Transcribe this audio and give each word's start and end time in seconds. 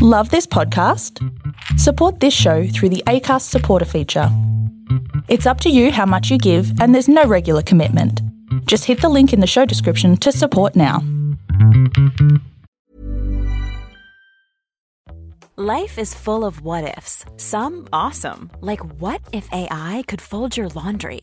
Love 0.00 0.30
this 0.30 0.46
podcast? 0.46 1.18
Support 1.76 2.20
this 2.20 2.32
show 2.32 2.68
through 2.68 2.90
the 2.90 3.02
ACAST 3.08 3.42
supporter 3.42 3.84
feature. 3.84 4.28
It's 5.26 5.44
up 5.44 5.60
to 5.62 5.70
you 5.70 5.90
how 5.90 6.06
much 6.06 6.30
you 6.30 6.38
give, 6.38 6.80
and 6.80 6.94
there's 6.94 7.08
no 7.08 7.24
regular 7.24 7.62
commitment. 7.62 8.22
Just 8.66 8.84
hit 8.84 9.00
the 9.00 9.08
link 9.08 9.32
in 9.32 9.40
the 9.40 9.46
show 9.48 9.64
description 9.64 10.16
to 10.18 10.30
support 10.30 10.76
now. 10.76 11.02
Life 15.56 15.98
is 15.98 16.14
full 16.14 16.44
of 16.44 16.60
what 16.62 16.96
ifs, 16.96 17.24
some 17.36 17.88
awesome, 17.92 18.52
like 18.60 19.00
what 19.00 19.20
if 19.32 19.52
AI 19.52 20.04
could 20.06 20.20
fold 20.20 20.56
your 20.56 20.68
laundry? 20.68 21.22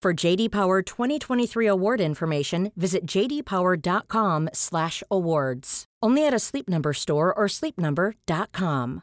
For 0.00 0.14
JD 0.14 0.52
Power 0.52 0.80
2023 0.80 1.66
award 1.66 2.00
information, 2.00 2.70
visit 2.76 3.04
jdpower.com/awards. 3.04 5.84
Only 6.00 6.24
at 6.24 6.32
a 6.32 6.38
Sleep 6.38 6.68
Number 6.68 6.92
store 6.92 7.34
or 7.34 7.46
sleepnumber.com. 7.48 9.02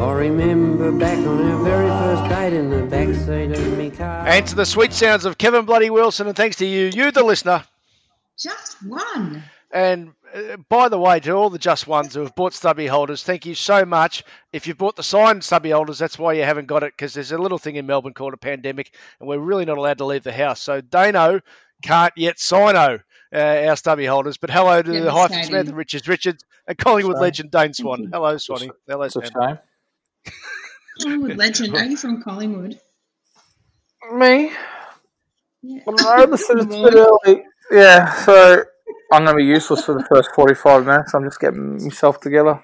I 0.00 0.12
remember 0.14 0.92
back 0.92 1.18
on 1.18 1.50
our 1.50 1.62
very 1.62 1.88
first 1.88 2.26
date 2.30 2.54
in 2.54 2.70
the 2.70 2.96
backseat 2.96 3.54
of 3.54 3.76
me 3.76 3.90
car. 3.90 4.26
And 4.26 4.46
to 4.46 4.54
the 4.54 4.64
sweet 4.64 4.94
sounds 4.94 5.26
of 5.26 5.36
Kevin 5.36 5.66
Bloody 5.66 5.90
Wilson, 5.90 6.26
and 6.26 6.34
thanks 6.34 6.56
to 6.56 6.64
you, 6.64 6.90
you 6.94 7.10
the 7.10 7.22
listener. 7.22 7.64
Just 8.38 8.84
one. 8.86 9.42
And 9.72 10.12
uh, 10.34 10.56
by 10.68 10.88
the 10.88 10.98
way, 10.98 11.20
to 11.20 11.32
all 11.32 11.48
the 11.50 11.58
just 11.58 11.86
ones 11.86 12.14
who 12.14 12.20
have 12.20 12.34
bought 12.34 12.52
stubby 12.52 12.86
holders, 12.86 13.22
thank 13.22 13.46
you 13.46 13.54
so 13.54 13.84
much. 13.84 14.22
If 14.52 14.66
you've 14.66 14.78
bought 14.78 14.96
the 14.96 15.02
signed 15.02 15.42
stubby 15.44 15.70
holders, 15.70 15.98
that's 15.98 16.18
why 16.18 16.34
you 16.34 16.42
haven't 16.42 16.66
got 16.66 16.82
it 16.82 16.92
because 16.96 17.14
there's 17.14 17.32
a 17.32 17.38
little 17.38 17.58
thing 17.58 17.76
in 17.76 17.86
Melbourne 17.86 18.12
called 18.14 18.34
a 18.34 18.38
pandemic, 18.38 18.94
and 19.20 19.28
we're 19.28 19.38
really 19.38 19.64
not 19.64 19.78
allowed 19.78 19.98
to 19.98 20.04
leave 20.04 20.24
the 20.24 20.32
house. 20.32 20.60
So 20.60 20.80
Dano 20.80 21.40
can't 21.82 22.12
yet 22.16 22.38
signo 22.38 23.00
uh, 23.34 23.38
our 23.38 23.76
stubby 23.76 24.04
holders. 24.06 24.36
But 24.36 24.50
hello 24.50 24.82
to 24.82 24.90
the 24.90 25.10
Hyphen 25.10 25.36
Devastating. 25.36 25.44
Smith 25.46 25.68
and 25.68 25.76
Richards 25.76 26.08
Richards 26.08 26.44
and 26.66 26.76
Collingwood 26.76 27.16
Shame. 27.16 27.22
legend 27.22 27.50
Dane 27.50 27.74
Swan. 27.74 28.08
Hello, 28.12 28.36
Swanee. 28.36 28.70
Hello, 28.86 29.02
It's 29.04 29.16
a 29.16 29.24
Sam. 29.26 29.58
shame. 30.24 30.32
Collingwood 31.00 31.36
legend. 31.38 31.74
Are 31.74 31.84
you 31.84 31.96
from 31.96 32.22
Collingwood? 32.22 32.78
Me? 34.12 34.52
Yeah. 35.62 35.80
I 35.88 36.26
don't 36.26 36.70
know, 36.70 36.78
a 36.78 36.90
bit 36.90 36.94
early. 37.26 37.44
Yeah, 37.70 38.12
so 38.24 38.64
I'm 39.12 39.24
going 39.24 39.36
to 39.36 39.42
be 39.42 39.44
useless 39.44 39.84
for 39.84 39.94
the 39.94 40.04
first 40.04 40.30
45 40.34 40.86
minutes. 40.86 41.14
I'm 41.14 41.24
just 41.24 41.40
getting 41.40 41.82
myself 41.82 42.20
together. 42.20 42.60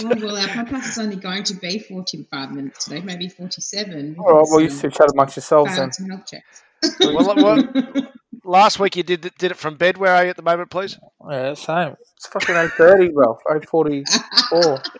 Oh, 0.00 0.14
well, 0.20 0.36
our 0.36 0.48
podcast 0.48 0.88
is 0.88 0.98
only 0.98 1.16
going 1.16 1.44
to 1.44 1.54
be 1.54 1.78
45 1.78 2.52
minutes 2.52 2.84
today, 2.84 3.00
maybe 3.00 3.28
47. 3.28 4.16
All 4.18 4.24
right, 4.24 4.46
well, 4.50 4.60
you 4.60 4.66
because, 4.66 4.80
two 4.80 4.90
chat 4.90 5.10
amongst 5.12 5.36
yourselves 5.36 5.76
then. 5.76 5.92
some 5.92 6.10
health 6.10 6.26
checks. 6.26 6.62
Well, 7.00 7.34
well, 7.36 8.12
last 8.44 8.80
week 8.80 8.96
you 8.96 9.02
did 9.02 9.20
did 9.38 9.50
it 9.50 9.56
from 9.56 9.76
bed. 9.76 9.96
Where 9.96 10.14
are 10.14 10.24
you 10.24 10.30
at 10.30 10.36
the 10.36 10.42
moment, 10.42 10.70
please? 10.70 10.98
Yeah, 11.28 11.54
same. 11.54 11.96
It's 12.16 12.26
fucking 12.26 12.54
8.30, 12.54 13.10
Ralph. 13.14 13.40
8.44. 13.46 14.84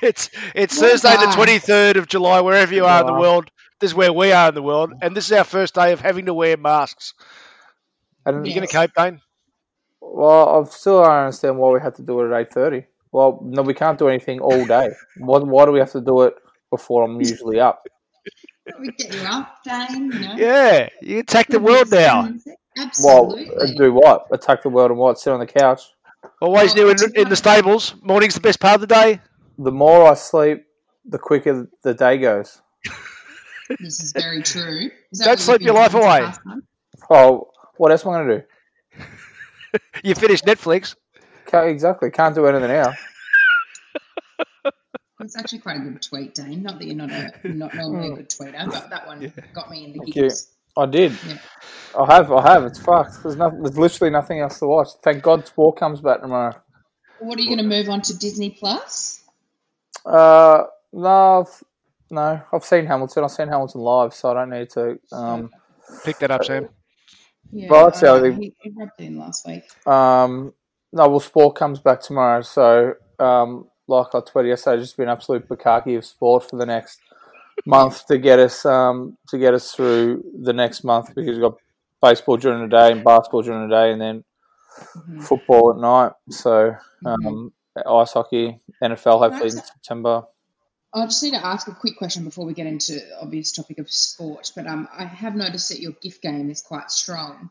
It's 0.00 0.30
it's 0.54 0.80
Well 0.80 0.90
Thursday 0.90 1.16
the 1.16 1.32
twenty 1.34 1.58
third 1.58 1.96
of 1.96 2.08
July, 2.08 2.40
wherever 2.40 2.74
you 2.74 2.86
are 2.86 3.00
in 3.00 3.06
the 3.06 3.12
world. 3.12 3.50
This 3.82 3.90
is 3.90 3.94
where 3.96 4.12
we 4.12 4.30
are 4.30 4.50
in 4.50 4.54
the 4.54 4.62
world, 4.62 4.92
and 5.02 5.16
this 5.16 5.26
is 5.26 5.32
our 5.32 5.42
first 5.42 5.74
day 5.74 5.90
of 5.90 6.00
having 6.00 6.26
to 6.26 6.34
wear 6.34 6.56
masks. 6.56 7.14
And, 8.24 8.46
You 8.46 8.54
going 8.54 8.64
to 8.64 8.72
cope, 8.72 8.92
Dane? 8.96 9.20
well, 10.00 10.62
I 10.62 10.64
still 10.70 11.02
don't 11.02 11.10
understand 11.10 11.58
why 11.58 11.70
we 11.72 11.80
have 11.80 11.96
to 11.96 12.02
do 12.02 12.20
it 12.20 12.32
at 12.32 12.50
8.30. 12.52 12.84
Well, 13.10 13.40
no, 13.42 13.62
we 13.62 13.74
can't 13.74 13.98
do 13.98 14.06
anything 14.08 14.38
all 14.38 14.64
day. 14.66 14.90
Why, 15.16 15.40
why 15.40 15.64
do 15.64 15.72
we 15.72 15.80
have 15.80 15.90
to 15.92 16.00
do 16.00 16.22
it 16.22 16.34
before 16.70 17.02
I'm 17.02 17.20
usually 17.20 17.58
up? 17.58 17.84
we 18.78 18.92
get 18.92 19.12
you 19.12 19.20
up, 19.22 19.56
Dane. 19.64 20.12
You 20.12 20.18
know? 20.20 20.34
Yeah, 20.36 20.88
you 21.00 21.18
attack 21.18 21.48
the 21.48 21.58
world 21.58 21.90
now. 21.90 22.22
Well, 22.22 23.36
Absolutely. 23.36 23.50
uh, 23.56 23.66
do 23.76 23.92
what? 23.94 24.28
Attack 24.30 24.62
the 24.62 24.68
world 24.68 24.92
and 24.92 25.00
what? 25.00 25.18
Sit 25.18 25.32
on 25.32 25.40
the 25.40 25.46
couch? 25.46 25.82
Always 26.40 26.76
Well, 26.76 26.84
new 26.84 26.90
in, 26.92 26.96
in 27.16 27.28
the 27.28 27.34
stables. 27.36 27.96
Morning's 28.00 28.34
the 28.34 28.40
best 28.40 28.60
part 28.60 28.76
of 28.76 28.80
the 28.82 28.86
day. 28.86 29.20
The 29.58 29.72
more 29.72 30.08
I 30.08 30.14
sleep, 30.14 30.66
the 31.04 31.18
quicker 31.18 31.68
the 31.82 31.94
day 31.94 32.18
goes. 32.18 32.62
This 33.80 34.02
is 34.02 34.12
very 34.12 34.42
true. 34.42 34.90
Is 35.10 35.20
Don't 35.20 35.38
sleep 35.38 35.60
your 35.62 35.74
life 35.74 35.94
away. 35.94 36.20
the 36.20 36.26
past 36.26 36.46
month? 36.46 36.64
Oh, 37.10 37.48
what 37.76 37.90
else 37.90 38.04
am 38.04 38.12
I 38.12 38.18
going 38.18 38.28
to 38.28 38.38
do? 38.38 38.44
You 40.04 40.14
finished 40.14 40.44
Netflix. 40.44 40.96
Can't, 41.46 41.68
exactly. 41.68 42.10
Can't 42.10 42.34
do 42.34 42.44
anything 42.46 42.70
else. 42.70 42.94
It's 45.20 45.36
actually 45.36 45.60
quite 45.60 45.76
a 45.76 45.80
good 45.80 46.02
tweet, 46.02 46.34
Dane. 46.34 46.62
Not 46.62 46.78
that 46.78 46.84
you're 46.84 46.96
not 46.96 47.10
a 47.10 47.32
not 47.48 47.74
normally 47.74 48.12
a 48.12 48.16
good 48.16 48.28
tweeter, 48.28 48.70
but 48.70 48.90
that 48.90 49.06
one 49.06 49.32
got 49.54 49.70
me 49.70 49.84
in 49.84 49.92
the 49.92 49.98
Thank 50.00 50.16
you. 50.16 50.30
I 50.76 50.86
did. 50.86 51.12
Yeah. 51.26 51.38
I 51.98 52.14
have. 52.14 52.32
I 52.32 52.52
have. 52.52 52.64
It's 52.64 52.78
fucked. 52.78 53.22
There's, 53.22 53.36
no, 53.36 53.50
there's 53.50 53.78
literally 53.78 54.10
nothing 54.10 54.40
else 54.40 54.58
to 54.58 54.66
watch. 54.66 54.88
Thank 55.02 55.22
God 55.22 55.46
sport 55.46 55.78
comes 55.78 56.00
back 56.00 56.22
tomorrow. 56.22 56.54
What 57.20 57.38
are 57.38 57.42
you 57.42 57.54
going 57.54 57.68
to 57.68 57.76
move 57.76 57.88
on 57.88 58.02
to 58.02 58.18
Disney 58.18 58.50
Plus? 58.50 59.22
Uh, 60.04 60.64
no, 60.92 61.40
I've, 61.40 61.62
no. 62.12 62.40
I've 62.52 62.64
seen 62.64 62.86
Hamilton. 62.86 63.24
I've 63.24 63.30
seen 63.32 63.48
Hamilton 63.48 63.80
live, 63.80 64.14
so 64.14 64.30
I 64.30 64.34
don't 64.34 64.50
need 64.50 64.70
to. 64.70 64.98
Um, 65.10 65.50
Pick 66.04 66.18
that 66.20 66.30
up, 66.30 66.44
Sam. 66.44 66.68
Yeah, 67.50 67.68
Well, 67.68 67.84
that's 67.86 68.00
the 68.00 68.12
uh, 68.12 68.16
other- 68.16 68.32
he, 68.32 68.54
he 68.60 68.70
rubbed 68.70 68.92
in 69.00 69.18
last 69.18 69.46
week. 69.46 69.64
um, 69.86 70.54
no, 70.92 71.08
well, 71.08 71.20
sport 71.20 71.56
comes 71.56 71.80
back 71.80 72.00
tomorrow, 72.00 72.42
so 72.42 72.94
um, 73.18 73.66
like 73.88 74.08
I 74.14 74.20
tweeted 74.20 74.48
yesterday, 74.48 74.80
just 74.82 74.96
been 74.96 75.08
absolute 75.08 75.48
bukkake 75.48 75.96
of 75.98 76.04
sport 76.04 76.48
for 76.48 76.56
the 76.56 76.66
next 76.66 77.00
month 77.66 78.06
to 78.06 78.18
get 78.18 78.38
us 78.38 78.64
um 78.64 79.16
to 79.28 79.38
get 79.38 79.52
us 79.54 79.72
through 79.74 80.22
the 80.42 80.52
next 80.52 80.84
month 80.84 81.14
because 81.14 81.32
we've 81.32 81.40
got 81.42 81.56
baseball 82.02 82.36
during 82.36 82.62
the 82.62 82.68
day 82.76 82.90
and 82.92 83.04
basketball 83.04 83.42
during 83.42 83.68
the 83.68 83.74
day, 83.74 83.90
and 83.92 84.00
then 84.00 84.24
Mhm. 84.96 85.22
football 85.22 85.70
at 85.72 85.76
night. 85.78 86.12
So 86.30 86.74
Mhm. 87.04 87.26
um, 87.26 87.52
ice 87.86 88.12
hockey, 88.12 88.60
NFL, 88.82 89.18
hopefully 89.18 89.50
in 89.50 89.56
Nice. 89.56 89.68
September. 89.68 90.22
I 90.94 91.04
just 91.06 91.22
need 91.22 91.30
to 91.32 91.44
ask 91.44 91.66
a 91.68 91.74
quick 91.74 91.96
question 91.96 92.24
before 92.24 92.44
we 92.44 92.52
get 92.54 92.66
into 92.66 92.92
the 92.94 93.20
obvious 93.22 93.52
topic 93.52 93.78
of 93.78 93.90
sport. 93.90 94.50
But 94.54 94.66
um, 94.66 94.88
I 94.92 95.04
have 95.04 95.34
noticed 95.34 95.70
that 95.70 95.80
your 95.80 95.92
gift 95.92 96.20
game 96.22 96.50
is 96.50 96.60
quite 96.60 96.90
strong. 96.90 97.50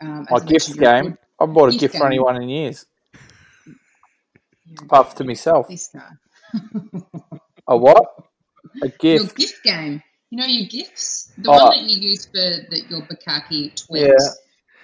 Um, 0.00 0.26
My 0.30 0.36
as 0.36 0.42
I 0.42 0.46
gift 0.46 0.68
mentioned, 0.70 0.76
you're 0.76 0.90
a 0.94 1.02
game. 1.02 1.10
good- 1.10 1.18
I 1.40 1.46
bought 1.46 1.68
a 1.68 1.72
gift 1.72 1.80
gift 1.80 1.96
for 1.98 2.06
anyone 2.06 2.42
in 2.42 2.48
years, 2.48 2.86
you're 4.66 4.82
apart 4.84 5.14
to 5.16 5.24
myself. 5.24 5.68
This 5.68 5.88
guy. 5.94 6.10
A 7.68 7.76
what? 7.76 8.02
A 8.82 8.88
gift. 8.88 9.02
Your 9.02 9.18
gift. 9.24 9.36
gift 9.36 9.62
game. 9.64 10.02
You 10.30 10.38
know 10.38 10.46
your 10.46 10.66
gifts, 10.68 11.32
the 11.38 11.48
Oh. 11.50 11.52
one 11.52 11.70
that 11.70 11.88
you 11.90 12.00
use 12.10 12.26
for 12.26 12.32
the, 12.32 12.82
your 12.90 13.00
bukkake 13.02 13.72
tweets. 13.82 14.08
Yeah. 14.18 14.18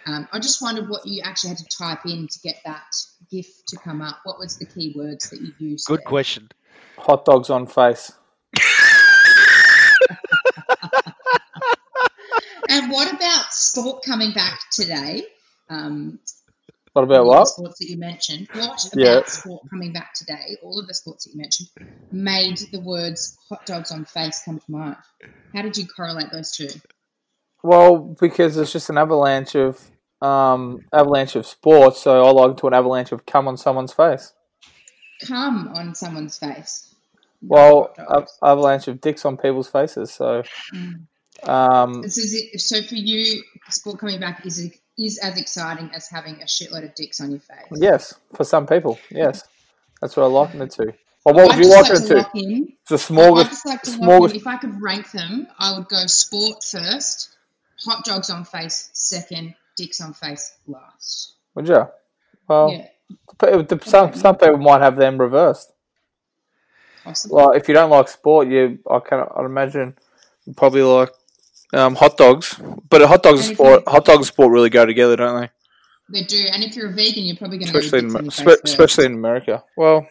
Um, 0.06 0.28
I 0.32 0.38
just 0.38 0.62
wondered 0.62 0.88
what 0.88 1.06
you 1.06 1.22
actually 1.22 1.50
had 1.50 1.58
to 1.58 1.64
type 1.66 2.06
in 2.06 2.28
to 2.28 2.38
get 2.40 2.56
that 2.64 2.84
gift 3.30 3.68
to 3.68 3.76
come 3.76 4.00
up. 4.00 4.18
What 4.24 4.38
was 4.38 4.56
the 4.58 4.64
keywords 4.66 5.28
that 5.30 5.40
you 5.40 5.52
used? 5.58 5.86
Good 5.86 5.98
there? 6.00 6.06
question. 6.06 6.48
Hot 6.98 7.24
dogs 7.24 7.50
on 7.50 7.66
face. 7.66 8.12
And 12.68 12.90
what 12.90 13.12
about 13.12 13.52
sport 13.52 14.02
coming 14.04 14.32
back 14.32 14.58
today? 14.72 15.24
Um, 15.68 16.18
What 16.92 17.02
about 17.02 17.26
what? 17.26 17.40
The 17.40 17.46
sports 17.46 17.78
that 17.80 17.88
you 17.90 17.98
mentioned. 17.98 18.48
What 18.52 18.84
about 18.92 18.96
Yeah. 18.96 19.24
sport 19.24 19.62
coming 19.68 19.92
back 19.92 20.14
today? 20.14 20.56
All 20.62 20.78
of 20.78 20.86
the 20.86 20.94
sports 20.94 21.24
that 21.24 21.32
you 21.34 21.38
mentioned 21.40 21.68
made 22.12 22.58
the 22.72 22.80
words 22.80 23.36
"hot 23.48 23.66
dogs 23.66 23.90
on 23.90 24.04
face" 24.04 24.42
come 24.44 24.58
to 24.58 24.70
mind. 24.70 24.96
How 25.52 25.62
did 25.62 25.76
you 25.76 25.86
correlate 25.86 26.30
those 26.32 26.52
two? 26.52 26.68
Well, 27.62 27.96
because 27.98 28.56
it's 28.56 28.72
just 28.72 28.90
an 28.90 28.98
avalanche 28.98 29.54
of 29.56 29.90
um, 30.20 30.84
avalanche 30.92 31.34
of 31.36 31.46
sports, 31.46 32.00
so 32.00 32.24
I 32.24 32.30
like 32.30 32.56
to 32.58 32.66
an 32.68 32.74
avalanche 32.74 33.12
of 33.12 33.26
come 33.26 33.46
on 33.48 33.56
someone's 33.56 33.92
face. 33.92 34.32
Come 35.26 35.68
on 35.68 35.94
someone's 35.94 36.38
face. 36.38 36.94
Well, 37.42 37.94
avalanche 38.42 38.88
of 38.88 39.00
dicks 39.00 39.24
on 39.24 39.36
people's 39.36 39.68
faces. 39.68 40.12
So, 40.12 40.42
Mm. 40.74 41.06
um, 41.48 42.02
This 42.02 42.16
is 42.18 42.34
it. 42.34 42.60
So 42.60 42.82
for 42.82 42.94
you, 42.94 43.42
sport 43.70 43.98
coming 43.98 44.20
back 44.20 44.44
is 44.46 44.70
is 44.96 45.18
as 45.18 45.36
exciting 45.36 45.90
as 45.92 46.06
having 46.08 46.36
a 46.40 46.44
shitload 46.44 46.84
of 46.84 46.94
dicks 46.94 47.20
on 47.20 47.30
your 47.32 47.40
face. 47.40 47.66
yes, 47.72 48.14
for 48.32 48.44
some 48.44 48.64
people, 48.64 48.96
yes, 49.10 49.42
that's 50.00 50.16
what 50.16 50.22
I 50.22 50.26
liken 50.26 50.62
it 50.62 50.70
to. 50.72 50.94
Well, 51.24 51.34
what 51.34 51.48
would 51.56 51.64
you 51.64 51.68
like 51.72 51.90
it 51.90 52.06
to 52.06 52.16
lock 52.18 52.30
in. 52.36 52.76
It's 52.82 52.90
a 52.92 53.12
smorgas- 53.12 53.48
just 53.48 53.66
like 53.66 53.82
to 53.82 53.90
smorgas- 53.90 54.30
in. 54.30 54.36
If 54.36 54.46
I 54.46 54.56
could 54.56 54.80
rank 54.80 55.10
them, 55.10 55.48
I 55.58 55.76
would 55.76 55.88
go 55.88 56.06
sport 56.06 56.62
first, 56.62 57.30
hot 57.84 58.04
dogs 58.04 58.30
on 58.30 58.44
face 58.44 58.90
second, 58.92 59.54
dicks 59.76 60.00
on 60.00 60.12
face 60.14 60.52
last. 60.68 61.32
Would 61.56 61.66
you? 61.66 61.88
Well, 62.46 62.70
yeah, 62.70 62.86
some 63.84 64.14
some 64.14 64.36
people 64.36 64.58
might 64.58 64.80
have 64.80 64.96
them 64.96 65.18
reversed. 65.18 65.72
possibly. 67.04 67.36
Well, 67.36 67.52
if 67.52 67.68
you 67.68 67.74
don't 67.74 67.90
like 67.90 68.08
sport, 68.08 68.48
you 68.48 68.78
I 68.90 69.00
can 69.00 69.24
I'd 69.36 69.44
imagine 69.44 69.96
you 70.46 70.54
probably 70.54 70.82
like 70.82 71.10
um, 71.72 71.94
hot 71.94 72.16
dogs. 72.16 72.58
But 72.88 73.02
hot 73.02 73.22
dogs 73.22 73.40
and 73.40 73.48
And 73.50 73.56
sport, 73.56 73.82
hot 73.88 74.04
dogs 74.04 74.28
sport 74.28 74.52
really 74.52 74.70
go 74.70 74.86
together, 74.86 75.16
don't 75.16 75.40
they? 75.40 75.50
They 76.10 76.22
do, 76.22 76.46
and 76.52 76.62
if 76.62 76.76
you're 76.76 76.90
a 76.90 76.92
vegan, 76.92 77.24
you're 77.24 77.36
probably 77.36 77.58
going 77.58 77.72
to 77.72 77.78
Especially 77.78 78.00
in 78.00 78.08
go 78.08 78.18
Amer- 78.18 78.22
dicks 78.24 78.38
on 78.40 78.46
spe- 78.56 78.64
especially 78.64 79.06
in 79.06 79.14
America. 79.14 79.64
Well, 79.76 80.06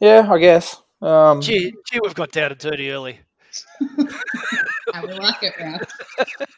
yeah, 0.00 0.26
I 0.30 0.38
guess. 0.38 0.80
Um, 1.02 1.40
Gee, 1.42 1.74
gee, 1.90 2.00
we've 2.02 2.14
got 2.14 2.30
down 2.32 2.50
and 2.52 2.58
dirty 2.58 2.90
early. 2.90 3.20
I 4.94 5.00
like 5.02 5.42
it, 5.42 5.52
Ralph. 5.58 5.82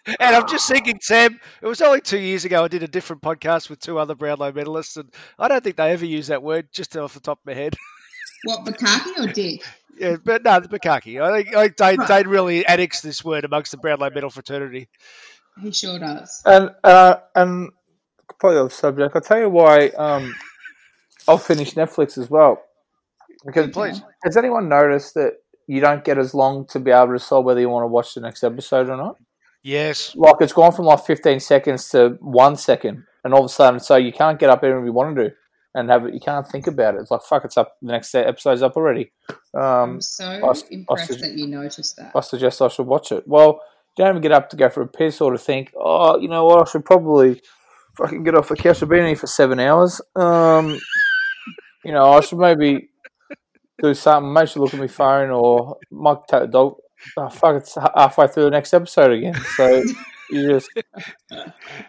And 0.06 0.36
I'm 0.36 0.48
just 0.48 0.68
thinking, 0.68 0.98
Sam, 1.00 1.38
it 1.60 1.66
was 1.66 1.80
only 1.80 2.00
two 2.00 2.18
years 2.18 2.44
ago 2.44 2.64
I 2.64 2.68
did 2.68 2.82
a 2.82 2.88
different 2.88 3.22
podcast 3.22 3.70
with 3.70 3.78
two 3.80 3.98
other 3.98 4.14
Brownlow 4.14 4.52
medalists, 4.52 4.96
and 4.96 5.12
I 5.38 5.48
don't 5.48 5.62
think 5.62 5.76
they 5.76 5.90
ever 5.92 6.04
use 6.06 6.26
that 6.28 6.42
word 6.42 6.68
just 6.72 6.96
off 6.96 7.14
the 7.14 7.20
top 7.20 7.38
of 7.40 7.46
my 7.46 7.54
head. 7.54 7.74
What, 8.44 8.64
bukkake 8.64 9.18
or 9.20 9.32
dick? 9.32 9.62
yeah, 9.96 10.16
but 10.24 10.42
no, 10.42 10.58
the 10.58 10.66
bukkake. 10.66 11.22
I 11.22 11.42
think 11.42 11.54
I 11.54 11.62
think 11.66 11.76
Dane, 11.76 11.96
Right. 12.00 12.08
Dane 12.08 12.26
really 12.26 12.66
annexed 12.66 13.04
this 13.04 13.24
word 13.24 13.44
amongst 13.44 13.70
the 13.70 13.76
Brownlow 13.76 14.10
medal 14.10 14.30
fraternity. 14.30 14.88
He 15.60 15.70
sure 15.70 16.00
does. 16.00 16.42
and 16.44 16.70
uh, 16.82 17.16
and 17.36 17.70
probably 18.40 18.64
the 18.64 18.68
subject. 18.70 19.14
I'll 19.14 19.22
tell 19.22 19.38
you 19.38 19.48
why. 19.48 19.90
Um, 19.90 20.34
I'll 21.28 21.38
finish 21.38 21.74
Netflix 21.74 22.18
as 22.18 22.28
well. 22.28 22.60
Because 23.46 23.70
Please. 23.70 24.02
has 24.24 24.36
anyone 24.36 24.68
noticed 24.68 25.14
that 25.14 25.34
you 25.68 25.80
don't 25.80 26.02
get 26.04 26.18
as 26.18 26.34
long 26.34 26.66
to 26.66 26.80
be 26.80 26.90
able 26.90 27.06
to 27.06 27.12
decide 27.14 27.44
whether 27.44 27.60
you 27.60 27.68
want 27.68 27.84
to 27.84 27.88
watch 27.88 28.14
the 28.14 28.22
next 28.22 28.42
episode 28.42 28.88
or 28.88 28.96
not? 28.96 29.16
Yes. 29.62 30.14
Like 30.16 30.36
it's 30.40 30.52
gone 30.52 30.72
from 30.72 30.86
like 30.86 31.04
15 31.04 31.40
seconds 31.40 31.88
to 31.90 32.16
one 32.20 32.56
second, 32.56 33.04
and 33.24 33.32
all 33.32 33.40
of 33.40 33.46
a 33.46 33.48
sudden, 33.48 33.80
so 33.80 33.96
you 33.96 34.12
can't 34.12 34.38
get 34.38 34.50
up 34.50 34.64
even 34.64 34.78
if 34.78 34.84
you 34.84 34.92
want 34.92 35.16
to 35.16 35.28
do, 35.28 35.34
and 35.74 35.88
have 35.90 36.04
it. 36.06 36.14
You 36.14 36.20
can't 36.20 36.46
think 36.46 36.66
about 36.66 36.94
it. 36.96 37.00
It's 37.02 37.10
like 37.10 37.22
fuck, 37.22 37.44
it's 37.44 37.56
up. 37.56 37.76
The 37.82 37.92
next 37.92 38.14
episode's 38.14 38.62
up 38.62 38.76
already. 38.76 39.12
Um, 39.54 39.62
I'm 39.62 40.00
so 40.00 40.24
I 40.24 40.50
s- 40.50 40.64
I 40.64 40.74
impressed 40.74 41.10
s- 41.12 41.20
that 41.20 41.32
you 41.38 41.46
noticed 41.46 41.96
that. 41.96 42.12
I 42.14 42.20
suggest 42.20 42.60
I 42.62 42.68
should 42.68 42.86
watch 42.86 43.12
it. 43.12 43.24
Well, 43.26 43.60
you 43.96 44.04
don't 44.04 44.10
even 44.12 44.22
get 44.22 44.32
up 44.32 44.48
to 44.50 44.56
go 44.56 44.68
for 44.68 44.82
a 44.82 44.88
piss 44.88 45.20
or 45.20 45.32
to 45.32 45.38
think, 45.38 45.72
oh, 45.78 46.18
you 46.18 46.28
know 46.28 46.44
what, 46.46 46.66
I 46.66 46.70
should 46.70 46.84
probably 46.84 47.40
fucking 47.96 48.24
get 48.24 48.34
off 48.34 48.48
the 48.48 48.56
couch. 48.56 48.82
I've 48.82 48.88
been 48.88 49.06
here 49.06 49.14
for 49.16 49.26
seven 49.26 49.60
hours. 49.60 50.00
Um, 50.16 50.78
you 51.84 51.92
know, 51.92 52.10
I 52.12 52.20
should 52.20 52.38
maybe 52.38 52.88
do 53.82 53.92
something. 53.94 54.32
Maybe 54.32 54.42
I 54.42 54.44
should 54.46 54.60
look 54.62 54.72
at 54.74 54.80
my 54.80 54.86
phone 54.86 55.30
or 55.30 55.76
might 55.90 56.18
take 56.28 56.40
the 56.42 56.46
dog. 56.46 56.76
Oh, 57.16 57.28
fuck, 57.28 57.56
it's 57.56 57.76
halfway 57.96 58.28
through 58.28 58.44
the 58.44 58.50
next 58.50 58.72
episode 58.74 59.12
again. 59.12 59.34
So 59.56 59.82
you 60.30 60.48
just, 60.48 60.70
they 60.74 61.36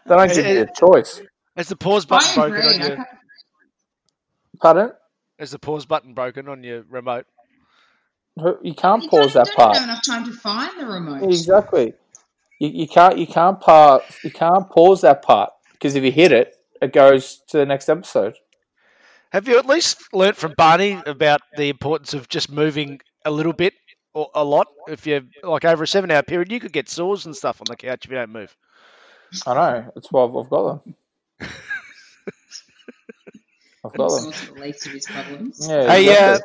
don't 0.07 0.33
give 0.33 0.45
you 0.45 0.61
a 0.63 0.67
choice. 0.75 1.21
Has 1.55 1.69
the 1.69 1.75
pause 1.75 2.05
button 2.05 2.33
broken 2.35 2.65
on 2.67 2.79
your? 2.79 2.95
can't- 2.97 3.07
Pardon? 4.61 4.91
Has 5.39 5.51
the 5.51 5.59
pause 5.59 5.85
button 5.85 6.13
broken 6.13 6.47
on 6.47 6.63
your 6.63 6.83
remote? 6.89 7.25
You 8.63 8.73
can't 8.73 9.03
you 9.03 9.09
pause 9.09 9.33
don't, 9.33 9.45
that 9.45 9.45
don't 9.47 9.55
part. 9.55 9.75
have 9.75 9.83
enough 9.83 10.01
time 10.05 10.25
to 10.25 10.31
find 10.31 10.79
the 10.79 10.85
remote. 10.85 11.23
Exactly. 11.23 11.93
You, 12.59 12.69
you 12.69 12.87
can't 12.87 13.17
you 13.17 13.27
can't 13.27 13.59
pa 13.59 13.99
you 14.23 14.31
can't 14.31 14.69
pause 14.69 15.01
that 15.01 15.21
part 15.21 15.51
because 15.73 15.95
if 15.95 16.03
you 16.03 16.11
hit 16.11 16.31
it, 16.31 16.55
it 16.81 16.93
goes 16.93 17.41
to 17.49 17.57
the 17.57 17.65
next 17.65 17.89
episode. 17.89 18.35
Have 19.31 19.47
you 19.47 19.57
at 19.57 19.65
least 19.65 19.97
learnt 20.13 20.37
from 20.37 20.53
Barney 20.57 20.99
about 21.05 21.41
the 21.57 21.69
importance 21.69 22.13
of 22.13 22.29
just 22.29 22.51
moving 22.51 23.01
a 23.25 23.31
little 23.31 23.53
bit 23.53 23.73
or 23.73 23.77
a 24.15 24.43
lot? 24.43 24.67
If 24.87 25.05
you're 25.07 25.21
like 25.43 25.65
over 25.65 25.83
a 25.83 25.87
seven 25.87 26.11
hour 26.11 26.23
period, 26.23 26.51
you 26.51 26.59
could 26.59 26.73
get 26.73 26.89
sores 26.89 27.25
and 27.25 27.35
stuff 27.35 27.59
on 27.61 27.65
the 27.67 27.75
couch 27.75 28.05
if 28.05 28.11
you 28.11 28.17
don't 28.17 28.29
move. 28.31 28.55
I 29.47 29.53
know. 29.53 29.91
That's 29.95 30.11
why 30.11 30.23
I've, 30.25 30.35
I've 30.35 30.49
got 30.49 30.83
them. 30.85 30.95
I've 33.85 33.93
got 33.93 34.09
them. 34.09 34.19
Source 34.21 34.41
of 34.49 34.55
the 34.55 34.61
least 34.61 34.85
of 34.85 34.91
his 34.93 35.05
problems. 35.05 35.67
Yeah. 35.69 35.91
Hey, 35.91 36.15
uh. 36.17 36.39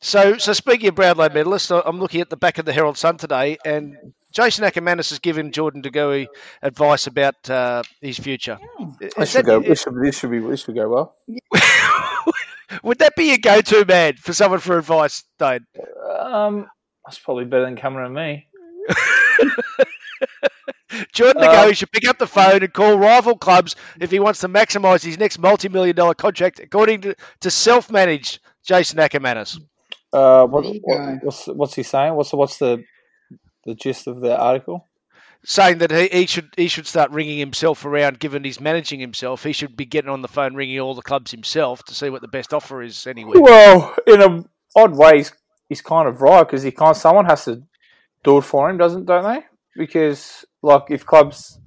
So, 0.00 0.38
so 0.38 0.52
speaking 0.52 0.88
of 0.88 0.94
Brownlow 0.94 1.28
medalists, 1.30 1.74
I- 1.76 1.82
I'm 1.86 1.98
looking 2.00 2.20
at 2.20 2.30
the 2.30 2.36
back 2.36 2.58
of 2.58 2.64
the 2.64 2.72
Herald 2.72 2.96
Sun 2.96 3.16
today, 3.16 3.58
and 3.64 3.96
Jason 4.32 4.64
Akermanis 4.64 5.10
has 5.10 5.18
given 5.18 5.50
Jordan 5.50 5.80
De 5.82 5.90
Goey 5.90 6.28
advice 6.62 7.06
about 7.08 7.50
uh, 7.50 7.82
his 8.00 8.16
future. 8.18 8.58
This 9.00 9.12
Is 9.16 9.30
should 9.30 9.38
that- 9.40 9.46
go. 9.46 9.60
This 9.60 9.82
should, 9.82 9.94
this 10.00 10.18
should 10.18 10.30
be. 10.30 10.38
This 10.38 10.64
should 10.64 10.74
go 10.76 10.88
well. 10.88 11.16
Would 12.82 12.98
that 12.98 13.16
be 13.16 13.24
your 13.28 13.38
go-to 13.38 13.84
man 13.86 14.14
for 14.16 14.32
someone 14.32 14.60
for 14.60 14.78
advice, 14.78 15.24
Dane? 15.38 15.66
Um, 16.20 16.68
that's 17.08 17.18
probably 17.18 17.46
better 17.46 17.64
than 17.64 17.76
coming 17.76 18.04
to 18.04 18.10
me. 18.10 18.46
Jordan 21.12 21.42
Uh, 21.42 21.46
De 21.46 21.56
Goey 21.56 21.74
should 21.74 21.90
pick 21.90 22.06
up 22.06 22.18
the 22.18 22.26
phone 22.26 22.62
and 22.62 22.70
call 22.70 22.98
rival 22.98 23.34
clubs 23.34 23.76
if 23.98 24.10
he 24.10 24.20
wants 24.20 24.40
to 24.40 24.48
maximise 24.48 25.02
his 25.02 25.18
next 25.18 25.38
multi-million 25.38 25.96
dollar 25.96 26.12
contract, 26.12 26.60
according 26.60 27.00
to, 27.00 27.14
to 27.40 27.50
self-managed 27.50 28.40
Jason 28.62 28.98
Akermanis. 28.98 29.58
Uh, 30.12 30.46
what, 30.46 30.66
what, 30.82 31.22
what's 31.22 31.46
what's 31.46 31.74
he 31.74 31.82
saying? 31.82 32.14
What's 32.14 32.30
the, 32.30 32.36
what's 32.36 32.58
the 32.58 32.84
the 33.64 33.74
gist 33.74 34.06
of 34.06 34.20
the 34.20 34.38
article? 34.38 34.86
saying 35.44 35.78
that 35.78 35.90
he, 35.90 36.08
he 36.08 36.26
should 36.26 36.52
he 36.56 36.68
should 36.68 36.86
start 36.86 37.10
ringing 37.10 37.38
himself 37.38 37.86
around. 37.86 38.18
Given 38.18 38.44
he's 38.44 38.60
managing 38.60 39.00
himself, 39.00 39.44
he 39.44 39.52
should 39.52 39.76
be 39.76 39.86
getting 39.86 40.10
on 40.10 40.20
the 40.20 40.28
phone, 40.28 40.54
ringing 40.54 40.78
all 40.80 40.94
the 40.94 41.00
clubs 41.02 41.30
himself 41.30 41.82
to 41.84 41.94
see 41.94 42.10
what 42.10 42.20
the 42.20 42.28
best 42.28 42.52
offer 42.52 42.82
is. 42.82 43.06
Anyway, 43.06 43.38
Well, 43.38 43.94
in 44.06 44.20
a 44.20 44.44
odd 44.76 44.96
way, 44.96 45.18
he's, 45.18 45.32
he's 45.68 45.82
kind 45.82 46.08
of 46.08 46.22
right 46.22 46.44
because 46.46 46.62
he 46.62 46.70
can't. 46.70 46.96
Someone 46.96 47.26
has 47.26 47.44
to 47.44 47.62
do 48.24 48.38
it 48.38 48.42
for 48.42 48.68
him, 48.68 48.78
doesn't 48.78 49.06
don't 49.06 49.24
they? 49.24 49.44
Because 49.76 50.44
like 50.62 50.84
if 50.90 51.06
clubs 51.06 51.58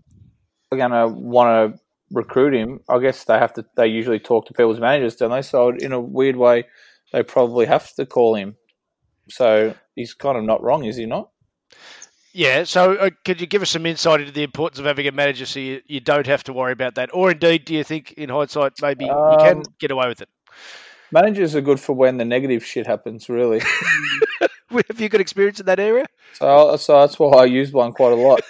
are 0.72 0.78
gonna 0.78 1.08
want 1.08 1.74
to 1.76 1.80
recruit 2.12 2.54
him, 2.54 2.82
I 2.90 3.00
guess 3.00 3.24
they 3.24 3.38
have 3.38 3.54
to. 3.54 3.66
They 3.76 3.88
usually 3.88 4.20
talk 4.20 4.48
to 4.48 4.54
people's 4.54 4.80
managers, 4.80 5.16
don't 5.16 5.32
they? 5.32 5.42
So 5.42 5.70
in 5.70 5.92
a 5.92 6.00
weird 6.00 6.36
way, 6.36 6.66
they 7.14 7.24
probably 7.24 7.66
have 7.66 7.94
to 7.96 8.06
call 8.06 8.36
him. 8.36 8.56
So 9.30 9.76
he's 9.96 10.14
kind 10.14 10.38
of 10.38 10.44
not 10.44 10.64
wrong, 10.64 10.84
is 10.86 10.98
he 10.98 11.06
not? 11.06 11.30
yeah. 12.34 12.64
So, 12.64 12.96
uh, 12.96 13.10
could 13.26 13.42
you 13.42 13.48
give 13.48 13.62
us 13.62 13.70
some 13.70 13.86
insight 13.86 14.22
into 14.22 14.32
the 14.32 14.44
importance 14.44 14.80
of 14.80 14.86
having 14.86 15.08
a 15.08 15.12
manager 15.12 15.46
so 15.46 15.60
you, 15.60 15.82
you 15.88 16.00
don't 16.00 16.28
have 16.28 16.44
to 16.46 16.54
worry 16.54 16.74
about 16.74 16.96
that, 16.96 17.10
or 17.14 17.32
indeed, 17.32 17.66
do 17.66 17.74
you 17.74 17.84
think, 17.84 18.14
in 18.14 18.30
hindsight, 18.30 18.74
maybe 18.82 19.06
you 19.06 19.38
can 19.40 19.58
Um, 19.58 19.64
get 19.80 19.92
away 19.92 20.08
with 20.08 20.22
it? 20.22 20.30
Managers 21.12 21.56
are 21.56 21.62
good 21.62 21.80
for 21.80 21.94
when 21.94 22.18
the 22.18 22.26
negative 22.26 22.64
shit 22.66 22.88
happens, 22.88 23.28
really. 23.30 23.62
Have 24.72 25.00
you 25.02 25.10
got 25.10 25.20
experience 25.20 25.60
in 25.60 25.66
that 25.66 25.80
area? 25.80 26.06
so, 26.34 26.78
so 26.78 27.02
that's 27.02 27.20
why 27.20 27.30
I 27.40 27.46
use 27.46 27.72
one 27.74 27.92
quite 27.92 28.14
a 28.14 28.16
lot. 28.16 28.42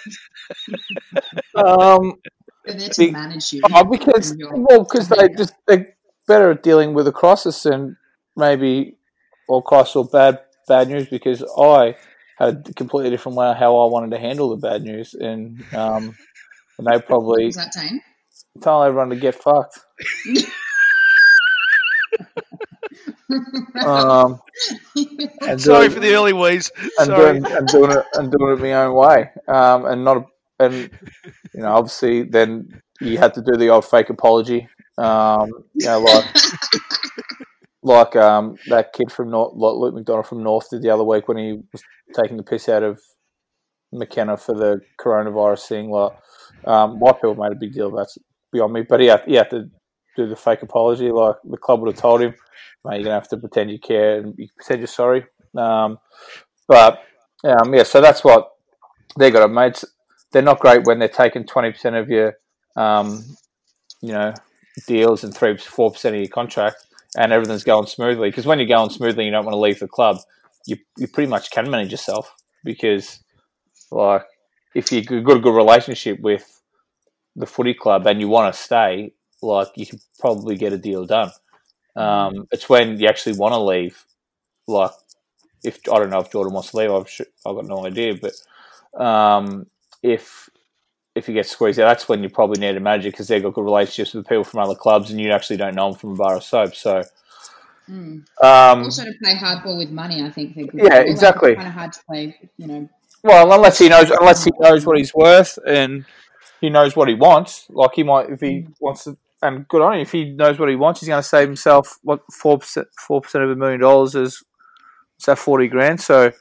um, 1.56 2.14
They're 2.64 2.76
there 2.76 2.88
to 2.88 3.00
Be- 3.00 3.10
manage 3.10 3.52
you. 3.52 3.60
Oh, 3.72 3.84
because 3.84 4.36
well, 4.52 4.84
because 4.84 5.08
they 5.08 5.28
just 5.36 5.54
they're 5.66 5.96
better 6.28 6.52
at 6.52 6.62
dealing 6.62 6.94
with 6.94 7.08
a 7.08 7.12
crisis 7.12 7.64
than 7.64 7.96
maybe 8.36 8.96
or 9.48 9.62
crisis 9.62 9.96
or 9.96 10.04
bad 10.04 10.38
bad 10.68 10.88
news. 10.88 11.08
Because 11.08 11.42
I 11.58 11.96
had 12.38 12.68
a 12.70 12.74
completely 12.74 13.10
different 13.10 13.36
way 13.36 13.48
of 13.48 13.56
how 13.56 13.76
I 13.76 13.90
wanted 13.90 14.12
to 14.12 14.18
handle 14.20 14.48
the 14.50 14.56
bad 14.56 14.82
news, 14.82 15.14
and 15.14 15.64
um, 15.74 16.16
and 16.78 16.86
they 16.86 17.00
probably 17.00 17.46
Was 17.46 17.56
that 17.56 17.72
Dane? 17.72 18.00
tell 18.60 18.84
everyone 18.84 19.10
to 19.10 19.16
get 19.16 19.34
fucked. 19.34 19.80
Um, 23.84 24.40
and 25.42 25.60
Sorry 25.60 25.88
doing- 25.88 25.90
for 25.92 26.00
the 26.00 26.14
early 26.14 26.32
wheeze. 26.32 26.70
and 26.98 27.06
Sorry. 27.06 27.40
doing 27.40 27.52
and 27.56 27.66
doing 27.68 27.90
it 27.92 28.04
and 28.14 28.30
doing 28.32 28.52
it 28.52 28.60
my 28.60 28.72
own 28.74 28.94
way, 28.94 29.30
um, 29.48 29.86
and 29.86 30.04
not 30.04 30.26
and 30.58 30.74
you 31.54 31.60
know 31.62 31.72
obviously 31.74 32.22
then 32.22 32.80
you 33.00 33.18
had 33.18 33.34
to 33.34 33.42
do 33.42 33.56
the 33.56 33.68
old 33.70 33.84
fake 33.84 34.10
apology, 34.10 34.68
um, 34.98 35.48
you 35.74 35.86
know 35.86 36.00
like 36.00 36.24
like 37.82 38.16
um, 38.16 38.56
that 38.68 38.92
kid 38.92 39.10
from 39.10 39.30
North, 39.30 39.54
like 39.56 39.74
Luke 39.74 39.94
McDonald 39.94 40.26
from 40.26 40.42
North 40.42 40.70
did 40.70 40.82
the 40.82 40.90
other 40.90 41.04
week 41.04 41.26
when 41.28 41.36
he 41.38 41.60
was 41.72 41.82
taking 42.14 42.36
the 42.36 42.42
piss 42.44 42.68
out 42.68 42.82
of 42.84 43.00
McKenna 43.92 44.36
for 44.36 44.54
the 44.54 44.80
coronavirus 45.00 45.66
thing. 45.68 45.90
Like 45.90 46.12
um, 46.64 47.00
white 47.00 47.16
people 47.16 47.34
made 47.34 47.52
a 47.52 47.56
big 47.58 47.72
deal. 47.72 47.90
That's 47.90 48.16
beyond 48.52 48.72
me, 48.72 48.82
but 48.88 49.00
he 49.00 49.06
had, 49.06 49.22
he 49.26 49.34
had 49.34 49.50
to 49.50 49.64
do 50.16 50.28
the 50.28 50.36
fake 50.36 50.62
apology. 50.62 51.10
Like 51.10 51.36
the 51.44 51.56
club 51.56 51.80
would 51.80 51.92
have 51.92 52.00
told 52.00 52.22
him, 52.22 52.34
"Mate, 52.84 52.96
you're 52.96 53.04
gonna 53.04 53.14
have 53.14 53.28
to 53.28 53.36
pretend 53.36 53.70
you 53.70 53.78
care 53.78 54.18
and 54.18 54.34
you 54.38 54.48
pretend 54.56 54.80
you're 54.80 54.86
sorry." 54.86 55.24
Um, 55.56 55.98
but 56.68 57.02
um, 57.44 57.74
yeah, 57.74 57.82
so 57.82 58.00
that's 58.00 58.24
what 58.24 58.52
they 59.18 59.30
got. 59.30 59.50
Mates, 59.50 59.84
they're 60.32 60.42
not 60.42 60.60
great 60.60 60.84
when 60.84 60.98
they're 60.98 61.08
taking 61.08 61.44
twenty 61.44 61.72
percent 61.72 61.96
of 61.96 62.08
your 62.08 62.34
um, 62.76 63.24
you 64.00 64.12
know, 64.12 64.34
deals 64.86 65.24
and 65.24 65.34
three 65.34 65.56
four 65.56 65.92
percent 65.92 66.14
of 66.14 66.20
your 66.20 66.30
contract, 66.30 66.84
and 67.16 67.32
everything's 67.32 67.64
going 67.64 67.86
smoothly. 67.86 68.30
Because 68.30 68.46
when 68.46 68.58
you're 68.58 68.68
going 68.68 68.90
smoothly, 68.90 69.24
you 69.24 69.30
don't 69.30 69.44
want 69.44 69.54
to 69.54 69.60
leave 69.60 69.78
the 69.78 69.88
club. 69.88 70.18
You 70.66 70.76
you 70.98 71.08
pretty 71.08 71.28
much 71.30 71.50
can 71.50 71.70
manage 71.70 71.90
yourself 71.90 72.34
because, 72.64 73.20
like, 73.90 74.24
if 74.74 74.92
you've 74.92 75.06
got 75.06 75.36
a 75.36 75.40
good 75.40 75.54
relationship 75.54 76.20
with 76.20 76.60
the 77.34 77.46
footy 77.46 77.74
club 77.74 78.06
and 78.06 78.20
you 78.20 78.28
want 78.28 78.54
to 78.54 78.60
stay, 78.60 79.12
like, 79.42 79.68
you 79.76 79.86
can 79.86 80.00
probably 80.18 80.56
get 80.56 80.72
a 80.72 80.78
deal 80.78 81.04
done. 81.04 81.30
Um, 81.94 82.46
it's 82.50 82.68
when 82.68 82.98
you 82.98 83.08
actually 83.08 83.36
want 83.36 83.52
to 83.52 83.58
leave, 83.60 84.04
like, 84.66 84.92
if 85.62 85.78
I 85.92 85.98
don't 85.98 86.10
know 86.10 86.20
if 86.20 86.32
Jordan 86.32 86.54
wants 86.54 86.70
to 86.70 86.76
leave, 86.78 86.90
I've 86.90 87.08
I've 87.46 87.54
got 87.54 87.66
no 87.66 87.86
idea, 87.86 88.14
but 88.14 89.00
um, 89.00 89.66
if 90.02 90.48
if 91.14 91.28
you 91.28 91.34
get 91.34 91.46
squeezed 91.46 91.78
out, 91.78 91.88
that's 91.88 92.08
when 92.08 92.22
you 92.22 92.30
probably 92.30 92.58
need 92.58 92.76
a 92.76 92.80
manager 92.80 93.10
because 93.10 93.28
they've 93.28 93.42
got 93.42 93.52
good 93.54 93.64
relationships 93.64 94.14
with 94.14 94.26
people 94.26 94.44
from 94.44 94.60
other 94.60 94.74
clubs, 94.74 95.10
and 95.10 95.20
you 95.20 95.30
actually 95.30 95.58
don't 95.58 95.74
know 95.74 95.90
them 95.90 95.98
from 95.98 96.12
a 96.12 96.16
bar 96.16 96.36
of 96.36 96.44
soap. 96.44 96.74
So, 96.74 97.02
Mm. 97.90 98.24
um, 98.42 98.84
Also, 98.84 99.04
to 99.04 99.12
play 99.22 99.34
hardball 99.34 99.76
with 99.76 99.90
money, 99.90 100.22
I 100.22 100.30
think 100.30 100.54
they're 100.54 100.66
good. 100.66 100.82
Yeah, 100.84 101.00
exactly. 101.00 101.56
Kind 101.56 101.66
of 101.66 101.74
hard 101.74 101.92
to 101.92 102.00
play, 102.08 102.38
you 102.56 102.66
know. 102.66 102.88
well, 103.24 103.52
unless 103.52 103.78
he 103.78 103.88
knows, 103.88 104.10
unless 104.10 104.44
he 104.44 104.52
knows 104.60 104.86
what 104.86 104.96
he's 104.96 105.14
worth 105.14 105.58
and 105.66 106.04
he 106.60 106.70
knows 106.70 106.94
what 106.96 107.08
he 107.08 107.14
wants, 107.14 107.66
like 107.70 107.90
he 107.94 108.02
might 108.02 108.30
if 108.30 108.40
he 108.40 108.66
wants 108.80 109.04
to. 109.04 109.16
And 109.42 109.66
good 109.66 109.82
on 109.82 109.94
him. 109.94 110.00
If 110.00 110.12
he 110.12 110.24
knows 110.24 110.58
what 110.58 110.68
he 110.68 110.76
wants, 110.76 111.00
he's 111.00 111.08
going 111.08 111.20
to 111.20 111.28
save 111.28 111.48
himself 111.48 111.98
what 112.02 112.20
four 112.32 112.58
percent, 112.58 112.86
four 112.96 113.20
percent 113.20 113.42
of 113.42 113.50
a 113.50 113.56
million 113.56 113.80
dollars 113.80 114.14
is 114.14 114.34
is 115.18 115.26
that 115.26 115.38
forty 115.38 115.66
grand. 115.66 116.00
So 116.00 116.32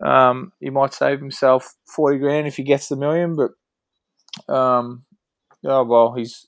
um, 0.00 0.52
he 0.60 0.70
might 0.70 0.94
save 0.94 1.18
himself 1.18 1.74
forty 1.92 2.18
grand 2.18 2.46
if 2.46 2.56
he 2.56 2.62
gets 2.62 2.88
the 2.88 2.96
million. 2.96 3.34
But 3.34 3.50
um, 4.54 5.04
oh 5.64 5.84
well, 5.84 6.14
he's 6.14 6.46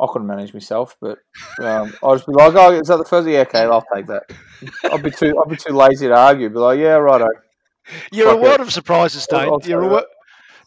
I 0.00 0.06
couldn't 0.10 0.28
manage 0.28 0.54
myself, 0.54 0.96
but 0.98 1.18
um, 1.60 1.92
I'll 2.02 2.14
just 2.16 2.26
be 2.26 2.32
like, 2.32 2.54
oh, 2.54 2.72
is 2.72 2.88
that 2.88 2.96
the 2.96 3.04
first? 3.04 3.28
Yeah, 3.28 3.40
okay, 3.40 3.64
I'll 3.64 3.84
take 3.94 4.06
that. 4.06 4.22
I'll 4.84 4.96
be 4.96 5.10
too 5.10 5.36
I'll 5.36 5.44
be 5.44 5.56
too 5.56 5.74
lazy 5.74 6.08
to 6.08 6.14
argue. 6.14 6.48
Be 6.48 6.58
like, 6.58 6.78
yeah, 6.78 6.94
righto. 6.94 7.28
You're 8.12 8.32
a 8.32 8.36
world 8.36 8.60
it. 8.60 8.60
of 8.60 8.72
surprises. 8.72 9.26
I'll 9.30 9.60
You're 9.62 9.82
a 9.82 10.04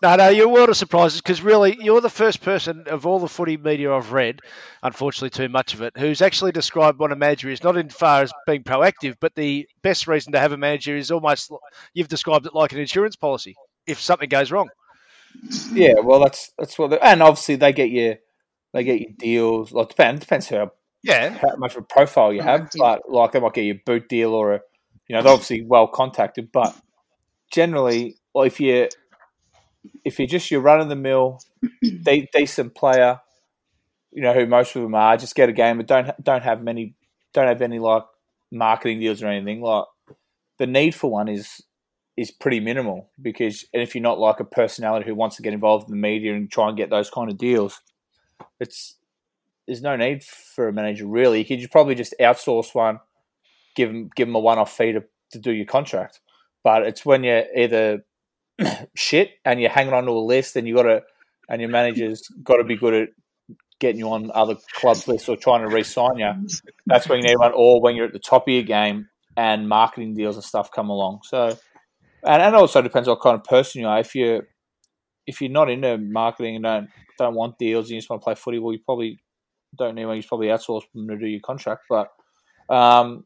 no, 0.03 0.17
no, 0.17 0.27
you're 0.27 0.47
a 0.47 0.49
world 0.49 0.67
of 0.67 0.75
surprises 0.75 1.21
because 1.21 1.41
really, 1.41 1.77
you're 1.79 2.01
the 2.01 2.09
first 2.09 2.41
person 2.41 2.83
of 2.87 3.05
all 3.05 3.19
the 3.19 3.27
footy 3.29 3.55
media 3.55 3.93
I've 3.93 4.11
read, 4.11 4.41
unfortunately 4.83 5.29
too 5.29 5.47
much 5.47 5.73
of 5.73 5.81
it, 5.81 5.93
who's 5.97 6.21
actually 6.21 6.51
described 6.51 6.99
what 6.99 7.13
a 7.13 7.15
manager 7.15 7.49
is, 7.49 7.63
not 7.63 7.77
in 7.77 7.87
far 7.87 8.23
as 8.23 8.33
being 8.45 8.63
proactive, 8.63 9.15
but 9.21 9.33
the 9.33 9.65
best 9.81 10.05
reason 10.05 10.33
to 10.33 10.39
have 10.39 10.51
a 10.51 10.57
manager 10.57 10.97
is 10.97 11.09
almost 11.09 11.53
you've 11.93 12.09
described 12.09 12.45
it 12.45 12.53
like 12.53 12.73
an 12.73 12.79
insurance 12.79 13.15
policy 13.15 13.55
if 13.87 14.01
something 14.01 14.27
goes 14.27 14.51
wrong. 14.51 14.69
Yeah, 15.71 15.93
well, 16.03 16.19
that's 16.19 16.51
that's 16.59 16.77
what, 16.77 16.89
they, 16.89 16.99
and 16.99 17.23
obviously 17.23 17.55
they 17.55 17.71
get 17.71 17.89
you, 17.89 18.17
they 18.73 18.83
get 18.83 18.99
you 18.99 19.13
deals. 19.17 19.71
Like 19.71 19.87
depends 19.87 20.19
depends 20.19 20.49
how 20.49 20.73
Yeah, 21.01 21.29
how 21.29 21.55
much 21.55 21.77
of 21.77 21.83
a 21.83 21.85
profile 21.85 22.33
you 22.33 22.41
have, 22.41 22.69
but 22.77 23.09
like 23.09 23.31
they 23.31 23.39
might 23.39 23.53
get 23.53 23.63
you 23.63 23.75
a 23.75 23.81
boot 23.85 24.09
deal 24.09 24.33
or 24.33 24.55
a, 24.55 24.61
you 25.07 25.15
know, 25.15 25.23
they're 25.23 25.31
obviously 25.31 25.63
well 25.63 25.87
contacted, 25.87 26.51
but 26.51 26.75
generally, 27.53 28.17
well, 28.33 28.43
if 28.43 28.59
you 28.59 28.89
if 30.05 30.19
you're 30.19 30.27
just 30.27 30.51
your 30.51 30.61
run 30.61 30.81
of 30.81 30.89
the 30.89 30.95
mill, 30.95 31.39
de- 31.81 32.29
decent 32.33 32.75
player, 32.75 33.19
you 34.11 34.21
know 34.21 34.33
who 34.33 34.45
most 34.45 34.75
of 34.75 34.81
them 34.81 34.95
are, 34.95 35.17
just 35.17 35.35
get 35.35 35.49
a 35.49 35.53
game, 35.53 35.77
but 35.77 35.87
don't 35.87 36.11
don't 36.23 36.43
have 36.43 36.61
many, 36.61 36.95
don't 37.33 37.47
have 37.47 37.61
any 37.61 37.79
like 37.79 38.03
marketing 38.51 38.99
deals 38.99 39.23
or 39.23 39.27
anything. 39.27 39.61
Like 39.61 39.85
the 40.59 40.67
need 40.67 40.93
for 40.95 41.09
one 41.09 41.27
is 41.27 41.61
is 42.15 42.31
pretty 42.31 42.59
minimal 42.59 43.09
because, 43.21 43.65
and 43.73 43.81
if 43.81 43.95
you're 43.95 44.03
not 44.03 44.19
like 44.19 44.39
a 44.39 44.45
personality 44.45 45.07
who 45.07 45.15
wants 45.15 45.35
to 45.35 45.41
get 45.41 45.53
involved 45.53 45.89
in 45.89 45.91
the 45.91 46.01
media 46.01 46.35
and 46.35 46.51
try 46.51 46.67
and 46.67 46.77
get 46.77 46.89
those 46.89 47.09
kind 47.09 47.31
of 47.31 47.37
deals, 47.37 47.81
it's 48.59 48.95
there's 49.67 49.81
no 49.81 49.95
need 49.95 50.23
for 50.23 50.67
a 50.67 50.73
manager 50.73 51.07
really. 51.07 51.39
You 51.39 51.45
could 51.45 51.71
probably 51.71 51.95
just 51.95 52.13
outsource 52.19 52.75
one, 52.75 52.99
give 53.75 53.89
them 53.89 54.09
give 54.15 54.27
them 54.27 54.35
a 54.35 54.39
one 54.39 54.59
off 54.59 54.75
fee 54.75 54.91
to, 54.91 55.03
to 55.31 55.39
do 55.39 55.51
your 55.51 55.65
contract. 55.65 56.19
But 56.63 56.83
it's 56.83 57.05
when 57.05 57.23
you're 57.23 57.45
either 57.55 58.05
shit 58.95 59.31
and 59.45 59.59
you're 59.59 59.69
hanging 59.69 59.93
on 59.93 60.05
to 60.05 60.11
a 60.11 60.19
list 60.19 60.55
and 60.55 60.67
you 60.67 60.75
got 60.75 60.83
to 60.83 61.01
and 61.49 61.61
your 61.61 61.69
manager's 61.69 62.27
got 62.43 62.57
to 62.57 62.63
be 62.63 62.75
good 62.75 62.93
at 62.93 63.09
getting 63.79 63.99
you 63.99 64.09
on 64.09 64.31
other 64.33 64.55
clubs 64.75 65.07
lists 65.07 65.27
or 65.27 65.35
trying 65.35 65.67
to 65.67 65.73
re-sign 65.73 66.17
you. 66.17 66.31
That's 66.85 67.09
when 67.09 67.19
you 67.19 67.25
need 67.25 67.37
one, 67.37 67.51
or 67.53 67.81
when 67.81 67.95
you're 67.95 68.05
at 68.05 68.13
the 68.13 68.19
top 68.19 68.47
of 68.47 68.53
your 68.53 68.63
game 68.63 69.09
and 69.35 69.67
marketing 69.67 70.13
deals 70.13 70.35
and 70.35 70.43
stuff 70.43 70.71
come 70.71 70.89
along. 70.89 71.19
So, 71.23 71.57
and, 72.23 72.41
and 72.41 72.55
also 72.55 72.81
depends 72.81 73.09
what 73.09 73.21
kind 73.21 73.35
of 73.35 73.43
person 73.43 73.81
you 73.81 73.87
are. 73.87 73.99
If 73.99 74.15
you 74.15 74.43
if 75.27 75.41
you're 75.41 75.51
not 75.51 75.69
into 75.69 75.97
marketing 75.97 76.55
and 76.55 76.63
don't 76.63 76.89
don't 77.17 77.35
want 77.35 77.57
deals 77.57 77.85
and 77.85 77.95
you 77.95 77.97
just 77.99 78.09
want 78.09 78.21
to 78.21 78.23
play 78.23 78.35
footy, 78.35 78.59
well, 78.59 78.73
you 78.73 78.79
probably 78.85 79.19
don't 79.77 79.95
need 79.95 80.05
one. 80.05 80.17
You 80.17 80.23
probably 80.23 80.47
outsource 80.47 80.83
them 80.93 81.07
to 81.07 81.17
do 81.17 81.27
your 81.27 81.41
contract. 81.41 81.81
But 81.89 82.07
um, 82.69 83.25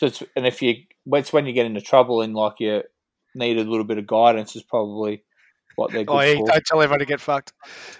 just, 0.00 0.22
and 0.36 0.46
if 0.46 0.62
you 0.62 0.74
it's 1.06 1.32
when 1.32 1.46
you 1.46 1.52
get 1.52 1.66
into 1.66 1.80
trouble 1.80 2.22
and 2.22 2.34
like 2.34 2.54
you 2.60 2.82
need 3.34 3.58
a 3.58 3.64
little 3.64 3.84
bit 3.84 3.98
of 3.98 4.06
guidance 4.06 4.56
is 4.56 4.62
probably 4.62 5.22
what 5.76 5.92
they're 5.92 6.04
good 6.04 6.14
oh, 6.14 6.20
yeah, 6.20 6.36
for. 6.36 6.46
don't 6.46 6.64
tell 6.64 6.82
everyone 6.82 7.00
to 7.00 7.06
get 7.06 7.20
fucked. 7.20 7.52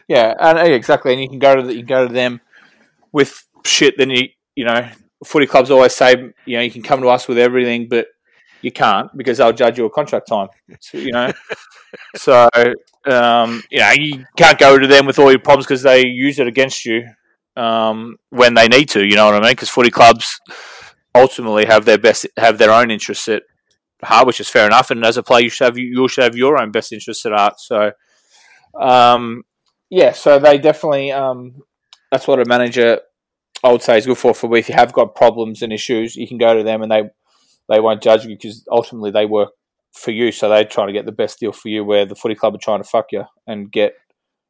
Yeah, 0.08 0.34
and 0.38 0.58
yeah, 0.58 0.74
exactly. 0.74 1.12
And 1.12 1.22
you 1.22 1.28
can 1.28 1.38
go 1.38 1.56
to 1.56 1.62
the, 1.62 1.72
you 1.72 1.80
can 1.80 1.88
go 1.88 2.06
to 2.06 2.12
them 2.12 2.40
with 3.12 3.46
shit. 3.64 3.96
Then 3.98 4.10
you 4.10 4.28
you 4.54 4.64
know, 4.64 4.88
footy 5.24 5.46
clubs 5.46 5.70
always 5.70 5.94
say 5.94 6.32
you 6.46 6.56
know 6.56 6.62
you 6.62 6.70
can 6.70 6.82
come 6.82 7.00
to 7.00 7.08
us 7.08 7.28
with 7.28 7.38
everything, 7.38 7.88
but 7.88 8.06
you 8.62 8.72
can't 8.72 9.10
because 9.16 9.38
they'll 9.38 9.52
judge 9.52 9.78
you 9.78 9.84
a 9.84 9.90
contract 9.90 10.28
time. 10.28 10.48
It's, 10.68 10.94
you 10.94 11.12
know, 11.12 11.32
so 12.16 12.48
um, 13.06 13.62
you 13.70 13.80
know 13.80 13.92
you 13.96 14.24
can't 14.36 14.58
go 14.58 14.78
to 14.78 14.86
them 14.86 15.06
with 15.06 15.18
all 15.18 15.30
your 15.30 15.40
problems 15.40 15.66
because 15.66 15.82
they 15.82 16.06
use 16.06 16.38
it 16.38 16.46
against 16.46 16.84
you 16.84 17.06
um, 17.56 18.16
when 18.30 18.54
they 18.54 18.68
need 18.68 18.88
to. 18.90 19.06
You 19.06 19.16
know 19.16 19.26
what 19.26 19.34
I 19.34 19.40
mean? 19.40 19.52
Because 19.52 19.68
footy 19.68 19.90
clubs 19.90 20.40
ultimately 21.14 21.66
have 21.66 21.84
their 21.84 21.98
best 21.98 22.26
have 22.36 22.58
their 22.58 22.72
own 22.72 22.90
interests 22.90 23.28
at 23.28 23.42
heart, 24.04 24.26
which 24.26 24.40
is 24.40 24.48
fair 24.48 24.66
enough. 24.66 24.90
And 24.90 25.04
as 25.04 25.16
a 25.16 25.22
player, 25.22 25.44
you 25.44 25.50
should 25.50 25.64
have 25.64 25.78
you 25.78 26.08
should 26.08 26.24
have 26.24 26.36
your 26.36 26.60
own 26.60 26.70
best 26.70 26.92
interests 26.92 27.26
at 27.26 27.32
heart. 27.32 27.60
So. 27.60 27.92
Um, 28.80 29.44
yeah, 29.90 30.12
so 30.12 30.38
they 30.38 30.58
definitely 30.58 31.12
um, 31.12 31.62
that's 32.10 32.26
what 32.26 32.40
a 32.40 32.44
manager 32.44 33.00
I 33.62 33.70
would 33.70 33.82
say 33.82 33.98
is 33.98 34.06
good 34.06 34.18
for. 34.18 34.34
For 34.34 34.54
if 34.56 34.68
you 34.68 34.74
have 34.74 34.92
got 34.92 35.14
problems 35.14 35.62
and 35.62 35.72
issues, 35.72 36.16
you 36.16 36.26
can 36.26 36.38
go 36.38 36.54
to 36.56 36.62
them 36.62 36.82
and 36.82 36.90
they 36.90 37.02
they 37.68 37.80
won't 37.80 38.02
judge 38.02 38.24
you 38.24 38.34
because 38.34 38.66
ultimately 38.70 39.10
they 39.10 39.26
work 39.26 39.50
for 39.92 40.10
you. 40.10 40.32
So 40.32 40.48
they're 40.48 40.64
trying 40.64 40.88
to 40.88 40.92
get 40.92 41.06
the 41.06 41.12
best 41.12 41.38
deal 41.38 41.52
for 41.52 41.68
you. 41.68 41.84
Where 41.84 42.06
the 42.06 42.16
footy 42.16 42.34
club 42.34 42.54
are 42.54 42.58
trying 42.58 42.82
to 42.82 42.88
fuck 42.88 43.06
you 43.12 43.24
and 43.46 43.70
get 43.70 43.94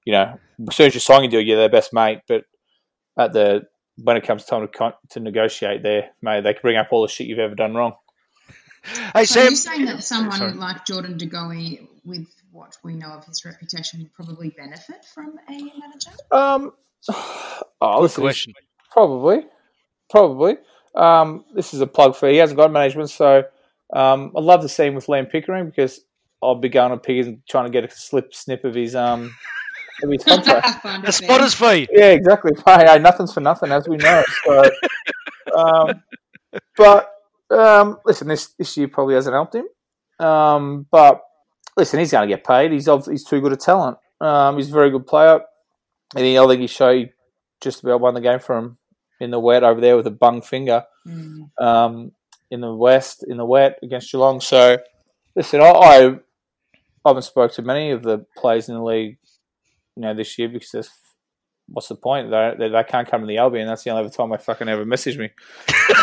you 0.05 0.13
know 0.13 0.39
as 0.69 0.77
soon 0.77 0.87
as 0.87 0.95
you 0.95 1.01
sign 1.01 1.25
a 1.25 1.29
deal, 1.29 1.41
you're 1.41 1.59
their 1.59 1.69
best 1.69 1.93
mate. 1.93 2.21
But 2.27 2.45
at 3.19 3.33
the 3.33 3.63
when 3.97 4.17
it 4.17 4.25
comes 4.25 4.45
time 4.45 4.67
to 4.67 4.95
to 5.11 5.21
negotiate, 5.21 5.83
there, 5.83 6.11
mate, 6.23 6.43
they 6.43 6.55
can 6.55 6.63
bring 6.63 6.77
up 6.77 6.89
all 6.91 7.03
the 7.03 7.09
shit 7.09 7.27
you've 7.27 7.39
ever 7.39 7.55
done 7.55 7.75
wrong. 7.75 7.93
Hey, 9.14 9.25
So 9.25 9.41
are 9.41 9.50
you 9.50 9.57
saying 9.57 9.87
that 9.87 10.03
someone 10.05 10.37
Sorry. 10.38 10.53
like 10.53 10.85
Jordan 10.85 11.17
De 11.17 11.26
Goey, 11.26 11.88
with 12.05 12.26
what 12.53 12.76
we 12.85 12.95
know 12.95 13.09
of 13.09 13.25
his 13.25 13.45
reputation, 13.45 14.00
would 14.00 14.12
probably 14.12 14.50
benefit 14.50 15.05
from 15.05 15.38
a 15.49 15.53
manager? 15.53 16.11
Um, 16.31 16.73
oh, 17.81 18.00
listen, 18.03 18.23
Question. 18.23 18.53
Probably, 18.91 19.47
probably. 20.11 20.57
Um, 20.95 21.45
this 21.55 21.75
is 21.75 21.81
a 21.81 21.87
plug 21.87 22.14
for 22.14 22.29
he 22.29 22.37
hasn't 22.37 22.59
got 22.59 22.71
management, 22.71 23.11
so 23.11 23.43
um, 23.93 24.33
I'd 24.37 24.45
love 24.45 24.61
to 24.61 24.69
see 24.69 24.85
him 24.87 24.95
with 24.95 25.07
Liam 25.07 25.29
Pickering 25.31 25.67
because 25.67 26.00
I'll 26.43 26.55
be 26.55 26.69
going 26.69 26.91
to 26.91 26.97
Pickering 26.99 27.43
trying 27.49 27.64
to 27.64 27.71
get 27.71 27.85
a 27.85 27.91
slip 27.91 28.33
snip 28.35 28.64
of 28.64 28.75
his 28.75 28.95
um 28.95 29.35
of 30.03 30.11
his 30.11 30.23
contract. 30.23 30.69
The 31.03 31.09
a 31.09 31.12
spotter's 31.12 31.55
fee. 31.55 31.88
yeah, 31.91 32.11
exactly. 32.11 32.53
Hey, 32.64 32.85
hey, 32.87 32.99
nothing's 32.99 33.33
for 33.33 33.41
nothing, 33.41 33.73
as 33.73 33.88
we 33.88 33.97
know. 33.97 34.23
So, 34.45 34.62
um, 35.57 36.03
but 36.76 37.13
um, 37.51 37.99
listen, 38.05 38.29
this 38.29 38.49
this 38.59 38.77
year 38.77 38.89
probably 38.89 39.15
hasn't 39.15 39.35
helped 39.35 39.55
him. 39.55 39.67
Um, 40.25 40.87
but 40.91 41.23
listen, 41.77 41.99
he's 42.01 42.13
going 42.13 42.29
to 42.29 42.35
get 42.35 42.45
paid. 42.45 42.73
He's 42.73 42.89
he's 43.07 43.25
too 43.25 43.41
good 43.41 43.53
a 43.53 43.57
talent. 43.57 43.99
Um, 44.21 44.57
he's 44.57 44.71
a 44.71 44.75
very 44.75 44.91
good 44.91 45.07
player. 45.07 45.41
And 46.17 46.25
he, 46.25 46.39
I 46.39 46.47
think 46.47 46.61
he 46.61 46.67
showed 46.69 47.11
just 47.61 47.83
about 47.83 48.01
won 48.01 48.15
the 48.15 48.21
game 48.21 48.39
for 48.39 48.57
him 48.57 48.79
in 49.21 49.31
the 49.31 49.41
wet 49.41 49.65
over 49.65 49.81
there 49.81 49.97
with 49.97 50.07
a 50.07 50.11
bung 50.13 50.43
finger 50.43 50.85
Mm. 51.07 51.51
um, 51.61 52.13
in 52.51 52.63
the 52.63 52.73
west 52.75 53.25
in 53.29 53.37
the 53.37 53.45
wet 53.45 53.79
against 53.83 54.11
Geelong. 54.11 54.41
So 54.41 54.79
listen, 55.37 55.61
I, 55.61 55.67
I 55.67 56.19
haven't 57.05 57.23
spoke 57.25 57.53
to 57.53 57.63
many 57.63 57.91
of 57.91 58.03
the 58.03 58.25
players 58.39 58.71
in 58.71 58.75
the 58.75 58.83
league, 58.83 59.19
you 59.97 60.03
know, 60.03 60.15
this 60.15 60.39
year 60.39 60.49
because 60.49 60.71
there's, 60.71 60.91
what's 61.68 61.88
the 61.88 61.94
point? 61.94 62.30
They, 62.30 62.54
they, 62.59 62.68
they 62.68 62.85
can't 62.85 63.09
come 63.09 63.23
to 63.23 63.26
the 63.26 63.38
Albion. 63.38 63.66
That's 63.66 63.85
the 63.85 63.90
only 63.90 64.11
time 64.11 64.30
they 64.30 64.37
fucking 64.37 64.68
ever 64.68 64.85
message 64.85 65.18
me. 65.18 65.30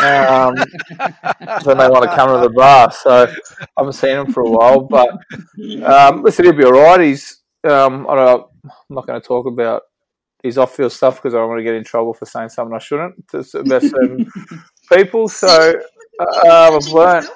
Um, 0.02 0.54
when 1.64 1.78
they 1.78 1.88
want 1.88 2.04
to 2.04 2.14
come 2.14 2.28
to 2.28 2.40
the 2.40 2.52
bar. 2.54 2.90
So 2.92 3.26
I 3.60 3.66
haven't 3.76 3.94
seen 3.94 4.18
him 4.18 4.32
for 4.32 4.42
a 4.42 4.50
while. 4.50 4.80
But 4.80 5.10
um, 5.84 6.22
listen, 6.22 6.44
he'll 6.44 6.54
be 6.54 6.64
all 6.64 6.72
right. 6.72 7.00
He's 7.00 7.42
um, 7.64 8.06
I 8.08 8.16
don't, 8.16 8.46
I'm 8.64 8.70
not 8.90 9.06
going 9.06 9.20
to 9.20 9.26
talk 9.26 9.46
about 9.46 9.82
his 10.42 10.58
off-field 10.58 10.92
stuff 10.92 11.16
because 11.16 11.34
I 11.34 11.38
don't 11.38 11.48
want 11.48 11.60
to 11.60 11.64
get 11.64 11.74
in 11.74 11.84
trouble 11.84 12.14
for 12.14 12.26
saying 12.26 12.48
something 12.48 12.74
I 12.74 12.80
shouldn't 12.80 13.28
to 13.28 13.38
about 13.58 13.82
certain 13.82 14.30
people. 14.92 15.28
So 15.28 15.80
uh, 16.18 16.70
I've 16.74 16.86
learned. 16.88 17.28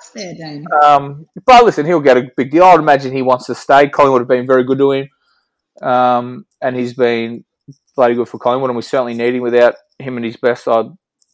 Um, 0.83 1.27
but 1.45 1.65
listen, 1.65 1.87
he'll 1.87 2.01
get 2.01 2.17
a 2.17 2.29
big 2.37 2.51
deal. 2.51 2.65
I'd 2.65 2.81
imagine 2.81 3.13
he 3.13 3.23
wants 3.23 3.47
to 3.47 3.55
stay. 3.55 3.89
Collingwood 3.89 4.23
would 4.23 4.33
have 4.33 4.41
been 4.41 4.47
very 4.47 4.65
good 4.65 4.79
to 4.79 4.93
him. 4.93 5.09
Um, 5.83 6.47
and 6.61 6.75
he's 6.75 6.95
been 6.95 7.45
bloody 7.97 8.15
good 8.15 8.29
for 8.29 8.39
Collingwood, 8.39 8.71
and 8.71 8.77
we 8.77 8.83
certainly 8.83 9.15
need 9.15 9.35
him. 9.35 9.43
Without 9.43 9.75
him 9.99 10.19
at 10.19 10.25
his 10.25 10.37
best, 10.37 10.69
I 10.69 10.85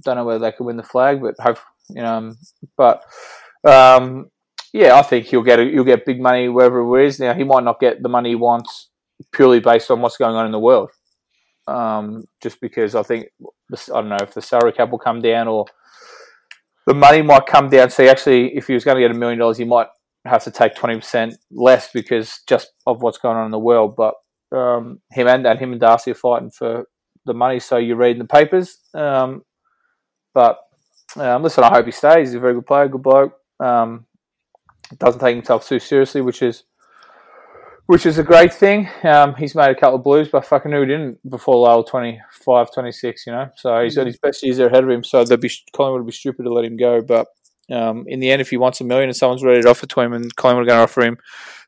don't 0.04 0.16
know 0.16 0.24
whether 0.24 0.38
they 0.38 0.52
could 0.52 0.64
win 0.64 0.76
the 0.76 0.82
flag, 0.82 1.20
but 1.20 1.34
hope 1.38 1.58
you 1.90 2.02
know. 2.02 2.14
um, 2.14 2.36
But 2.76 3.04
um, 3.64 4.30
yeah, 4.72 4.96
I 4.96 5.02
think 5.02 5.26
he'll 5.26 5.42
get 5.42 5.60
a, 5.60 5.64
he'll 5.64 5.84
get 5.84 6.06
big 6.06 6.20
money 6.20 6.48
wherever 6.48 6.80
it 6.80 7.06
is. 7.06 7.20
Now 7.20 7.34
he 7.34 7.44
might 7.44 7.64
not 7.64 7.80
get 7.80 8.02
the 8.02 8.08
money 8.08 8.30
he 8.30 8.34
wants 8.36 8.88
purely 9.32 9.60
based 9.60 9.90
on 9.90 10.00
what's 10.00 10.16
going 10.16 10.34
on 10.34 10.46
in 10.46 10.52
the 10.52 10.58
world. 10.58 10.90
Um, 11.68 12.24
just 12.42 12.60
because 12.60 12.94
I 12.94 13.02
think 13.02 13.26
I 13.40 14.00
don't 14.00 14.08
know 14.08 14.16
if 14.20 14.34
the 14.34 14.42
salary 14.42 14.72
cap 14.72 14.90
will 14.90 14.98
come 14.98 15.20
down 15.20 15.46
or 15.46 15.66
the 16.86 16.94
money 16.94 17.22
might 17.22 17.46
come 17.46 17.68
down. 17.68 17.90
So 17.90 18.02
he 18.02 18.08
actually, 18.08 18.56
if 18.56 18.66
he 18.66 18.74
was 18.74 18.84
going 18.84 18.96
to 18.96 19.00
get 19.00 19.14
a 19.14 19.18
million 19.18 19.38
dollars, 19.38 19.58
he 19.58 19.64
might 19.64 19.86
have 20.24 20.42
to 20.44 20.50
take 20.50 20.74
twenty 20.74 20.96
percent 20.96 21.36
less 21.50 21.90
because 21.92 22.40
just 22.48 22.72
of 22.86 23.02
what's 23.02 23.18
going 23.18 23.36
on 23.36 23.44
in 23.44 23.52
the 23.52 23.58
world. 23.58 23.94
But 23.96 24.14
um, 24.52 25.00
him 25.10 25.26
and, 25.28 25.46
and 25.46 25.58
him 25.58 25.72
and 25.72 25.80
Darcy 25.80 26.12
are 26.12 26.14
fighting 26.14 26.50
for 26.50 26.86
the 27.24 27.34
money. 27.34 27.60
So 27.60 27.76
you 27.76 27.96
read 27.96 28.12
in 28.12 28.18
the 28.18 28.24
papers. 28.24 28.78
Um, 28.94 29.42
but 30.34 30.58
um, 31.16 31.42
listen, 31.42 31.64
I 31.64 31.68
hope 31.68 31.86
he 31.86 31.92
stays. 31.92 32.28
He's 32.28 32.34
a 32.34 32.40
very 32.40 32.54
good 32.54 32.66
player, 32.66 32.88
good 32.88 33.02
bloke. 33.02 33.34
Um, 33.60 34.06
doesn't 34.98 35.20
take 35.20 35.36
himself 35.36 35.66
too 35.66 35.78
seriously, 35.78 36.20
which 36.20 36.42
is 36.42 36.64
which 37.86 38.06
is 38.06 38.18
a 38.18 38.22
great 38.22 38.54
thing. 38.54 38.88
Um, 39.02 39.34
he's 39.34 39.54
made 39.54 39.70
a 39.70 39.74
couple 39.74 39.96
of 39.96 40.04
blues, 40.04 40.28
but 40.30 40.46
fucking 40.46 40.70
who 40.70 40.86
didn't 40.86 41.18
before 41.28 41.56
Lowell 41.56 41.84
25, 41.84 42.72
26, 42.72 43.26
you 43.26 43.32
know? 43.32 43.50
So 43.56 43.82
he's 43.82 43.96
got 43.96 44.06
his 44.06 44.18
best 44.18 44.42
years 44.42 44.56
there 44.56 44.68
ahead 44.68 44.84
of 44.84 44.90
him. 44.90 45.02
So 45.02 45.24
they'd 45.24 45.40
be, 45.40 45.50
Collingwood 45.74 46.02
would 46.02 46.06
be 46.06 46.12
stupid 46.12 46.44
to 46.44 46.52
let 46.52 46.64
him 46.64 46.76
go. 46.76 47.02
But 47.02 47.26
um, 47.70 48.04
in 48.06 48.20
the 48.20 48.30
end, 48.30 48.40
if 48.40 48.50
he 48.50 48.56
wants 48.56 48.80
a 48.80 48.84
million 48.84 49.08
and 49.08 49.16
someone's 49.16 49.42
ready 49.44 49.62
to 49.62 49.68
offer 49.68 49.86
to 49.86 50.00
him 50.00 50.12
and 50.12 50.34
Collingwood 50.36 50.66
are 50.66 50.70
going 50.70 50.78
to 50.78 50.84
offer 50.84 51.02
him 51.02 51.18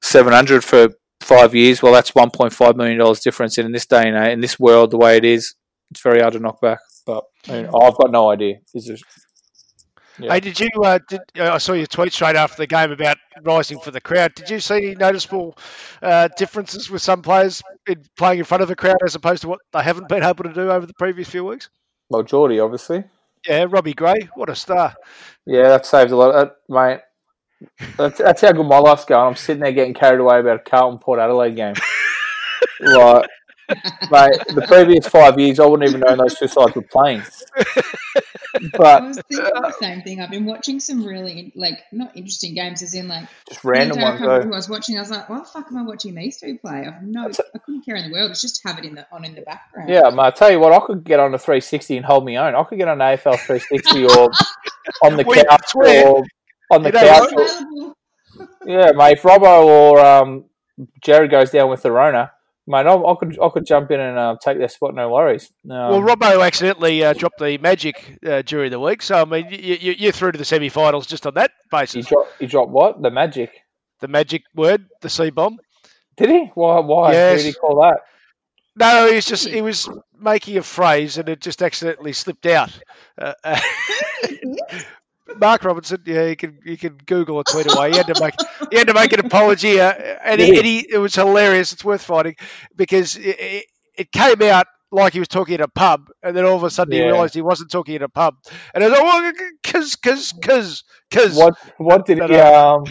700 0.03 0.63
for 0.63 0.89
five 1.25 1.55
years, 1.55 1.83
well, 1.83 1.93
that's 1.93 2.13
$1.5 2.13 2.77
million 2.77 3.15
difference. 3.23 3.59
And 3.59 3.67
in 3.67 3.73
this 3.73 3.87
day 3.87 4.09
and 4.09 4.17
age, 4.17 4.33
in 4.33 4.41
this 4.41 4.59
world, 4.59 4.91
the 4.91 4.99
way 4.99 5.17
it 5.17 5.25
is, 5.25 5.55
it's 5.91 6.01
very 6.01 6.21
hard 6.21 6.35
to 6.35 6.39
knock 6.39 6.61
back. 6.61 6.79
But 7.07 7.25
I 7.49 7.53
mean, 7.53 7.67
I've 7.67 7.97
got 7.97 8.11
no 8.11 8.31
idea. 8.31 8.57
Is 8.75 8.87
there, 8.87 8.97
Yeah. 10.19 10.33
Hey, 10.33 10.41
did 10.41 10.61
you? 10.61 10.69
Uh, 10.83 10.99
did, 11.09 11.21
uh, 11.39 11.53
I 11.53 11.59
saw 11.59 11.73
your 11.73 11.87
tweet 11.87 12.13
straight 12.13 12.37
after 12.37 12.57
the 12.57 12.67
game 12.67 12.93
about 12.93 13.17
rising 13.43 13.81
for 13.81 13.91
the 13.91 14.01
crowd. 14.01 14.35
Did 14.35 14.49
you 14.49 14.61
see 14.61 14.77
any 14.77 14.95
noticeable 14.95 15.59
uh, 16.01 16.29
differences 16.37 16.89
with 16.89 17.03
some 17.03 17.21
players 17.21 17.63
in 17.87 18.05
playing 18.17 18.39
in 18.39 18.45
front 18.45 18.63
of 18.63 18.69
the 18.69 18.77
crowd 18.77 18.97
as 19.05 19.15
opposed 19.15 19.43
to 19.43 19.49
what 19.49 19.61
they 19.73 19.83
haven't 19.83 20.09
been 20.09 20.23
able 20.23 20.45
to 20.45 20.53
do 20.53 20.71
over 20.71 20.87
the 20.87 20.95
previous 20.95 21.29
few 21.29 21.45
weeks? 21.45 21.69
well, 22.09 22.23
Geordie, 22.23 22.61
obviously. 22.61 23.05
Yeah, 23.47 23.67
Robbie 23.69 23.93
Gray, 23.93 24.29
what 24.35 24.49
a 24.49 24.55
star! 24.55 24.95
Yeah, 25.47 25.69
that 25.69 25.85
saved 25.85 26.13
a 26.13 26.17
lot, 26.17 26.35
uh, 26.35 26.51
mate. 26.69 27.01
That's, 27.97 28.19
that's 28.19 28.41
how 28.41 28.53
good 28.53 28.67
my 28.67 28.79
life's 28.79 29.05
going. 29.05 29.29
I'm 29.29 29.37
sitting 29.37 29.63
there 29.63 29.73
getting 29.73 29.95
carried 29.95 30.21
away 30.21 30.41
about 30.41 30.57
a 30.57 30.71
Carlton 30.71 30.99
Port 30.99 31.19
Adelaide 31.21 31.57
game. 31.57 31.75
like, 32.81 33.27
mate, 33.69 34.41
the 34.55 34.65
previous 34.67 35.07
five 35.09 35.39
years, 35.39 35.59
I 35.61 35.67
wouldn't 35.67 35.89
even 35.89 36.01
know 36.01 36.17
those 36.17 36.39
two 36.39 36.49
sides 36.49 36.75
were 36.75 36.83
playing. 36.83 37.23
I 37.57 38.71
But 38.77 39.03
was 39.03 39.21
thinking 39.29 39.45
the 39.63 39.75
same 39.81 40.03
thing. 40.03 40.21
I've 40.21 40.31
been 40.31 40.45
watching 40.45 40.79
some 40.79 41.05
really 41.05 41.53
like 41.57 41.81
not 41.93 42.17
interesting 42.17 42.55
games, 42.55 42.83
as 42.83 42.95
in 42.95 43.09
like 43.09 43.27
just 43.49 43.65
random 43.65 44.01
ones, 44.01 44.15
I 44.15 44.19
can't 44.19 44.21
remember 44.21 44.43
though. 44.43 44.49
who 44.49 44.53
I 44.53 44.57
was 44.57 44.69
watching. 44.69 44.97
I 44.97 45.01
was 45.01 45.11
like, 45.11 45.29
"Why 45.29 45.39
the 45.41 45.45
fuck 45.45 45.67
am 45.71 45.79
I 45.79 45.83
watching 45.83 46.15
these 46.15 46.39
two 46.39 46.59
play?" 46.59 46.87
I've 46.87 47.03
no, 47.03 47.29
I 47.55 47.59
couldn't 47.59 47.85
care 47.85 47.97
in 47.97 48.09
the 48.09 48.13
world. 48.13 48.31
It's 48.31 48.41
just 48.41 48.61
have 48.65 48.79
it 48.79 48.85
in 48.85 48.95
the 48.95 49.07
on 49.11 49.25
in 49.25 49.35
the 49.35 49.43
background. 49.43 49.89
Yeah, 49.89 50.09
mate, 50.11 50.21
I 50.23 50.31
tell 50.31 50.51
you 50.53 50.61
what, 50.61 50.73
I 50.73 50.79
could 50.87 51.03
get 51.05 51.19
on 51.19 51.35
a 51.35 51.39
360 51.39 51.97
and 51.97 52.07
hold 52.07 52.25
my 52.25 52.37
own. 52.37 52.55
I 52.55 52.63
could 52.65 52.79
get 52.79 52.87
on 52.89 53.01
an 53.01 53.17
AFL 53.17 53.39
360 53.39 54.05
or 54.05 54.31
on 55.03 55.17
the 55.17 55.25
couch 55.25 55.75
or 55.75 56.25
on 56.71 56.83
the 56.83 56.93
couch. 56.93 57.31
what? 57.33 57.33
It's 57.41 57.55
available. 57.61 57.97
Yeah, 58.67 58.91
mate. 58.97 59.19
If 59.19 59.23
Robbo 59.23 59.65
or 59.65 60.01
um, 60.01 60.47
Gerard 61.01 61.31
goes 61.31 61.51
down 61.51 61.71
with 61.71 61.83
the 61.83 61.93
Rona, 61.93 62.33
mate, 62.67 62.85
I, 62.87 62.95
I 62.95 63.15
could 63.15 63.39
I 63.41 63.49
could 63.51 63.65
jump 63.65 63.93
in 63.93 64.01
and 64.01 64.19
uh, 64.19 64.37
take 64.43 64.59
their 64.59 64.69
spot, 64.69 64.93
no 64.93 65.09
worries. 65.09 65.53
Um, 65.71 65.77
Well, 65.77 66.01
Robbo 66.01 66.45
accidentally 66.45 67.05
uh, 67.05 67.13
dropped 67.13 67.39
the 67.39 67.59
Magic 67.59 68.19
uh, 68.27 68.43
during 68.43 68.73
the 68.73 68.81
week, 68.81 69.03
so 69.03 69.21
I 69.21 69.25
mean, 69.25 69.47
you, 69.51 69.77
you, 69.81 69.95
you're 69.97 70.13
through 70.13 70.33
to 70.33 70.39
the 70.39 70.45
semi-finals 70.45 71.07
just 71.07 71.27
on 71.29 71.35
that 71.35 71.53
he 71.63 71.77
basis. 71.77 72.07
dropped 72.07 72.33
he 72.41 72.47
dropped 72.47 72.71
what? 72.73 73.01
The 73.01 73.11
magic. 73.11 73.53
The 74.01 74.09
Magic 74.09 74.43
word, 74.55 74.87
the 75.01 75.09
C 75.09 75.31
bomb. 75.31 75.59
Did 76.17 76.31
he? 76.31 76.51
Why? 76.55 76.81
Why? 76.81 77.13
Yes. 77.13 77.43
Did 77.43 77.47
he 77.47 77.53
call 77.55 77.83
that? 77.83 78.01
No, 78.75 79.07
he 79.09 79.15
was 79.15 79.27
just 79.27 79.47
he 79.47 79.61
was 79.63 79.89
making 80.19 80.57
a 80.59 80.63
phrase 80.63 81.19
and 81.19 81.29
it 81.29 81.41
just 81.41 81.63
accidentally 81.63 82.13
slipped 82.13 82.47
out. 82.47 82.77
Uh, 83.17 83.35
uh, 83.45 83.61
Mark 85.37 85.65
Robinson, 85.65 86.03
yeah, 86.07 86.27
you 86.27 86.37
can 86.37 86.59
you 86.65 86.77
can 86.77 86.99
Google 87.07 87.37
or 87.37 87.45
tweet 87.45 87.67
away. 87.67 87.91
He 87.91 87.97
had 87.97 88.07
to 88.09 88.15
make 88.21 88.35
he 88.71 88.77
had 88.77 88.89
to 88.89 88.95
make 88.95 89.13
an 89.13 89.21
apology, 89.21 89.81
uh, 89.81 89.93
and, 89.93 90.41
he, 90.41 90.57
and 90.57 90.67
he, 90.67 90.87
it 90.91 90.99
was 90.99 91.15
hilarious. 91.15 91.73
It's 91.73 91.85
worth 91.85 92.03
finding 92.03 92.37
because 92.77 93.17
it, 93.17 93.37
it, 93.39 93.65
it 93.97 94.13
came 94.13 94.43
out 94.43 94.67
like 94.93 95.13
he 95.15 95.19
was 95.19 95.29
talking 95.29 95.55
in 95.55 95.61
a 95.63 95.69
pub, 95.69 96.09
and 96.23 96.37
then 96.37 96.45
all 96.45 96.57
of 96.57 96.63
a 96.63 96.71
sudden 96.71 96.93
he 96.93 97.03
realised 97.03 97.35
he 97.35 97.43
wasn't 97.43 97.71
talking 97.71 97.97
in 97.97 98.03
a 98.03 98.09
pub, 98.09 98.35
and 98.75 98.85
I 98.85 98.89
was 98.89 98.99
like, 98.99 99.05
well, 99.05 99.33
cause 99.65 99.97
cause 99.97 100.33
cause 100.43 100.85
cause 101.11 101.37
What? 101.37 101.55
What 101.79 102.07
did 102.07 102.19
he? 102.19 102.37
Um, 102.37 102.85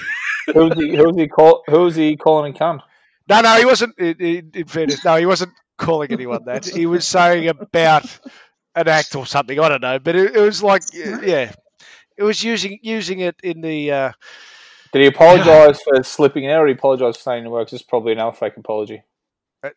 who 0.53 0.65
was 0.65 0.73
he? 0.75 0.95
Who 0.95 1.03
was 1.05 1.15
he 1.15 1.27
call? 1.27 1.63
Who 1.67 1.81
was 1.81 1.95
he 1.95 2.17
calling 2.17 2.55
a 2.55 2.57
cunt? 2.57 2.81
no 3.29 3.41
no 3.41 3.57
he 3.57 3.65
wasn't. 3.65 3.97
In, 3.97 4.15
in 4.19 4.51
in 4.53 4.67
fairness, 4.67 5.03
no, 5.05 5.15
he 5.17 5.25
wasn't 5.25 5.53
calling 5.77 6.11
anyone 6.11 6.45
that. 6.45 6.65
He 6.65 6.85
was 6.85 7.05
saying 7.05 7.47
about 7.47 8.05
an 8.75 8.87
act 8.87 9.15
or 9.15 9.25
something. 9.25 9.59
I 9.59 9.69
don't 9.69 9.81
know, 9.81 9.99
but 9.99 10.15
it, 10.15 10.35
it 10.35 10.41
was 10.41 10.63
like 10.63 10.83
yeah, 10.93 11.53
it 12.17 12.23
was 12.23 12.43
using 12.43 12.79
using 12.81 13.19
it 13.19 13.35
in 13.43 13.61
the. 13.61 13.91
Uh, 13.91 14.11
Did 14.91 15.01
he 15.01 15.07
apologise 15.07 15.81
for 15.81 16.03
slipping 16.03 16.47
out, 16.47 16.61
or 16.63 16.67
he 16.67 16.73
apologised 16.73 17.17
for 17.19 17.23
saying 17.23 17.43
the 17.43 17.49
works? 17.49 17.73
It's 17.73 17.83
probably 17.83 18.13
another 18.13 18.35
fake 18.35 18.57
apology. 18.57 19.03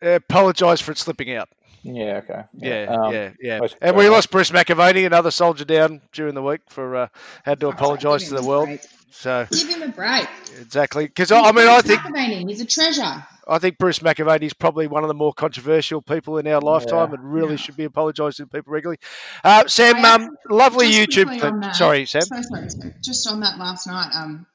apologise 0.01 0.81
for 0.81 0.91
it 0.91 0.97
slipping 0.97 1.33
out. 1.33 1.49
Yeah. 1.83 2.21
Okay. 2.23 2.41
Yeah, 2.55 2.83
Um, 2.85 3.13
yeah, 3.13 3.31
yeah. 3.39 3.67
And 3.81 3.95
we 3.95 4.09
lost 4.09 4.29
Bruce 4.31 4.51
McAvaney, 4.51 5.05
another 5.05 5.31
soldier 5.31 5.63
down 5.63 6.01
during 6.11 6.33
the 6.33 6.41
week 6.43 6.61
for 6.69 6.95
uh, 6.95 7.07
had 7.43 7.59
to 7.61 7.67
Oh, 7.67 7.69
apologise 7.69 8.21
give 8.23 8.29
to 8.29 8.41
the 8.41 8.47
world. 8.47 8.67
break. 8.67 8.81
So 9.11 9.47
Give 9.51 9.69
him 9.69 9.83
a 9.83 9.87
break. 9.87 10.27
exactly, 10.59 11.05
because 11.05 11.31
I 11.31 11.51
mean, 11.51 11.67
I 11.67 11.81
think 11.81 12.01
McAvaney, 12.01 12.47
he's 12.49 12.61
a 12.61 12.65
treasure. 12.65 13.25
I 13.49 13.59
think 13.59 13.77
Bruce 13.77 13.99
McAvaney 13.99 14.43
is 14.43 14.53
probably 14.53 14.87
one 14.87 15.03
of 15.03 15.07
the 15.07 15.13
more 15.13 15.33
controversial 15.33 16.01
people 16.01 16.37
in 16.37 16.47
our 16.47 16.59
lifetime, 16.61 17.09
Yeah. 17.09 17.15
and 17.19 17.33
really 17.33 17.51
Yeah. 17.51 17.57
should 17.57 17.77
be 17.77 17.85
apologising 17.85 18.45
to 18.45 18.49
people 18.51 18.73
regularly. 18.73 18.99
Uh, 19.43 19.67
Sam, 19.67 20.03
um, 20.03 20.37
lovely 20.49 20.91
Just 20.91 21.09
YouTube. 21.09 21.27
quickly 21.27 21.59
that- 21.61 21.75
Sorry, 21.75 22.05
Sam. 22.05 22.21
So 22.23 22.41
sorry, 22.41 22.69
sorry. 22.69 22.93
Just 23.03 23.27
on 23.27 23.39
that 23.41 23.57
last 23.57 23.87
night, 23.87 24.11
um, 24.13 24.45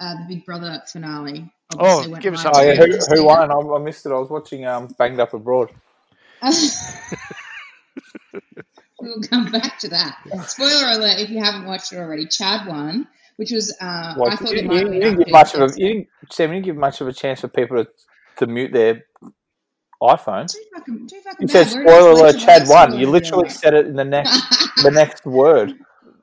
uh, 0.00 0.14
the 0.18 0.24
Big 0.34 0.44
Brother 0.46 0.82
finale. 0.86 1.52
Oh, 1.78 2.02
give 2.16 2.34
us 2.34 2.44
live 2.44 2.54
some- 2.54 2.62
Oh 2.64 2.66
yeah. 2.66 2.74
Who, 2.74 2.98
who 3.16 3.24
won? 3.24 3.50
I, 3.50 3.54
I 3.54 3.78
missed 3.78 4.04
it. 4.06 4.12
I 4.12 4.16
was 4.16 4.28
watching 4.28 4.66
um, 4.66 4.88
Banged 4.98 5.20
Up 5.20 5.32
Abroad. 5.34 5.70
we'll 9.00 9.20
come 9.22 9.50
back 9.50 9.78
to 9.80 9.88
that. 9.88 10.18
Spoiler 10.48 10.88
alert: 10.92 11.18
if 11.20 11.30
you 11.30 11.38
haven't 11.42 11.66
watched 11.66 11.92
it 11.92 11.98
already, 11.98 12.26
Chad 12.26 12.66
won, 12.66 13.06
which 13.36 13.50
was 13.52 13.74
uh, 13.80 14.14
I 14.20 14.36
thought 14.36 14.50
you, 14.52 14.58
it 14.58 14.64
might 14.66 14.74
you 14.74 14.78
have 14.80 14.90
been 14.90 15.00
didn't 15.00 15.18
give 15.18 15.30
much 15.30 15.54
of 15.54 15.60
a 15.70 15.74
you 15.76 15.88
didn't, 15.88 16.08
Sam, 16.30 16.50
you 16.50 16.54
didn't 16.56 16.66
give 16.66 16.76
much 16.76 17.00
of 17.00 17.08
a 17.08 17.12
chance 17.12 17.40
for 17.40 17.48
people 17.48 17.84
to, 17.84 17.90
to 18.36 18.46
mute 18.46 18.72
their 18.72 19.04
iPhones. 20.02 20.52
Too 20.52 20.62
fucking, 20.74 21.06
too 21.08 21.20
fucking 21.22 21.48
You 21.48 21.48
said 21.48 21.68
spoiler 21.68 22.10
alert, 22.10 22.38
Chad 22.38 22.68
won. 22.68 22.98
You 22.98 23.08
literally 23.08 23.44
alert. 23.44 23.52
said 23.52 23.74
it 23.74 23.86
in 23.86 23.94
the 23.96 24.04
next 24.04 24.40
the 24.82 24.90
next 24.94 25.24
word. 25.24 25.74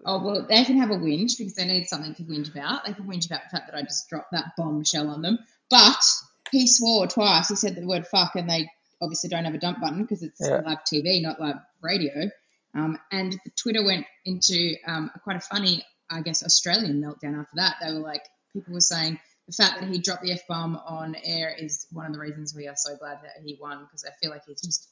Oh 0.05 0.23
well, 0.23 0.45
they 0.47 0.63
can 0.65 0.77
have 0.77 0.89
a 0.91 0.95
whinge 0.97 1.37
because 1.37 1.55
they 1.55 1.65
need 1.65 1.85
something 1.87 2.13
to 2.15 2.23
whinge 2.23 2.51
about. 2.51 2.85
They 2.85 2.93
can 2.93 3.05
whinge 3.05 3.25
about 3.27 3.41
the 3.43 3.57
fact 3.57 3.71
that 3.71 3.77
I 3.77 3.81
just 3.83 4.09
dropped 4.09 4.31
that 4.31 4.51
bombshell 4.57 5.09
on 5.09 5.21
them. 5.21 5.39
But 5.69 6.03
he 6.51 6.67
swore 6.67 7.07
twice. 7.07 7.47
He 7.49 7.55
said 7.55 7.75
the 7.75 7.85
word 7.85 8.05
"fuck," 8.07 8.35
and 8.35 8.49
they 8.49 8.69
obviously 9.01 9.29
don't 9.29 9.45
have 9.45 9.53
a 9.53 9.59
dump 9.59 9.79
button 9.79 10.01
because 10.01 10.23
it's 10.23 10.41
Yeah. 10.41 10.61
live 10.65 10.79
TV, 10.91 11.21
not 11.21 11.39
live 11.39 11.57
radio. 11.81 12.29
Um, 12.75 12.99
and 13.11 13.31
the 13.33 13.51
Twitter 13.55 13.83
went 13.83 14.05
into 14.25 14.75
um, 14.85 15.09
quite 15.23 15.37
a 15.37 15.39
funny, 15.39 15.83
I 16.09 16.21
guess, 16.21 16.43
Australian 16.43 17.01
meltdown 17.01 17.39
after 17.39 17.55
that. 17.55 17.75
They 17.81 17.93
were 17.93 17.99
like, 17.99 18.21
people 18.53 18.73
were 18.73 18.81
saying 18.81 19.19
the 19.49 19.63
fact 19.63 19.79
that 19.81 19.89
he 19.89 19.97
dropped 19.99 20.21
the 20.21 20.31
f 20.31 20.41
bomb 20.47 20.75
on 20.85 21.15
air 21.23 21.53
is 21.57 21.87
one 21.91 22.05
of 22.05 22.13
the 22.13 22.19
reasons 22.19 22.53
we 22.55 22.67
are 22.67 22.75
so 22.77 22.95
glad 22.97 23.17
that 23.23 23.41
he 23.43 23.57
won 23.59 23.83
because 23.83 24.05
I 24.05 24.11
feel 24.21 24.31
like 24.31 24.43
he's 24.47 24.61
just. 24.61 24.87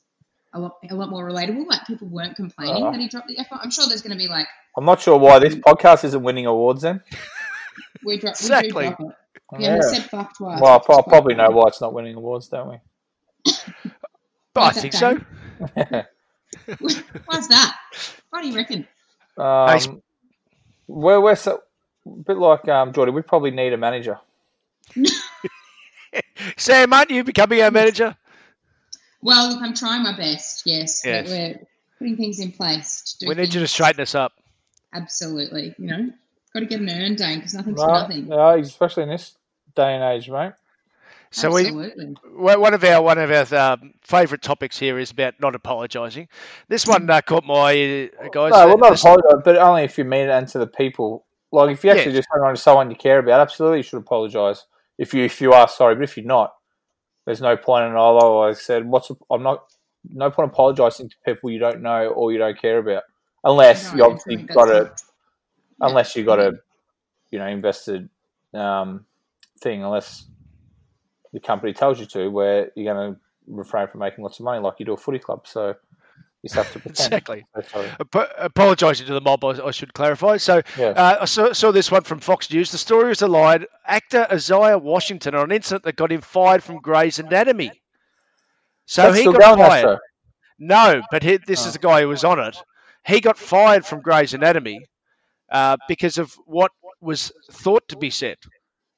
A 0.53 0.59
lot, 0.59 0.77
a 0.89 0.95
lot 0.95 1.09
more 1.09 1.29
relatable. 1.29 1.67
Like 1.67 1.85
people 1.85 2.07
weren't 2.07 2.37
complaining 2.37 2.81
Oh. 2.81 2.91
that 2.91 2.99
he 3.01 3.09
dropped 3.09 3.27
the 3.27 3.37
f 3.37 3.49
bomb. 3.49 3.59
I'm 3.61 3.69
sure 3.69 3.85
there's 3.85 4.01
going 4.01 4.17
to 4.17 4.17
be 4.17 4.29
like 4.29 4.47
I'm 4.77 4.85
not 4.85 5.01
sure 5.01 5.19
why 5.19 5.39
this 5.39 5.55
podcast 5.55 6.05
isn't 6.05 6.23
winning 6.23 6.45
awards 6.45 6.83
then. 6.83 7.01
We, 8.03 8.17
dro- 8.17 8.29
Exactly. 8.29 8.85
we 8.85 8.89
do 8.91 8.95
drop 8.95 9.11
it. 9.53 9.61
Yeah, 9.61 9.75
he 9.75 9.81
said 9.81 10.03
fuck 10.09 10.35
twice. 10.37 10.61
Well, 10.61 10.75
I 10.75 10.79
pro- 10.83 10.95
quite 11.03 11.07
probably 11.09 11.35
know 11.35 11.49
why 11.49 11.67
it's 11.67 11.81
not 11.81 11.93
winning 11.93 12.15
awards, 12.15 12.47
don't 12.47 12.69
we? 12.69 13.51
I 14.55 14.71
think 14.71 14.93
so. 14.93 15.19
Dan? 15.75 16.05
Why's 17.25 17.47
that? 17.49 17.75
What 18.29 18.41
do 18.41 18.47
you 18.47 18.55
reckon? 18.55 18.87
Um, 19.37 20.01
we're, 20.87 21.19
we're 21.21 21.35
so, 21.35 21.61
a 22.05 22.09
bit 22.09 22.37
like 22.37 22.67
um, 22.69 22.93
Jordy. 22.93 23.11
We 23.11 23.21
probably 23.21 23.51
need 23.51 23.73
a 23.73 23.77
manager. 23.77 24.19
Sam, 26.57 26.93
aren't 26.93 27.09
you 27.09 27.23
becoming 27.23 27.61
our 27.61 27.71
manager? 27.71 28.15
Well, 29.21 29.49
look, 29.49 29.61
I'm 29.61 29.73
trying 29.73 30.03
my 30.03 30.15
best. 30.15 30.63
Yes, 30.65 31.01
but 31.03 31.09
Yes. 31.09 31.29
we're 31.29 31.67
putting 31.99 32.17
things 32.17 32.39
in 32.39 32.51
place. 32.51 33.01
To 33.19 33.25
do 33.25 33.29
We 33.29 33.35
need 33.35 33.53
you 33.53 33.59
to 33.61 33.67
straighten 33.67 34.01
us 34.01 34.15
up. 34.15 34.33
Absolutely. 34.93 35.75
You 35.77 35.87
know, 35.87 36.09
got 36.53 36.59
to 36.61 36.65
get 36.65 36.79
an 36.79 36.89
earn, 36.89 37.15
Dane, 37.15 37.39
because 37.39 37.53
nothing's 37.53 37.81
for 37.81 37.87
nothing. 37.91 38.27
no, 38.27 38.57
especially 38.57 39.03
in 39.03 39.09
this 39.09 39.35
day 39.75 39.95
and 39.95 40.03
age, 40.03 40.29
mate. 40.29 40.53
So 41.31 41.51
we, 41.51 41.63
Absolutely. 41.65 42.15
Well, 42.31 42.61
one 42.61 42.73
of 42.73 42.83
our 42.85 43.01
one 43.01 43.17
of 43.17 43.29
our 43.53 43.73
um, 43.73 43.93
favourite 44.01 44.41
topics 44.41 44.79
here 44.79 44.97
is 44.97 45.11
about 45.11 45.33
not 45.41 45.55
apologising. 45.55 46.29
This 46.69 46.87
one 46.87 47.09
uh, 47.09 47.19
caught 47.21 47.43
my 47.43 48.09
uh, 48.23 48.29
guys. 48.31 48.51
No, 48.53 48.67
well, 48.67 48.77
not 48.77 48.91
this- 48.91 49.01
apologise, 49.01 49.41
but 49.43 49.57
only 49.57 49.83
if 49.83 49.97
you 49.97 50.05
mean 50.05 50.21
it 50.21 50.29
and 50.29 50.47
to 50.49 50.59
the 50.59 50.67
people. 50.67 51.25
Like 51.51 51.71
if 51.71 51.83
you 51.83 51.91
actually 51.91 52.13
Yeah. 52.13 52.19
just 52.19 52.29
hang 52.33 52.43
on 52.43 52.55
to 52.55 52.61
someone 52.61 52.89
you 52.89 52.95
care 52.95 53.19
about, 53.19 53.41
absolutely 53.41 53.79
you 53.79 53.83
should 53.83 53.97
apologise. 53.97 54.65
If 54.97 55.13
you 55.13 55.23
if 55.23 55.41
you 55.41 55.53
are 55.53 55.67
sorry, 55.67 55.95
but 55.95 56.03
if 56.03 56.17
you're 56.17 56.25
not, 56.25 56.53
there's 57.25 57.41
no 57.41 57.55
point. 57.57 57.93
Although 57.95 58.43
I 58.43 58.53
said, 58.53 58.85
what's 58.85 59.11
I'm 59.29 59.43
not 59.43 59.65
no 60.09 60.31
point 60.31 60.51
apologising 60.51 61.09
to 61.09 61.15
people 61.25 61.49
you 61.49 61.59
don't 61.59 61.81
know 61.81 62.07
or 62.07 62.31
you 62.31 62.37
don't 62.37 62.59
care 62.59 62.79
about, 62.79 63.03
unless 63.43 63.91
No, 63.91 63.97
you 63.97 64.05
obviously 64.05 64.35
got 64.37 64.69
a 64.69 64.91
unless 65.81 66.15
you 66.15 66.23
got 66.23 66.39
a 66.39 66.59
you 67.31 67.39
know 67.39 67.47
invested 67.47 68.09
um, 68.53 69.05
thing, 69.59 69.83
unless 69.83 70.25
the 71.33 71.39
company 71.39 71.73
tells 71.73 71.99
you 71.99 72.05
to, 72.07 72.29
where 72.29 72.71
you're 72.75 72.93
going 72.93 73.13
to 73.13 73.19
refrain 73.47 73.87
from 73.87 73.99
making 73.99 74.23
lots 74.23 74.39
of 74.39 74.45
money, 74.45 74.59
like 74.59 74.75
you 74.79 74.85
do 74.85 74.93
a 74.93 74.97
footy 74.97 75.19
club. 75.19 75.45
So 75.47 75.75
just 76.47 76.55
have 76.55 76.71
to 76.73 76.79
pretend. 76.79 77.13
Exactly. 77.13 77.45
So 77.55 77.61
sorry. 77.61 77.89
Ap- 77.99 78.31
apologising 78.37 79.07
to 79.07 79.13
the 79.13 79.21
mob, 79.21 79.43
I, 79.45 79.49
I 79.67 79.71
should 79.71 79.93
clarify. 79.93 80.37
So 80.37 80.61
Yeah. 80.77 80.87
uh, 80.89 81.17
I 81.21 81.25
saw, 81.25 81.53
saw 81.53 81.71
this 81.71 81.91
one 81.91 82.03
from 82.03 82.19
Fox 82.19 82.51
News. 82.51 82.71
The 82.71 82.77
story 82.77 83.09
was 83.09 83.21
lie. 83.21 83.65
Actor 83.85 84.27
Isaiah 84.31 84.77
Washington 84.77 85.35
on 85.35 85.43
an 85.45 85.51
incident 85.51 85.83
that 85.83 85.95
got 85.95 86.11
him 86.11 86.21
fired 86.21 86.63
from 86.63 86.77
Grey's 86.81 87.19
Anatomy. 87.19 87.71
So 88.85 89.03
That's 89.03 89.17
he 89.19 89.25
got 89.25 89.57
fired. 89.57 89.81
show. 89.81 89.97
No, 90.59 91.01
but 91.11 91.23
he, 91.23 91.37
this 91.37 91.65
Oh. 91.65 91.67
is 91.67 91.73
the 91.73 91.79
guy 91.79 92.01
who 92.01 92.07
was 92.07 92.23
on 92.23 92.39
it. 92.39 92.57
He 93.05 93.21
got 93.21 93.37
fired 93.37 93.85
from 93.85 94.01
Grey's 94.01 94.33
Anatomy 94.33 94.85
uh, 95.51 95.77
because 95.87 96.17
of 96.17 96.33
what 96.45 96.71
was 97.01 97.31
thought 97.51 97.87
to 97.89 97.97
be 97.97 98.09
said. 98.09 98.37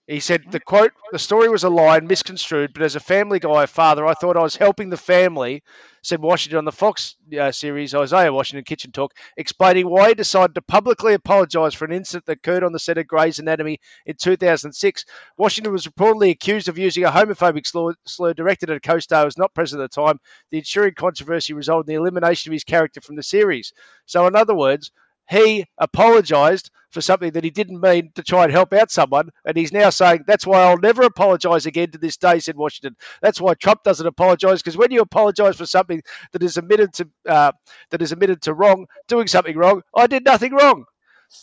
He 0.10 0.22
said 0.22 0.46
the 0.50 0.60
quote, 0.60 0.92
the 1.12 1.20
story 1.20 1.50
was 1.50 1.64
a 1.64 1.70
lie 1.70 1.98
and 1.98 2.08
misconstrued, 2.08 2.74
but 2.74 2.82
as 2.82 2.96
a 2.96 3.00
family 3.00 3.38
guy, 3.38 3.68
father, 3.68 4.08
I 4.08 4.16
thought 4.16 4.38
I 4.38 4.42
was 4.42 4.56
helping 4.56 4.90
the 4.90 4.98
family, 4.98 5.62
said 6.02 6.20
Washington 6.20 6.58
on 6.58 6.66
the 6.66 6.72
Fox 6.72 7.16
uh, 7.40 7.52
series 7.52 7.94
Isaiah 7.94 8.34
Washington 8.34 8.64
Kitchen 8.64 8.92
Talk, 8.92 9.14
explaining 9.38 9.88
why 9.88 10.08
he 10.08 10.14
decided 10.16 10.56
to 10.56 10.64
publicly 10.64 11.14
apologise 11.14 11.76
for 11.76 11.86
an 11.86 11.92
incident 11.92 12.26
that 12.26 12.40
occurred 12.40 12.64
on 12.64 12.72
the 12.72 12.80
set 12.80 12.98
of 12.98 13.06
Grey's 13.06 13.38
Anatomy 13.38 13.80
in 14.08 14.16
2006. 14.20 15.06
Washington 15.38 15.72
was 15.72 15.86
reportedly 15.86 16.32
accused 16.32 16.70
of 16.70 16.80
using 16.80 17.04
a 17.04 17.12
homophobic 17.12 17.68
slur, 17.68 17.94
slur 18.08 18.34
directed 18.34 18.72
at 18.72 18.78
a 18.78 18.80
co-star 18.80 19.22
who 19.22 19.26
was 19.26 19.38
not 19.38 19.54
present 19.54 19.80
at 19.80 19.92
the 19.92 20.02
time. 20.02 20.18
The 20.50 20.58
ensuing 20.58 20.96
controversy 20.96 21.54
resulted 21.54 21.88
in 21.88 21.94
the 21.94 22.02
elimination 22.02 22.50
of 22.50 22.54
his 22.54 22.64
character 22.64 23.00
from 23.00 23.16
the 23.16 23.22
series. 23.22 23.74
So, 24.08 24.26
in 24.26 24.36
other 24.36 24.56
words, 24.56 24.90
he 25.30 25.66
apologised 25.78 26.72
for 26.92 27.02
something 27.02 27.32
that 27.32 27.44
he 27.44 27.52
didn't 27.52 27.82
mean 27.82 28.12
to 28.16 28.24
try 28.24 28.44
and 28.44 28.52
help 28.52 28.74
out 28.74 28.92
someone, 28.92 29.30
and 29.46 29.56
he's 29.56 29.72
now 29.72 29.90
saying 29.90 30.24
that's 30.26 30.46
why 30.46 30.62
I'll 30.62 30.78
never 30.78 31.04
apologise 31.04 31.66
again 31.66 31.92
to 31.92 31.98
this 31.98 32.18
day, 32.18 32.40
said 32.40 32.56
Washington. 32.58 32.96
That's 33.22 33.40
why 33.40 33.54
Trump 33.54 33.84
doesn't 33.84 34.06
apologise 34.06 34.62
because 34.62 34.78
when 34.78 34.92
you 34.92 35.02
apologise 35.02 35.56
for 35.56 35.66
something 35.66 36.02
that 36.32 36.42
is 36.42 36.58
admitted 36.58 36.94
to 36.94 37.10
uh, 37.28 37.52
that 37.92 38.02
is 38.02 38.12
admitted 38.12 38.42
to 38.44 38.54
wrong, 38.54 38.88
doing 39.08 39.28
something 39.28 39.56
wrong, 39.56 39.84
I 39.96 40.08
did 40.08 40.26
nothing 40.26 40.54
wrong. 40.54 40.86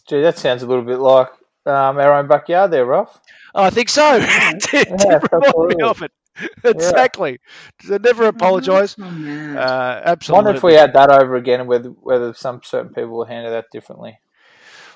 Gee, 0.09 0.21
that 0.21 0.39
sounds 0.39 0.65
a 0.65 0.67
little 0.67 0.85
bit 0.85 0.99
like 0.99 1.29
um, 1.67 1.99
our 1.99 2.15
own 2.15 2.27
backyard 2.27 2.73
there, 2.73 2.87
Ralph. 2.87 3.21
I 3.55 3.71
think 3.71 3.89
so. 3.89 4.19
did, 4.19 4.61
did 4.71 4.89
Yeah, 4.89 5.21
remind 5.33 5.77
me 5.77 5.83
of 5.83 6.03
it. 6.03 6.11
Exactly. 6.65 7.39
So 7.83 7.97
never 7.99 8.27
apologise. 8.27 8.97
Oh, 8.99 9.11
man. 9.11 9.57
Uh, 9.57 9.61
I 9.61 10.11
absolutely. 10.11 10.45
wonder 10.45 10.57
if 10.57 10.63
we 10.63 10.75
had 10.75 10.93
that 10.95 11.11
over 11.11 11.37
again, 11.37 11.61
and 11.61 11.69
whether 11.69 11.89
whether 11.91 12.35
some 12.35 12.61
certain 12.65 12.93
people 12.93 13.11
will 13.17 13.25
handle 13.25 13.53
that 13.53 13.67
differently. 13.73 14.19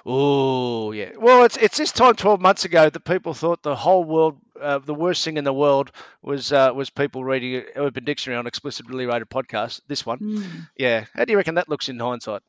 Oh 0.07 0.93
yeah. 0.93 1.11
Well, 1.19 1.45
it's 1.45 1.57
it's 1.57 1.77
this 1.77 1.93
time 1.93 2.15
twelve 2.15 2.41
months 2.41 2.65
ago 2.65 2.89
that 2.89 3.05
people 3.05 3.35
thought 3.35 3.63
the 3.63 3.77
whole 3.77 4.05
world, 4.05 4.39
uh, 4.61 4.79
the 4.79 4.95
worst 4.95 5.25
thing 5.25 5.37
in 5.37 5.45
the 5.45 5.53
world 5.53 5.93
was 6.23 6.53
uh, 6.53 6.73
was 6.75 6.89
people 6.91 7.23
reading 7.23 7.65
Urban 7.77 8.05
Dictionary 8.05 8.39
on 8.39 8.47
explicitly 8.47 9.07
rated 9.07 9.29
podcast. 9.29 9.81
This 9.89 10.07
one, 10.07 10.19
Hmm. 10.19 10.43
yeah. 10.77 11.05
How 11.15 11.25
do 11.27 11.33
you 11.33 11.37
reckon 11.37 11.57
that 11.57 11.69
looks 11.69 11.89
in 11.89 11.99
hindsight? 11.99 12.41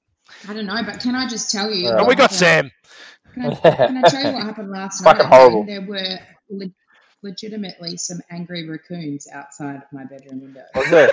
I 0.47 0.53
don't 0.53 0.65
know, 0.65 0.81
but 0.85 1.01
can 1.01 1.15
I 1.15 1.27
just 1.27 1.51
tell 1.51 1.69
you? 1.69 1.89
Yeah. 1.89 1.97
And 1.97 2.07
we 2.07 2.15
got 2.15 2.31
happened- 2.31 2.39
Sam. 2.39 2.71
Can 3.33 3.45
I, 3.45 3.55
can 3.55 3.97
I 4.05 4.09
tell 4.09 4.25
you 4.25 4.33
what 4.33 4.43
happened 4.49 4.69
last 4.71 5.01
night? 5.03 5.11
Fucking 5.17 5.29
night? 5.29 5.35
horrible. 5.37 5.65
There 5.65 5.81
were 5.81 6.19
le- 6.49 6.71
legitimately 7.23 7.97
some 7.97 8.21
angry 8.29 8.67
raccoons 8.67 9.27
outside 9.31 9.83
my 9.91 10.03
bedroom 10.05 10.41
window. 10.41 10.63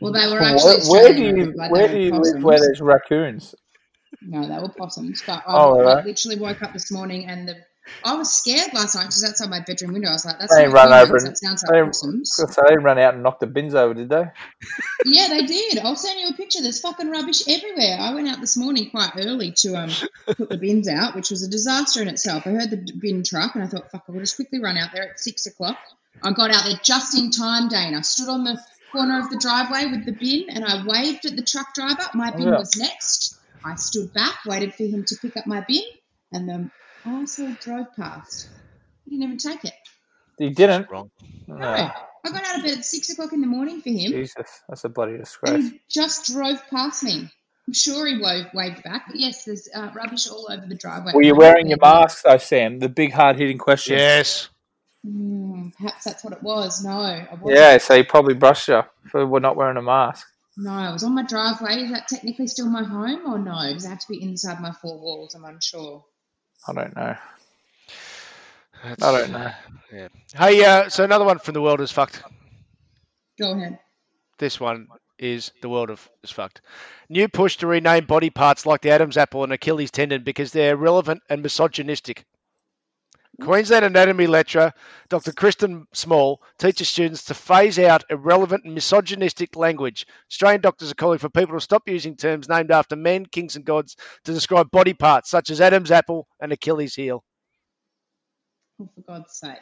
Well, 0.00 0.12
they 0.12 0.26
were 0.26 0.42
actually 0.42 0.88
where 0.88 1.12
do 1.14 1.24
Australian 1.24 1.36
you 1.36 1.42
raccoons, 1.44 1.56
like 1.56 1.70
where 1.70 1.88
do 1.88 1.98
you 1.98 2.10
live 2.12 2.42
where 2.42 2.58
there's 2.58 2.80
raccoons? 2.80 3.54
No, 4.22 4.46
they 4.46 4.60
were 4.60 4.68
possums. 4.68 5.22
But 5.26 5.42
I, 5.46 5.54
Oh, 5.54 5.78
I 5.78 5.94
right. 5.94 6.04
literally 6.04 6.36
woke 6.36 6.62
up 6.62 6.72
this 6.72 6.90
morning 6.90 7.26
and 7.26 7.48
the 7.48 7.56
I 8.04 8.14
was 8.14 8.32
scared 8.34 8.72
last 8.72 8.94
night 8.94 9.06
just 9.06 9.24
outside 9.24 9.50
my 9.50 9.60
bedroom 9.60 9.92
window. 9.92 10.08
I 10.08 10.12
was 10.12 10.24
like, 10.24 10.38
"That's 10.38 10.54
They 10.54 10.66
not 10.66 10.72
run 10.74 10.92
over 10.92 11.16
and 11.16 11.26
That 11.26 11.38
sounds 11.38 11.62
they, 11.62 11.80
like 11.80 11.86
possums." 11.86 12.30
so 12.34 12.46
they 12.68 12.76
ran 12.76 12.98
out 12.98 13.14
and 13.14 13.22
knocked 13.22 13.40
the 13.40 13.46
bins 13.46 13.74
over, 13.74 13.94
did 13.94 14.08
they? 14.08 14.24
Yeah, 15.04 15.28
they 15.28 15.42
did. 15.42 15.78
I'll 15.78 15.96
send 15.96 16.20
you 16.20 16.28
a 16.28 16.32
picture. 16.32 16.62
There's 16.62 16.80
fucking 16.80 17.10
rubbish 17.10 17.42
everywhere. 17.48 17.98
I 18.00 18.14
went 18.14 18.28
out 18.28 18.40
this 18.40 18.56
morning 18.56 18.90
quite 18.90 19.12
early 19.16 19.52
to 19.58 19.76
um 19.76 19.90
put 20.26 20.48
the 20.48 20.58
bins 20.58 20.88
out, 20.88 21.14
which 21.14 21.30
was 21.30 21.42
a 21.42 21.50
disaster 21.50 22.02
in 22.02 22.08
itself. 22.08 22.46
I 22.46 22.50
heard 22.50 22.70
the 22.70 22.92
bin 23.00 23.22
truck 23.22 23.54
and 23.54 23.64
I 23.64 23.66
thought, 23.66 23.90
fuck, 23.90 24.04
I'll 24.08 24.18
just 24.18 24.36
quickly 24.36 24.60
run 24.60 24.76
out 24.76 24.90
there 24.92 25.10
at 25.10 25.20
six 25.20 25.46
o'clock. 25.46 25.78
I 26.22 26.32
got 26.32 26.54
out 26.54 26.64
there 26.64 26.78
just 26.82 27.18
in 27.18 27.30
time, 27.30 27.68
Dane. 27.68 27.94
I 27.94 28.00
stood 28.00 28.28
on 28.28 28.44
the 28.44 28.58
corner 28.92 29.20
of 29.20 29.30
the 29.30 29.38
driveway 29.38 29.86
with 29.90 30.06
the 30.06 30.12
bin 30.12 30.48
and 30.50 30.64
I 30.64 30.84
waved 30.86 31.26
at 31.26 31.36
the 31.36 31.42
truck 31.42 31.74
driver. 31.74 32.08
My 32.14 32.30
bin 32.30 32.48
Yeah. 32.48 32.58
was 32.58 32.76
next. 32.76 33.38
I 33.64 33.74
stood 33.76 34.12
back, 34.12 34.44
waited 34.46 34.74
for 34.74 34.84
him 34.84 35.04
to 35.06 35.16
pick 35.16 35.36
up 35.36 35.46
my 35.46 35.64
bin, 35.66 35.82
and 36.32 36.48
the 36.48 36.70
arsehole 37.04 37.58
drove 37.60 37.86
past. 37.96 38.48
He 39.04 39.10
didn't 39.12 39.24
even 39.24 39.38
take 39.38 39.64
it. 39.64 39.74
You 40.38 40.50
didn't. 40.50 40.90
Wrong. 40.90 41.10
No. 41.46 41.56
No. 41.56 41.66
I 41.66 42.30
got 42.30 42.44
out 42.44 42.56
of 42.58 42.64
bed 42.64 42.78
at 42.78 42.84
six 42.84 43.10
o'clock 43.10 43.32
in 43.32 43.40
the 43.40 43.46
morning 43.46 43.80
for 43.82 43.90
him. 43.90 44.12
Jesus, 44.12 44.62
that's 44.68 44.84
a 44.84 44.88
bloody 44.88 45.12
And 45.12 45.24
disgrace. 45.24 45.70
he 45.70 45.80
just 45.90 46.26
drove 46.26 46.58
past 46.70 47.02
me. 47.02 47.28
I'm 47.66 47.74
sure 47.74 48.06
he 48.06 48.18
waved, 48.20 48.48
waved 48.54 48.82
back, 48.82 49.04
but 49.06 49.16
yes, 49.16 49.44
there's 49.44 49.68
uh, 49.74 49.90
rubbish 49.94 50.28
all 50.28 50.48
over 50.50 50.66
the 50.66 50.74
driveway. 50.74 51.12
Were 51.14 51.22
you 51.22 51.34
wearing 51.34 51.68
your 51.68 51.78
mask 51.80 52.22
though, 52.24 52.36
Sam? 52.38 52.78
The 52.78 52.88
big 52.88 53.12
hard 53.12 53.36
hitting 53.38 53.58
question. 53.58 53.96
Yes. 53.96 54.48
Mm, 55.06 55.74
perhaps 55.76 56.04
that's 56.04 56.24
what 56.24 56.32
it 56.32 56.42
was. 56.42 56.82
No, 56.84 57.00
I 57.00 57.28
wasn't. 57.40 57.58
Yeah, 57.58 57.78
so 57.78 57.96
he 57.96 58.02
probably 58.02 58.34
brushed 58.34 58.68
you 58.68 58.82
for 59.10 59.26
we're 59.26 59.40
not 59.40 59.56
wearing 59.56 59.76
a 59.76 59.82
mask. 59.82 60.26
No, 60.56 60.70
I 60.70 60.92
was 60.92 61.02
on 61.04 61.14
my 61.14 61.24
driveway. 61.24 61.82
Is 61.82 61.90
that 61.90 62.08
technically 62.08 62.46
still 62.46 62.68
my 62.70 62.84
home 62.84 63.22
or 63.26 63.38
no? 63.38 63.72
Does 63.72 63.84
it 63.84 63.88
have 63.88 63.98
to 63.98 64.08
be 64.08 64.22
inside 64.22 64.60
my 64.60 64.72
four 64.72 64.98
walls? 64.98 65.34
I'm 65.34 65.44
unsure. 65.44 66.04
I 66.66 66.72
don't 66.72 66.96
know. 66.96 67.16
That's- 68.82 69.02
I 69.02 69.18
don't 69.18 69.32
know. 69.32 69.52
Yeah. 69.92 70.08
Hey, 70.36 70.64
uh, 70.64 70.88
so 70.88 71.04
another 71.04 71.24
one 71.24 71.38
from 71.38 71.54
the 71.54 71.62
world 71.62 71.80
is 71.80 71.90
fucked. 71.90 72.22
Go 73.38 73.52
ahead. 73.52 73.78
This 74.38 74.60
one 74.60 74.88
is 75.18 75.52
the 75.62 75.68
world 75.68 75.90
of 75.90 76.08
is 76.22 76.30
fucked. 76.30 76.60
New 77.08 77.28
push 77.28 77.56
to 77.58 77.66
rename 77.66 78.04
body 78.04 78.30
parts 78.30 78.66
like 78.66 78.80
the 78.82 78.90
Adam's 78.90 79.16
apple 79.16 79.44
and 79.44 79.52
Achilles 79.52 79.90
tendon 79.90 80.22
because 80.24 80.52
they're 80.52 80.72
irrelevant 80.74 81.22
and 81.30 81.42
misogynistic. 81.42 82.24
Queensland 83.40 83.84
anatomy 83.84 84.26
lecturer 84.26 84.72
Dr. 85.08 85.32
Kristen 85.32 85.86
Small 85.92 86.40
teaches 86.58 86.88
students 86.88 87.24
to 87.24 87.34
phase 87.34 87.78
out 87.78 88.04
irrelevant 88.08 88.64
and 88.64 88.74
misogynistic 88.74 89.56
language. 89.56 90.06
Australian 90.30 90.60
doctors 90.60 90.90
are 90.90 90.94
calling 90.94 91.18
for 91.18 91.28
people 91.28 91.54
to 91.56 91.60
stop 91.60 91.82
using 91.88 92.16
terms 92.16 92.48
named 92.48 92.70
after 92.70 92.94
men, 92.96 93.26
kings, 93.26 93.56
and 93.56 93.64
gods 93.64 93.96
to 94.24 94.32
describe 94.32 94.70
body 94.70 94.94
parts 94.94 95.30
such 95.30 95.50
as 95.50 95.60
Adam's 95.60 95.90
apple 95.90 96.28
and 96.40 96.52
Achilles 96.52 96.94
heel. 96.94 97.24
Oh, 98.80 98.88
for 98.94 99.00
God's 99.02 99.36
sake. 99.36 99.58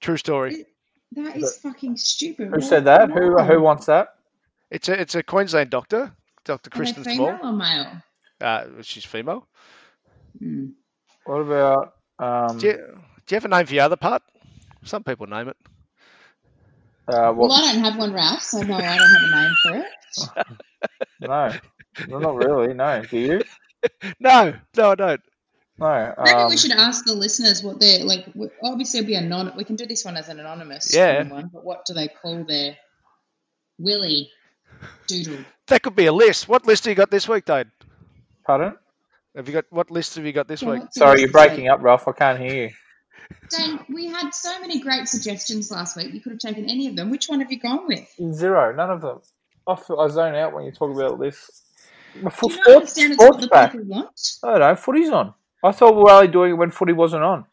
True 0.00 0.16
story. 0.16 0.64
That 1.12 1.36
is 1.36 1.58
fucking 1.58 1.96
stupid. 1.96 2.46
Who 2.48 2.52
Why- 2.54 2.60
said 2.60 2.84
that? 2.86 3.10
Who 3.10 3.36
who 3.42 3.60
wants 3.60 3.86
that? 3.86 4.08
It's 4.70 4.88
a 4.88 4.98
it's 5.00 5.14
a 5.14 5.22
Queensland 5.22 5.70
doctor, 5.70 6.12
Dr. 6.44 6.68
Are 6.68 6.70
they 6.70 6.76
Kristen 6.78 7.04
female 7.04 7.36
Small. 7.40 7.52
or 7.52 7.56
male? 7.56 8.02
Uh, 8.40 8.64
she's 8.82 9.04
female. 9.04 9.46
Hmm. 10.38 10.68
What 11.26 11.40
about 11.40 11.94
um 12.20 12.58
Do 12.58 12.66
you, 12.68 12.74
do 13.26 13.34
you 13.34 13.36
have 13.36 13.44
a 13.44 13.48
name 13.48 13.66
for 13.66 13.74
your 13.74 13.84
other 13.84 13.96
part? 13.96 14.22
Some 14.84 15.04
people 15.04 15.26
name 15.26 15.48
it. 15.48 15.56
uh 17.08 17.32
Well, 17.36 17.48
what 17.48 17.64
I 17.64 17.72
don't 17.72 17.84
have 17.84 17.96
one, 17.98 18.12
Ralph, 18.12 18.42
so 18.42 18.62
no, 18.62 18.74
I 18.76 18.98
don't 18.98 19.10
have 19.10 19.22
a 19.22 19.36
name 19.36 19.54
for 19.62 19.76
it. 19.76 19.86
no. 21.20 21.58
No, 22.06 22.18
not 22.18 22.36
really, 22.36 22.74
no. 22.74 23.02
Do 23.10 23.18
you? 23.18 23.42
No, 24.20 24.54
no, 24.76 24.90
I 24.90 24.94
don't. 24.94 25.20
No. 25.78 26.14
Maybe 26.22 26.36
Um, 26.42 26.50
we 26.50 26.56
should 26.58 26.72
ask 26.72 27.04
the 27.06 27.14
listeners 27.14 27.62
what 27.62 27.80
they're 27.80 28.04
like. 28.04 28.26
Obviously, 28.62 29.00
it'll 29.00 29.08
be 29.08 29.14
anonymous. 29.14 29.56
We 29.56 29.64
can 29.64 29.76
do 29.76 29.86
this 29.86 30.04
one 30.04 30.16
as 30.18 30.28
an 30.28 30.38
anonymous 30.38 30.94
Yeah. 30.94 31.22
one, 31.24 31.50
but 31.52 31.64
what 31.64 31.86
do 31.86 31.94
they 31.94 32.08
call 32.08 32.44
their 32.44 32.76
Willy 33.78 34.30
Doodle? 35.08 35.44
That 35.68 35.82
could 35.82 35.96
be 35.96 36.06
a 36.06 36.12
list. 36.12 36.48
What 36.48 36.66
list 36.66 36.84
do 36.84 36.90
you 36.90 36.96
got 36.96 37.10
this 37.10 37.26
week, 37.28 37.46
Dane? 37.46 37.70
pardon? 38.44 38.76
Have 39.36 39.46
you 39.48 39.54
got 39.54 39.66
what 39.70 39.90
list 39.90 40.16
have 40.16 40.26
you 40.26 40.32
got 40.32 40.48
this 40.48 40.62
Yeah, 40.62 40.70
week? 40.70 40.82
Sorry, 40.92 41.20
you're 41.20 41.30
breaking 41.30 41.68
up, 41.68 41.82
Ralph. 41.82 42.08
I 42.08 42.12
can't 42.12 42.38
hear 42.38 42.64
you. 42.66 42.70
Dane, 43.50 43.78
we 43.88 44.06
had 44.06 44.34
so 44.34 44.60
many 44.60 44.80
great 44.80 45.06
suggestions 45.08 45.70
last 45.70 45.96
week. 45.96 46.12
You 46.12 46.20
could 46.20 46.32
have 46.32 46.40
taken 46.40 46.64
any 46.68 46.88
of 46.88 46.96
them. 46.96 47.10
Which 47.10 47.28
one 47.28 47.40
have 47.40 47.50
you 47.52 47.60
gone 47.60 47.86
with? 47.86 48.08
Zero, 48.32 48.74
none 48.74 48.90
of 48.90 49.00
them. 49.00 49.20
I, 49.68 49.76
feel, 49.76 50.00
I 50.00 50.08
zone 50.08 50.34
out 50.34 50.52
when 50.52 50.64
you 50.64 50.72
talk 50.72 50.92
about 50.92 51.20
this. 51.20 51.48
Do 52.14 52.28
For 52.30 52.50
you 52.50 52.56
not 52.56 52.64
sports, 52.64 52.68
understand 52.98 53.12
it's 53.12 53.22
what 53.22 53.40
the 53.40 53.46
back. 53.46 53.72
people 53.72 53.86
want? 53.86 54.36
I 54.42 54.50
don't 54.50 54.60
know. 54.60 54.74
Footy's 54.74 55.10
on. 55.10 55.34
I 55.62 55.70
thought 55.70 55.94
we 55.94 56.02
were 56.02 56.10
only 56.10 56.28
doing 56.28 56.50
it 56.50 56.54
when 56.54 56.70
footy 56.72 56.92
wasn't 56.92 57.22
on. 57.22 57.44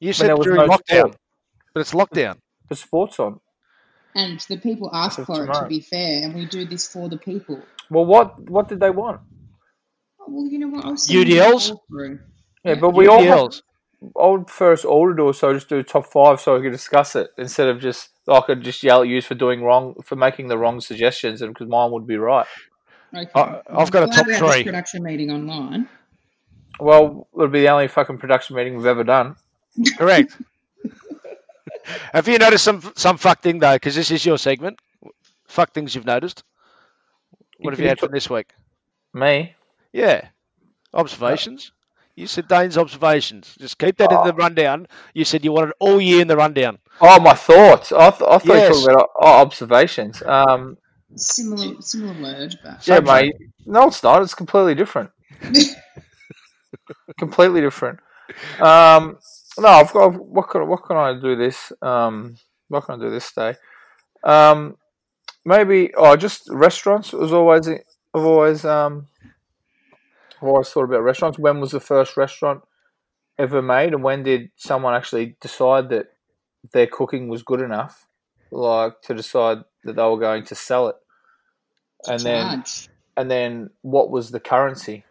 You 0.00 0.08
there 0.08 0.12
said 0.14 0.34
was 0.34 0.44
during 0.44 0.60
no 0.60 0.68
lockdown. 0.68 0.98
sport. 0.98 1.16
But 1.72 1.80
it's 1.80 1.92
lockdown. 1.92 2.36
The 2.68 2.76
sport's 2.76 3.18
on. 3.18 3.40
And 4.14 4.40
the 4.40 4.58
people 4.58 4.90
ask 4.92 5.16
So 5.16 5.24
for 5.24 5.44
it, 5.44 5.52
to 5.54 5.66
be 5.66 5.80
fair, 5.80 6.24
and 6.24 6.34
we 6.34 6.44
do 6.44 6.66
this 6.66 6.86
for 6.86 7.08
the 7.08 7.16
people. 7.16 7.62
Well, 7.88 8.04
what 8.04 8.38
what 8.50 8.68
did 8.68 8.80
they 8.80 8.90
want? 8.90 9.20
Well, 10.28 10.46
you 10.46 10.58
know 10.58 10.68
what? 10.68 10.84
I'll 10.84 10.94
UDLs? 10.94 11.76
Yeah, 12.64 12.74
but 12.76 12.90
we 12.90 13.06
all 13.06 13.22
have, 13.22 13.52
I 14.20 14.26
would 14.26 14.48
first 14.50 14.84
order 14.84 15.14
to 15.26 15.32
so 15.34 15.52
just 15.54 15.68
do 15.68 15.82
top 15.82 16.06
five 16.06 16.40
so 16.40 16.56
we 16.56 16.62
could 16.62 16.72
discuss 16.72 17.14
it 17.16 17.28
instead 17.38 17.68
of 17.68 17.80
just 17.80 18.10
I 18.28 18.40
could 18.40 18.62
just 18.62 18.82
yell 18.82 19.02
at 19.02 19.08
you 19.08 19.20
for 19.22 19.34
doing 19.34 19.62
wrong 19.62 19.94
for 20.02 20.16
making 20.16 20.48
the 20.48 20.56
wrong 20.58 20.80
suggestions 20.80 21.42
and 21.42 21.52
because 21.52 21.68
mine 21.68 21.90
would 21.90 22.06
be 22.06 22.16
right. 22.16 22.46
Okay. 23.14 23.30
I- 23.34 23.60
I've 23.70 23.90
got 23.90 24.02
a 24.02 24.06
I'm 24.06 24.10
glad 24.10 24.12
top 24.12 24.26
we 24.26 24.32
had 24.34 24.42
this 24.42 24.52
three. 24.54 24.64
production 24.64 25.02
meeting 25.02 25.30
online. 25.30 25.88
Well, 26.80 27.28
it'll 27.34 27.48
be 27.48 27.60
the 27.60 27.68
only 27.68 27.86
fucking 27.88 28.18
production 28.18 28.56
meeting 28.56 28.76
we've 28.76 28.86
ever 28.86 29.04
done. 29.04 29.36
Correct. 29.98 30.36
have 32.12 32.26
you 32.28 32.38
noticed 32.38 32.64
some 32.64 32.80
some 32.96 33.16
fuck 33.18 33.42
thing 33.42 33.58
though? 33.58 33.74
Because 33.74 33.94
this 33.94 34.10
is 34.10 34.24
your 34.24 34.38
segment. 34.38 34.78
Fuck 35.46 35.72
things 35.72 35.94
you've 35.94 36.06
noticed. 36.06 36.42
What 37.58 37.72
have 37.72 37.78
you 37.78 37.84
you 37.84 37.88
had 37.90 37.98
t- 37.98 38.06
from 38.06 38.12
this 38.12 38.28
week? 38.28 38.48
Me, 39.12 39.54
Yeah, 39.94 40.26
observations. 40.92 41.70
You 42.16 42.26
said 42.26 42.48
Dane's 42.48 42.76
observations. 42.76 43.54
Just 43.58 43.78
keep 43.78 43.96
that 43.98 44.10
in 44.10 44.26
the 44.26 44.34
rundown. 44.34 44.88
You 45.14 45.24
said 45.24 45.44
you 45.44 45.52
wanted 45.52 45.72
all 45.78 46.00
year 46.00 46.20
in 46.20 46.28
the 46.28 46.36
rundown. 46.36 46.78
oh 47.00 47.20
my 47.20 47.34
thoughts. 47.34 47.92
I, 47.92 48.10
th- 48.10 48.22
I 48.22 48.38
thought 48.38 48.44
you 48.44 48.52
were 48.52 48.68
talking 48.68 48.90
about 48.90 49.10
oh, 49.20 49.40
observations. 49.40 50.20
Um, 50.22 50.76
Similar, 51.16 51.80
similar 51.80 52.20
word, 52.20 52.58
but 52.62 52.86
yeah, 52.86 52.96
Same 52.96 53.04
mate. 53.04 53.34
No, 53.66 53.86
it's 53.86 54.02
not. 54.02 54.22
It's 54.22 54.34
completely 54.34 54.74
different. 54.74 55.10
completely 57.18 57.60
different. 57.60 58.00
Um, 58.58 59.18
no, 59.58 59.68
I've 59.68 59.92
got. 59.92 60.08
What 60.14 60.50
can 60.50 60.66
what 60.66 60.82
can 60.84 60.96
I 60.96 61.18
do 61.20 61.36
this? 61.36 61.72
Um, 61.80 62.36
what 62.66 62.84
can 62.84 62.96
I 63.00 63.04
do 63.04 63.10
this 63.10 63.32
day? 63.32 63.54
Um, 64.24 64.76
maybe. 65.44 65.94
Oh, 65.94 66.16
just 66.16 66.48
restaurants 66.50 67.12
was 67.12 67.32
always. 67.32 67.68
I've 67.68 67.80
always. 68.14 68.64
Um, 68.64 69.06
I've 70.44 70.48
always 70.48 70.68
thought 70.68 70.84
about 70.84 71.02
restaurants. 71.02 71.38
When 71.38 71.58
was 71.58 71.70
the 71.70 71.80
first 71.80 72.18
restaurant 72.18 72.62
ever 73.38 73.62
made, 73.62 73.94
and 73.94 74.02
when 74.04 74.22
did 74.22 74.50
someone 74.56 74.94
actually 74.94 75.36
decide 75.40 75.88
that 75.88 76.08
their 76.72 76.86
cooking 76.86 77.28
was 77.28 77.42
good 77.42 77.62
enough, 77.62 78.06
like 78.50 79.00
to 79.02 79.14
decide 79.14 79.58
that 79.84 79.96
they 79.96 80.02
were 80.02 80.18
going 80.18 80.44
to 80.44 80.54
sell 80.54 80.88
it? 80.88 80.96
And 82.06 82.20
then, 82.20 82.44
charge. 82.44 82.88
and 83.16 83.30
then, 83.30 83.70
what 83.80 84.10
was 84.10 84.32
the 84.32 84.40
currency? 84.40 85.04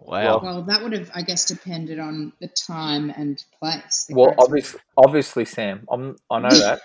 Wow. 0.00 0.40
Well, 0.42 0.62
that 0.62 0.82
would 0.82 0.92
have, 0.92 1.12
I 1.14 1.22
guess, 1.22 1.44
depended 1.44 2.00
on 2.00 2.32
the 2.40 2.48
time 2.48 3.10
and 3.10 3.40
place. 3.60 4.06
the 4.08 4.16
Well, 4.16 4.34
currency. 4.34 4.42
obviously, 4.44 4.80
obviously, 4.96 5.44
Sam, 5.44 5.86
I'm, 5.88 6.16
I 6.28 6.40
know 6.40 6.48
that. 6.58 6.80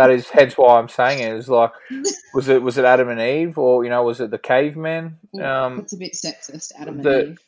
That 0.00 0.10
is 0.10 0.30
hence 0.30 0.56
why 0.56 0.78
I'm 0.78 0.88
saying 0.88 1.20
it. 1.20 1.36
Is 1.36 1.48
like, 1.48 1.72
was 2.34 2.48
it 2.48 2.62
was 2.62 2.78
it 2.78 2.84
Adam 2.86 3.10
and 3.10 3.20
Eve, 3.20 3.58
or 3.58 3.84
you 3.84 3.90
know, 3.90 4.02
was 4.02 4.20
it 4.20 4.30
the 4.30 4.38
cavemen? 4.38 5.18
Ooh, 5.36 5.42
Um, 5.42 5.76
That's 5.76 5.92
a 5.92 5.98
bit 5.98 6.14
sexist, 6.14 6.72
Adam 6.78 7.00
and 7.00 7.28
Eve. 7.30 7.40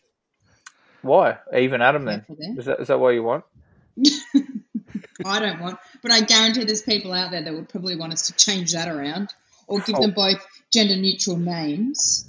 why 1.01 1.39
even 1.57 1.81
Adam 1.81 2.05
then? 2.05 2.25
Is 2.59 2.67
that 2.67 2.81
is 2.81 2.89
that 2.89 3.01
what 3.01 3.11
you 3.11 3.23
want? 3.23 3.45
I 5.25 5.39
don't 5.41 5.61
want, 5.61 5.79
but 6.03 6.13
I 6.13 6.21
guarantee 6.21 6.65
there's 6.65 6.83
people 6.83 7.13
out 7.13 7.31
there 7.31 7.43
that 7.43 7.55
would 7.55 7.69
probably 7.69 7.97
want 7.97 8.13
us 8.13 8.27
to 8.27 8.33
change 8.35 8.73
that 8.73 8.89
around 8.89 9.33
or 9.67 9.81
give 9.81 9.97
them 9.97 10.13
both 10.13 10.45
gender 10.71 10.97
neutral 10.97 11.37
names. 11.39 12.29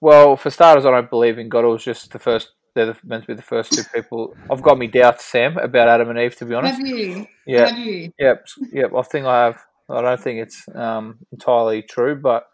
Well, 0.00 0.36
for 0.36 0.48
starters, 0.48 0.86
I 0.86 0.90
don't 0.90 1.10
believe 1.10 1.38
in 1.38 1.48
God. 1.50 1.64
It 1.64 1.68
was 1.68 1.84
just 1.84 2.12
the 2.12 2.18
first. 2.18 2.52
They're 2.74 2.86
the, 2.86 2.96
meant 3.04 3.24
to 3.24 3.28
be 3.28 3.34
the 3.34 3.42
first 3.42 3.72
two 3.72 3.82
people. 3.94 4.36
I've 4.50 4.62
got 4.62 4.78
me 4.78 4.86
doubts, 4.86 5.24
Sam, 5.24 5.56
about 5.58 5.88
Adam 5.88 6.10
and 6.10 6.18
Eve. 6.18 6.36
To 6.36 6.44
be 6.44 6.54
honest, 6.54 6.78
Have 6.78 6.86
you? 6.86 7.26
yeah, 7.46 7.68
Have 7.68 7.78
you? 7.78 8.12
yep, 8.18 8.46
yep. 8.72 8.92
I 8.94 9.02
think 9.02 9.26
I 9.26 9.44
have. 9.46 9.60
I 9.88 10.02
don't 10.02 10.20
think 10.20 10.40
it's 10.40 10.64
um, 10.74 11.18
entirely 11.32 11.82
true, 11.82 12.14
but 12.14 12.46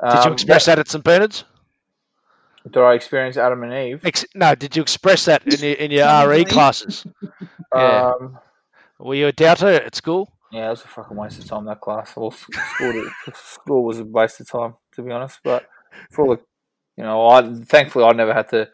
um, 0.00 0.14
Did 0.16 0.24
you 0.26 0.32
express 0.32 0.66
that 0.66 0.78
at 0.78 0.88
St 0.88 1.02
Bernard's? 1.02 1.44
Did 2.64 2.76
I 2.76 2.92
experience 2.94 3.36
Adam 3.36 3.62
and 3.64 3.72
Eve? 3.72 4.04
Ex- 4.04 4.26
no. 4.34 4.54
Did 4.54 4.76
you 4.76 4.82
express 4.82 5.24
that 5.24 5.42
in 5.46 5.58
your, 5.60 5.72
in 5.76 5.90
your 5.90 6.28
RE 6.28 6.44
classes? 6.44 7.04
Yeah. 7.74 8.12
Um, 8.20 8.38
Were 8.98 9.14
you 9.14 9.28
a 9.28 9.32
doubter 9.32 9.68
at 9.68 9.94
school? 9.94 10.32
Yeah, 10.50 10.66
it 10.66 10.70
was 10.70 10.82
a 10.84 10.88
fucking 10.88 11.16
waste 11.16 11.38
of 11.38 11.46
time 11.46 11.64
that 11.66 11.80
class. 11.80 12.16
Well, 12.16 12.32
s- 12.32 12.44
school, 12.74 13.04
school 13.32 13.84
was 13.84 14.00
a 14.00 14.04
waste 14.04 14.40
of 14.40 14.50
time 14.50 14.74
to 14.96 15.02
be 15.02 15.12
honest. 15.12 15.38
But 15.44 15.66
for 16.10 16.24
all 16.26 16.34
the, 16.34 16.42
you 16.96 17.04
know, 17.04 17.28
I 17.28 17.42
thankfully 17.64 18.04
I 18.04 18.12
never 18.12 18.34
had 18.34 18.48
to. 18.48 18.68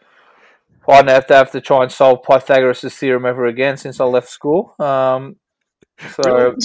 I 0.88 0.98
didn't 0.98 1.10
have 1.10 1.26
to 1.28 1.34
have 1.34 1.50
to 1.52 1.60
try 1.60 1.82
and 1.82 1.92
solve 1.92 2.22
Pythagoras' 2.22 2.94
theorem 2.96 3.26
ever 3.26 3.46
again 3.46 3.76
since 3.76 4.00
I 4.00 4.04
left 4.04 4.28
school. 4.28 4.74
Um, 4.78 5.36
so 6.14 6.56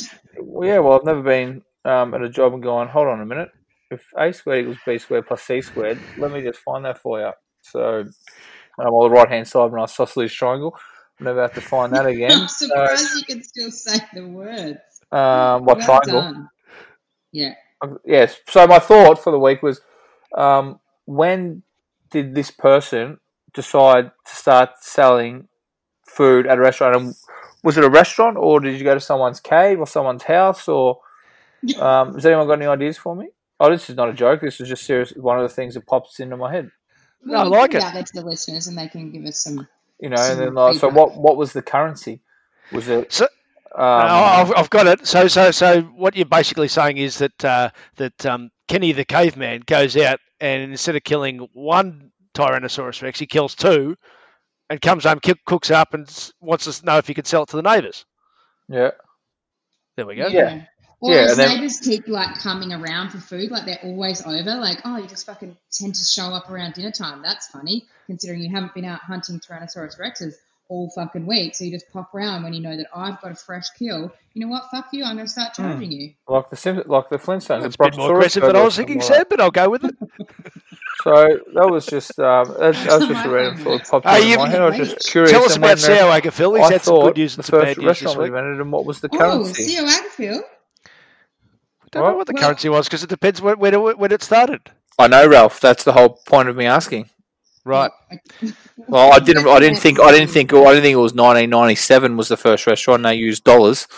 yeah, 0.61 0.79
well, 0.79 0.93
I've 0.99 1.05
never 1.05 1.21
been 1.23 1.61
um, 1.85 2.13
at 2.13 2.21
a 2.21 2.29
job 2.29 2.53
and 2.53 2.63
going, 2.63 2.87
hold 2.87 3.07
on 3.07 3.21
a 3.21 3.25
minute, 3.25 3.49
if 3.89 4.03
a 4.17 4.31
squared 4.31 4.61
equals 4.61 4.77
b 4.85 4.97
squared 4.97 5.27
plus 5.27 5.43
c 5.43 5.61
squared, 5.61 5.99
let 6.17 6.31
me 6.31 6.41
just 6.41 6.59
find 6.59 6.85
that 6.85 6.99
for 7.01 7.19
you. 7.19 7.31
So 7.61 8.03
I'm 8.79 8.87
on 8.87 9.09
the 9.11 9.15
right 9.15 9.29
hand 9.29 9.47
side 9.47 9.63
of 9.65 9.73
an 9.73 9.79
isosceles 9.79 10.33
triangle. 10.33 10.75
I 11.19 11.23
Never 11.25 11.41
have 11.41 11.53
to 11.53 11.61
find 11.61 11.93
that 11.93 12.05
again. 12.05 12.31
I'm 12.41 12.47
So, 12.47 12.67
surprised 12.67 13.15
you 13.17 13.23
can 13.25 13.43
still 13.43 13.71
say 13.71 13.97
the 14.13 14.27
words. 14.27 14.79
um, 15.11 15.65
what 15.65 15.77
Well 15.77 15.85
triangle? 15.85 16.21
done. 16.21 16.49
Yeah. 17.31 17.53
Yes. 18.05 18.37
So 18.47 18.67
my 18.67 18.79
thought 18.79 19.23
for 19.23 19.31
the 19.31 19.39
week 19.39 19.61
was, 19.63 19.81
um, 20.37 20.79
when 21.05 21.63
did 22.09 22.35
this 22.35 22.51
person 22.51 23.19
decide 23.53 24.11
to 24.25 24.35
start 24.35 24.71
selling 24.81 25.47
food 26.05 26.47
at 26.47 26.57
a 26.57 26.61
restaurant? 26.61 26.95
And 26.95 27.15
was 27.63 27.77
it 27.77 27.83
a 27.83 27.89
restaurant, 27.89 28.37
or 28.37 28.59
did 28.59 28.77
you 28.77 28.83
go 28.83 28.93
to 28.93 28.99
someone's 28.99 29.39
cave 29.39 29.79
or 29.79 29.87
someone's 29.87 30.23
house, 30.23 30.67
or 30.67 30.99
um, 31.79 32.13
has 32.15 32.25
anyone 32.25 32.47
got 32.47 32.53
any 32.53 32.65
ideas 32.65 32.97
for 32.97 33.15
me? 33.15 33.29
Oh, 33.59 33.69
this 33.69 33.89
is 33.89 33.95
not 33.95 34.09
a 34.09 34.13
joke. 34.13 34.41
This 34.41 34.59
is 34.59 34.67
just 34.67 34.83
serious. 34.83 35.11
One 35.11 35.37
of 35.37 35.43
the 35.43 35.53
things 35.53 35.75
that 35.75 35.85
pops 35.85 36.19
into 36.19 36.35
my 36.35 36.51
head. 36.51 36.71
No, 37.23 37.37
I 37.37 37.43
like 37.43 37.71
put 37.71 37.77
it. 37.77 37.83
out 37.83 37.93
there 37.93 38.03
to 38.03 38.13
the 38.13 38.25
listeners 38.25 38.65
and 38.65 38.77
they 38.77 38.87
can 38.87 39.11
give 39.11 39.23
us 39.25 39.43
some. 39.43 39.67
You 39.99 40.09
know, 40.09 40.17
and 40.19 40.39
then 40.39 40.53
like, 40.55 40.77
so 40.77 40.89
what? 40.89 41.15
What 41.15 41.37
was 41.37 41.53
the 41.53 41.61
currency? 41.61 42.21
Was 42.71 42.87
it? 42.87 43.13
So, 43.13 43.25
Um, 43.75 43.81
No, 43.81 43.85
I've, 43.85 44.53
I've 44.57 44.69
got 44.71 44.87
it. 44.87 45.05
So, 45.05 45.27
so, 45.27 45.51
so, 45.51 45.81
what 45.81 46.15
you're 46.15 46.25
basically 46.25 46.67
saying 46.67 46.97
is 46.97 47.19
that 47.19 47.45
uh, 47.45 47.69
that 47.97 48.25
um, 48.25 48.49
Kenny 48.67 48.93
the 48.93 49.05
caveman 49.05 49.61
goes 49.67 49.95
out 49.95 50.19
and 50.39 50.71
instead 50.71 50.95
of 50.95 51.03
killing 51.03 51.47
one 51.53 52.11
Tyrannosaurus 52.41 53.01
Rex, 53.01 53.19
he 53.19 53.25
kills 53.27 53.55
two, 53.55 53.95
and 54.69 54.81
comes 54.81 55.03
home, 55.03 55.19
ki- 55.19 55.35
cooks 55.45 55.69
up, 55.71 55.93
and 55.93 56.07
wants 56.39 56.67
us 56.67 56.79
to 56.79 56.85
know 56.85 56.97
if 56.97 57.07
he 57.07 57.13
can 57.13 57.25
sell 57.25 57.43
it 57.43 57.49
to 57.49 57.55
the 57.57 57.61
neighbours. 57.61 58.05
yeah. 58.67 58.91
There 59.97 60.05
we 60.05 60.15
go. 60.15 60.27
Yeah. 60.27 60.63
Or 61.01 61.13
Yeah, 61.13 61.23
his 61.27 61.37
then- 61.37 61.49
neighbours 61.55 61.79
keep 61.79 62.07
like 62.07 62.35
coming 62.39 62.71
around 62.71 63.09
for 63.09 63.17
food, 63.17 63.51
like 63.51 63.65
they're 63.65 63.79
always 63.83 64.25
over. 64.25 64.55
Like, 64.55 64.79
oh, 64.85 64.97
you 64.97 65.07
just 65.07 65.25
fucking 65.25 65.57
tend 65.71 65.95
to 65.95 66.03
show 66.03 66.27
up 66.33 66.49
around 66.49 66.75
dinner 66.75 66.91
time. 66.91 67.21
That's 67.21 67.47
funny, 67.47 67.85
considering 68.07 68.41
you 68.41 68.49
haven't 68.49 68.73
been 68.73 68.85
out 68.85 69.01
hunting 69.01 69.39
Tyrannosaurus 69.41 69.99
rexes 69.99 70.35
all 70.69 70.89
fucking 70.91 71.25
week. 71.25 71.55
So 71.55 71.65
you 71.65 71.71
just 71.71 71.91
pop 71.91 72.15
around 72.15 72.43
when 72.43 72.53
you 72.53 72.61
know 72.61 72.77
that 72.77 72.87
I've 72.95 73.19
got 73.19 73.31
a 73.31 73.35
fresh 73.35 73.69
kill. 73.77 74.13
You 74.33 74.45
know 74.45 74.47
what? 74.47 74.63
Fuck 74.71 74.87
you. 74.93 75.03
I'm 75.03 75.15
going 75.17 75.25
to 75.25 75.31
start 75.31 75.53
Hmm. 75.57 75.63
charging 75.63 75.91
you. 75.91 76.13
Like 76.29 76.49
the 76.49 76.55
Sim- 76.55 76.83
like 76.85 77.09
the 77.09 77.17
Flintstones. 77.17 77.65
It's 77.65 77.75
a 77.75 77.83
bit 77.83 77.97
more 77.97 78.07
Brontosaurus 78.13 78.37
aggressive 78.37 78.43
than 78.43 78.55
I 78.55 78.63
was 78.63 78.75
thinking, 78.77 79.01
something 79.01 79.15
Sam, 79.17 79.25
but 79.29 79.41
I'll 79.41 79.51
go 79.51 79.69
with 79.69 79.83
it. 79.83 79.95
So 81.03 81.39
that 81.55 81.67
was 81.69 81.85
just 81.85 82.19
um, 82.19 82.47
that, 82.59 82.73
that 82.75 82.99
was 82.99 83.07
just 83.07 83.25
a 83.25 83.29
random 83.29 83.57
thought 83.63 83.83
popped 83.87 84.07
Hey, 84.07 84.33
into 84.33 84.37
my 84.43 84.49
head. 84.49 84.61
I 84.61 84.65
was 84.69 84.77
just 84.77 85.09
curious. 85.09 85.31
Tell 85.31 85.43
us 85.43 85.55
about 85.55 85.65
when, 85.67 85.73
uh, 85.73 85.77
Sao 85.77 86.19
Agafil. 86.19 86.57
He's 86.57 86.69
I 86.69 86.73
had 86.73 86.81
some 86.81 86.95
thought 86.95 87.03
good 87.05 87.17
news 87.17 87.35
the 87.35 87.39
and 87.39 87.45
some 87.45 87.59
first 87.59 87.65
bad 87.65 87.77
news 87.77 87.77
this 87.77 87.85
restaurant 88.03 88.17
we 88.17 88.23
week. 88.23 88.27
invented, 88.29 88.61
and 88.61 88.71
what 88.71 88.85
was 88.85 88.99
the 89.01 89.09
Oh, 89.13 89.17
currency? 89.17 89.63
see 89.63 89.75
how 89.75 89.85
Agafil? 89.85 90.41
Don't 91.91 92.03
know 92.03 92.09
What? 92.09 92.17
what 92.17 92.27
the 92.27 92.33
Well- 92.33 92.43
currency 92.43 92.69
was 92.69 92.87
because 92.87 93.03
it 93.03 93.09
depends 93.09 93.41
when, 93.41 93.59
when, 93.59 93.73
it, 93.73 93.97
when 93.97 94.11
it 94.11 94.23
started. 94.23 94.61
I 94.99 95.07
know, 95.07 95.27
Ralph. 95.27 95.59
That's 95.59 95.83
the 95.83 95.93
whole 95.93 96.09
point 96.27 96.47
of 96.49 96.55
me 96.55 96.65
asking. 96.65 97.09
Right. 97.65 97.91
Well, 98.87 99.11
I 99.11 99.19
didn't. 99.19 99.47
I 99.47 99.59
didn't 99.59 99.79
think. 99.85 99.99
I 99.99 100.11
didn't 100.11 100.29
think. 100.29 100.53
I 100.53 100.57
didn't 100.73 100.81
think 100.83 100.93
it 100.93 100.97
was 100.97 101.13
1997 101.13 102.17
was 102.17 102.27
the 102.27 102.37
first 102.37 102.65
restaurant. 102.67 103.03
They 103.03 103.15
used 103.15 103.43
dollars. 103.43 103.87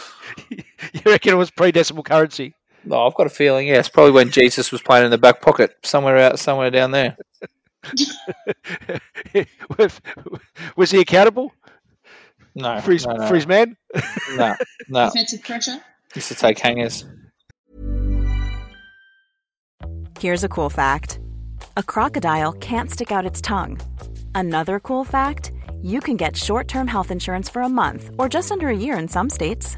You 0.93 1.01
reckon 1.05 1.33
it 1.33 1.37
was 1.37 1.49
pre-decimal 1.49 2.03
currency? 2.03 2.55
No, 2.85 3.05
I've 3.07 3.15
got 3.15 3.27
a 3.27 3.29
feeling. 3.29 3.67
Yeah, 3.67 3.79
it's 3.79 3.89
probably 3.89 4.11
when 4.11 4.29
Jesus 4.29 4.71
was 4.71 4.81
playing 4.81 5.05
in 5.05 5.11
the 5.11 5.17
back 5.17 5.41
pocket, 5.41 5.75
somewhere 5.83 6.17
out, 6.17 6.39
somewhere 6.39 6.69
down 6.69 6.91
there. 6.91 7.17
Was 10.77 10.91
he 10.91 10.99
accountable 10.99 11.53
No, 12.55 12.79
for 12.79 12.91
his, 12.93 13.05
no, 13.05 13.15
no, 13.15 13.27
for 13.27 13.35
his 13.35 13.45
man? 13.47 13.75
no, 14.35 14.55
no. 14.87 15.05
Defensive 15.07 15.43
pressure? 15.43 15.81
Used 16.15 16.29
to 16.29 16.35
take 16.35 16.59
hangers. 16.59 17.05
Here's 20.19 20.43
a 20.43 20.49
cool 20.49 20.69
fact 20.69 21.19
a 21.75 21.83
crocodile 21.83 22.53
can't 22.53 22.89
stick 22.91 23.11
out 23.11 23.25
its 23.25 23.41
tongue. 23.41 23.79
Another 24.35 24.79
cool 24.79 25.03
fact 25.03 25.51
you 25.81 25.99
can 25.99 26.15
get 26.15 26.37
short 26.37 26.67
term 26.67 26.87
health 26.87 27.11
insurance 27.11 27.49
for 27.49 27.61
a 27.61 27.69
month 27.69 28.11
or 28.17 28.29
just 28.29 28.51
under 28.51 28.69
a 28.69 28.77
year 28.77 28.97
in 28.97 29.07
some 29.07 29.29
states. 29.29 29.77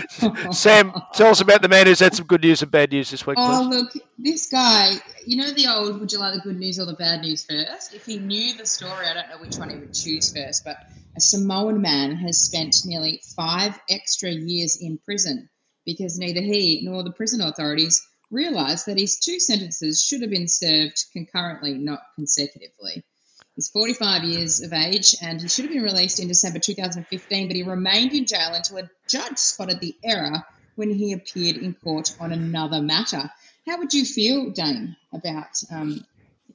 Sam, 0.52 0.92
tell 1.14 1.28
us 1.28 1.40
about 1.40 1.62
the 1.62 1.68
man 1.68 1.86
who's 1.86 2.00
had 2.00 2.14
some 2.14 2.26
good 2.26 2.42
news 2.42 2.62
and 2.62 2.70
bad 2.70 2.92
news 2.92 3.10
this 3.10 3.26
week, 3.26 3.36
Oh, 3.38 3.68
please. 3.68 3.76
look, 3.76 4.06
this 4.18 4.48
guy, 4.48 4.92
you 5.26 5.36
know 5.36 5.50
the 5.50 5.68
old, 5.68 6.00
would 6.00 6.12
you 6.12 6.18
like 6.18 6.34
the 6.34 6.40
good 6.40 6.58
news 6.58 6.78
or 6.78 6.84
the 6.86 6.94
bad 6.94 7.20
news 7.20 7.44
first? 7.44 7.94
If 7.94 8.06
he 8.06 8.18
knew 8.18 8.54
the 8.56 8.66
story, 8.66 9.06
I 9.06 9.14
don't 9.14 9.28
know 9.28 9.38
which 9.38 9.56
one 9.56 9.70
he 9.70 9.76
would 9.76 9.94
choose 9.94 10.32
first, 10.34 10.64
but 10.64 10.76
a 11.16 11.20
Samoan 11.20 11.80
man 11.82 12.16
has 12.16 12.40
spent 12.40 12.76
nearly 12.84 13.22
five 13.36 13.78
extra 13.88 14.30
years 14.30 14.78
in 14.80 14.98
prison 14.98 15.48
because 15.84 16.18
neither 16.18 16.40
he 16.40 16.80
nor 16.84 17.02
the 17.02 17.12
prison 17.12 17.40
authorities 17.40 18.06
realised 18.30 18.86
that 18.86 18.98
his 18.98 19.18
two 19.18 19.38
sentences 19.38 20.02
should 20.02 20.22
have 20.22 20.30
been 20.30 20.48
served 20.48 21.04
concurrently, 21.12 21.74
not 21.74 22.00
consecutively. 22.14 23.04
He's 23.54 23.68
45 23.68 24.24
years 24.24 24.62
of 24.62 24.72
age 24.72 25.14
and 25.20 25.40
he 25.40 25.48
should 25.48 25.66
have 25.66 25.74
been 25.74 25.82
released 25.82 26.20
in 26.20 26.28
December 26.28 26.58
2015, 26.58 27.48
but 27.48 27.56
he 27.56 27.62
remained 27.62 28.12
in 28.12 28.24
jail 28.24 28.52
until 28.54 28.78
a 28.78 28.90
judge 29.06 29.36
spotted 29.36 29.80
the 29.80 29.94
error 30.02 30.42
when 30.76 30.90
he 30.90 31.12
appeared 31.12 31.56
in 31.56 31.74
court 31.74 32.14
on 32.18 32.32
another 32.32 32.80
matter. 32.80 33.30
How 33.66 33.78
would 33.78 33.92
you 33.92 34.04
feel, 34.06 34.50
Dane, 34.50 34.96
about 35.12 35.62
um, 35.70 36.04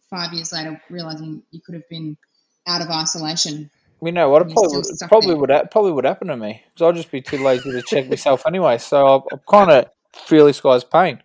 five 0.10 0.34
years 0.34 0.52
later 0.52 0.82
realizing 0.90 1.44
you 1.52 1.62
could 1.62 1.76
have 1.76 1.88
been 1.88 2.18
out 2.66 2.82
of 2.82 2.90
isolation? 2.90 3.70
You 4.02 4.12
know 4.12 4.30
what? 4.30 4.44
It 4.44 4.54
probably, 4.54 4.78
would- 4.78 4.86
probably 5.08 5.28
there. 5.28 5.38
would 5.38 5.72
probably 5.72 5.92
would 5.92 6.06
happen 6.06 6.28
to 6.30 6.38
me 6.38 6.64
because 6.74 6.86
I'll 6.86 6.94
just 6.94 7.12
be 7.12 7.22
too 7.22 7.44
lazy 7.44 7.72
to 7.72 7.82
check 7.82 8.10
myself 8.10 8.44
anyway. 8.48 8.78
So 8.80 9.06
I, 9.06 9.36
I 9.36 9.40
kind 9.50 9.72
of 9.72 9.86
feel 10.14 10.46
this 10.46 10.62
guy's 10.62 10.84
pain. 10.84 11.22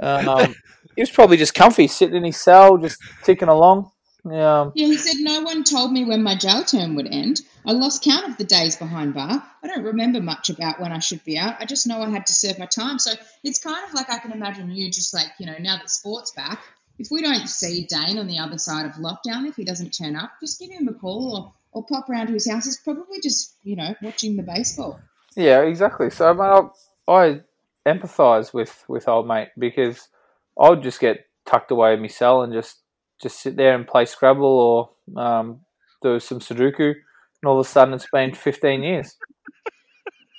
Um, 0.00 0.54
he 0.96 1.02
was 1.02 1.10
probably 1.10 1.36
just 1.36 1.54
comfy, 1.54 1.86
sitting 1.88 2.16
in 2.16 2.24
his 2.24 2.36
cell, 2.36 2.76
just 2.78 2.98
ticking 3.22 3.48
along. 3.48 3.90
Um, 4.24 4.72
Yeah, 4.74 4.86
he 4.86 4.96
said, 4.96 5.20
No 5.20 5.42
one 5.42 5.64
told 5.64 5.92
me 5.92 6.04
when 6.04 6.22
my 6.22 6.34
jail 6.34 6.64
term 6.64 6.94
would 6.96 7.06
end. 7.06 7.40
I 7.66 7.72
lost 7.72 8.02
count 8.02 8.28
of 8.28 8.36
the 8.38 8.44
days 8.44 8.76
behind 8.76 9.14
bar. 9.14 9.42
I 9.62 9.66
don't 9.66 9.84
remember 9.84 10.20
much 10.20 10.50
about 10.50 10.80
when 10.80 10.92
I 10.92 10.98
should 10.98 11.24
be 11.24 11.38
out. 11.38 11.56
I 11.60 11.66
just 11.66 11.86
know 11.86 12.00
I 12.02 12.08
had 12.08 12.26
to 12.26 12.32
serve 12.32 12.58
my 12.58 12.66
time. 12.66 12.98
So 12.98 13.12
it's 13.42 13.58
kind 13.58 13.84
of 13.86 13.94
like 13.94 14.10
I 14.10 14.18
can 14.18 14.32
imagine 14.32 14.70
you 14.70 14.90
just 14.90 15.12
like, 15.12 15.28
you 15.38 15.46
know, 15.46 15.56
now 15.58 15.76
that 15.76 15.90
sport's 15.90 16.32
back, 16.32 16.60
if 16.98 17.08
we 17.10 17.22
don't 17.22 17.48
see 17.48 17.86
Dane 17.86 18.18
on 18.18 18.26
the 18.26 18.38
other 18.38 18.58
side 18.58 18.86
of 18.86 18.92
lockdown, 18.92 19.46
if 19.46 19.56
he 19.56 19.64
doesn't 19.64 19.90
turn 19.90 20.16
up, 20.16 20.32
just 20.40 20.60
give 20.60 20.70
him 20.70 20.88
a 20.88 20.94
call 20.94 21.36
or, 21.72 21.82
or 21.82 21.86
pop 21.86 22.08
round 22.08 22.28
to 22.28 22.34
his 22.34 22.48
house. 22.48 22.64
He's 22.64 22.78
probably 22.78 23.20
just, 23.20 23.54
you 23.62 23.76
know, 23.76 23.94
watching 24.00 24.36
the 24.36 24.42
baseball. 24.42 25.00
Yeah, 25.36 25.62
exactly. 25.62 26.10
So, 26.10 26.72
I, 27.06 27.12
I 27.12 27.40
empathise 27.86 28.54
with, 28.54 28.84
with 28.88 29.08
old 29.08 29.26
mate 29.26 29.48
because 29.58 30.08
I 30.58 30.70
would 30.70 30.82
just 30.82 31.00
get 31.00 31.26
tucked 31.44 31.70
away 31.70 31.94
in 31.94 32.00
my 32.00 32.06
cell 32.06 32.42
and 32.42 32.52
just, 32.52 32.78
just 33.22 33.40
sit 33.40 33.56
there 33.56 33.74
and 33.74 33.86
play 33.86 34.04
Scrabble 34.04 34.44
or 34.44 34.90
um, 35.20 35.60
do 36.02 36.18
some 36.20 36.40
Sudoku, 36.40 36.88
and 36.90 37.46
all 37.46 37.58
of 37.60 37.66
a 37.66 37.68
sudden 37.68 37.94
it's 37.94 38.08
been 38.12 38.34
15 38.34 38.82
years. 38.82 39.16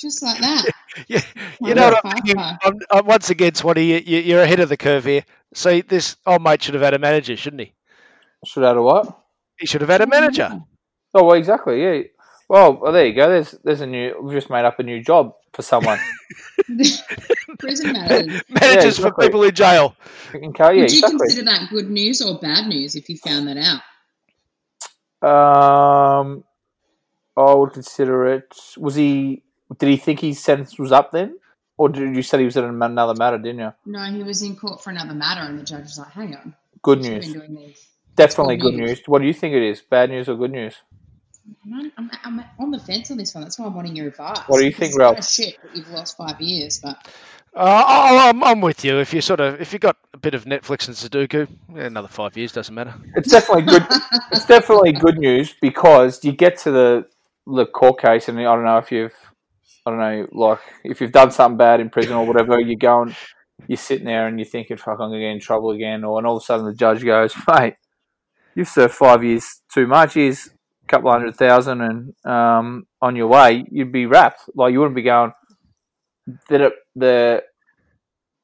Just 0.01 0.21
like 0.23 0.39
that. 0.39 0.65
Yeah, 1.07 1.19
you 1.59 1.75
know 1.75 1.89
what 1.89 2.05
I'm 2.05 2.11
thinking? 2.13 2.37
I'm, 2.39 2.79
I'm 2.89 3.05
once 3.05 3.29
again, 3.29 3.53
Swanee, 3.53 3.83
you, 3.83 3.97
you- 3.97 4.21
you're 4.21 4.41
ahead 4.43 4.61
of 4.61 4.69
the 4.69 4.77
curve 4.77 5.03
here. 5.03 5.25
See, 5.53 5.81
this 5.81 6.15
old 6.25 6.41
mate 6.41 6.63
should 6.63 6.73
have 6.73 6.83
had 6.83 6.93
a 6.93 6.99
manager, 6.99 7.35
shouldn't 7.35 7.63
he? 7.63 7.73
Should 8.45 8.63
have 8.63 8.69
had 8.71 8.77
a 8.77 8.81
what? 8.81 9.19
He 9.59 9.65
should 9.67 9.81
have 9.81 9.89
had 9.89 9.99
a 9.99 10.07
manager. 10.07 10.61
Oh, 11.13 11.25
well, 11.25 11.35
exactly. 11.35 11.83
Yeah. 11.83 12.03
Well, 12.47 12.77
well, 12.81 12.93
there 12.93 13.05
you 13.07 13.13
go. 13.13 13.27
There's 13.27 13.51
there's 13.65 13.81
a 13.81 13.87
new. 13.87 14.15
We've 14.21 14.37
just 14.37 14.49
made 14.49 14.63
up 14.63 14.79
a 14.79 14.83
new 14.83 15.03
job 15.03 15.33
for 15.55 15.61
someone. 15.61 15.99
Prison 17.59 17.93
matters. 17.93 18.41
Managers 18.49 18.99
for 18.99 19.07
exactly. 19.07 19.27
people 19.27 19.43
in 19.43 19.55
jail. 19.55 19.95
Okay, 20.33 20.43
yeah, 20.43 20.67
Would 20.69 20.77
you 20.77 20.83
exactly. 20.83 21.17
consider 21.19 21.45
that 21.45 21.69
good 21.69 21.89
news 21.89 22.21
or 22.21 22.37
bad 22.39 22.67
news 22.67 22.95
if 22.95 23.09
you 23.09 23.17
found 23.17 23.47
that 23.47 23.57
out? 23.57 23.81
Um, 25.27 26.43
I 27.37 27.53
would 27.53 27.73
consider 27.73 28.27
it. 28.27 28.53
Was 28.77 28.95
he? 28.95 29.43
Did 29.79 29.89
he 29.89 29.97
think 29.97 30.19
his 30.19 30.39
sentence 30.43 30.77
was 30.77 30.91
up 30.91 31.11
then, 31.11 31.39
or 31.77 31.89
did 31.89 32.15
you 32.15 32.21
said 32.21 32.39
he 32.39 32.45
was 32.45 32.57
in 32.57 32.65
another 32.65 33.15
matter? 33.15 33.37
Didn't 33.37 33.59
you? 33.59 33.73
No, 33.85 34.03
he 34.03 34.21
was 34.23 34.41
in 34.43 34.55
court 34.55 34.83
for 34.83 34.91
another 34.91 35.15
matter, 35.15 35.41
and 35.41 35.57
the 35.59 35.63
judge 35.63 35.83
was 35.83 35.97
like, 35.97 36.11
"Hang 36.11 36.35
on, 36.35 36.53
Good 36.83 36.99
you 36.99 37.05
should 37.05 37.13
have 37.13 37.23
news. 37.23 37.33
been 37.33 37.41
doing 37.41 37.67
these." 37.67 37.87
Definitely 38.15 38.57
good 38.57 38.71
good 38.71 38.79
news. 38.79 38.89
news. 38.89 39.01
What 39.07 39.21
do 39.21 39.27
you 39.27 39.33
think 39.33 39.55
it 39.55 39.63
is? 39.63 39.81
Bad 39.81 40.09
news 40.11 40.29
or 40.29 40.35
good 40.35 40.51
news? 40.51 40.75
I'm, 41.71 41.91
I'm, 41.97 42.09
I'm 42.23 42.45
on 42.59 42.71
the 42.71 42.79
fence 42.79 43.11
on 43.11 43.17
this 43.17 43.33
one. 43.35 43.43
That's 43.43 43.59
why 43.59 43.65
I'm 43.65 43.75
wanting 43.75 43.95
your 43.95 44.07
advice. 44.07 44.39
What 44.47 44.59
do 44.59 44.65
you 44.65 44.71
think, 44.71 44.89
It's 44.89 44.97
kind 44.97 45.09
of 45.09 45.15
Ralph? 45.17 45.29
shit 45.29 45.61
that 45.61 45.75
you've 45.75 45.89
lost 45.91 46.17
five 46.17 46.39
years, 46.41 46.79
but 46.79 46.97
Uh, 47.55 47.83
oh, 47.87 48.29
I'm, 48.29 48.43
I'm 48.43 48.61
with 48.61 48.83
you. 48.83 48.99
If 48.99 49.13
you 49.13 49.21
sort 49.21 49.39
of, 49.39 49.61
if 49.61 49.71
you 49.73 49.79
got 49.79 49.97
a 50.13 50.17
bit 50.17 50.33
of 50.33 50.45
Netflix 50.45 50.87
and 50.87 50.95
Sudoku, 50.95 51.47
yeah, 51.73 51.83
another 51.83 52.07
five 52.07 52.35
years 52.35 52.51
doesn't 52.51 52.73
matter. 52.73 52.93
It's 53.15 53.29
definitely 53.29 53.63
good. 53.63 53.85
it's 54.31 54.45
definitely 54.45 54.93
good 54.93 55.17
news 55.17 55.53
because 55.61 56.23
you 56.23 56.31
get 56.31 56.57
to 56.59 56.71
the 56.71 57.05
the 57.47 57.65
court 57.67 58.01
case, 58.01 58.27
and 58.27 58.39
I 58.39 58.43
don't 58.43 58.63
know 58.65 58.79
if 58.79 58.91
you've, 58.91 59.13
I 59.85 59.91
don't 59.91 59.99
know, 59.99 60.27
like 60.31 60.59
if 60.83 60.99
you've 60.99 61.11
done 61.11 61.29
something 61.29 61.57
bad 61.57 61.79
in 61.79 61.91
prison 61.91 62.13
or 62.13 62.25
whatever, 62.25 62.59
you're 62.59 62.75
going, 62.75 63.15
you're 63.67 63.77
sitting 63.77 64.05
there 64.07 64.27
and 64.27 64.39
you're 64.39 64.47
thinking, 64.47 64.77
"Fuck, 64.77 64.99
I'm 64.99 65.09
gonna 65.09 65.19
get 65.19 65.29
in 65.29 65.39
trouble 65.39 65.69
again," 65.71 66.03
or 66.03 66.17
and 66.17 66.25
all 66.25 66.37
of 66.37 66.41
a 66.41 66.45
sudden 66.45 66.65
the 66.65 66.73
judge 66.73 67.05
goes, 67.05 67.35
"Mate, 67.47 67.75
you've 68.55 68.67
served 68.67 68.95
five 68.95 69.23
years 69.23 69.61
too 69.71 69.85
much. 69.85 70.15
Here's 70.15 70.49
a 70.85 70.87
couple 70.87 71.11
hundred 71.11 71.35
thousand, 71.35 71.81
and 71.81 72.25
um, 72.25 72.87
on 73.01 73.15
your 73.15 73.27
way, 73.27 73.65
you'd 73.71 73.91
be 73.91 74.05
wrapped. 74.05 74.41
Like 74.55 74.71
you 74.71 74.79
wouldn't 74.79 74.95
be 74.95 75.01
going. 75.01 75.31
That 76.49 76.61
it, 76.61 76.73
the 76.95 77.43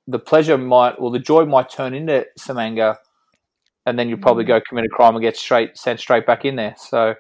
the 0.08 0.19
pleasure 0.19 0.58
might, 0.58 0.93
or 0.93 1.12
the 1.12 1.19
joy 1.19 1.45
might 1.45 1.69
turn 1.69 1.93
into 1.93 2.25
some 2.38 2.58
anger." 2.58 2.97
and 3.86 3.97
then 3.97 4.08
you'd 4.10 4.21
probably 4.21 4.43
go 4.43 4.62
commit 4.62 4.86
a 4.86 4.89
crime 4.89 5.15
and 5.15 5.23
get 5.23 5.36
straight 5.36 5.77
sent 5.77 5.99
straight 5.99 6.25
back 6.25 6.45
in 6.45 6.56
there. 6.56 6.75
So, 6.77 7.15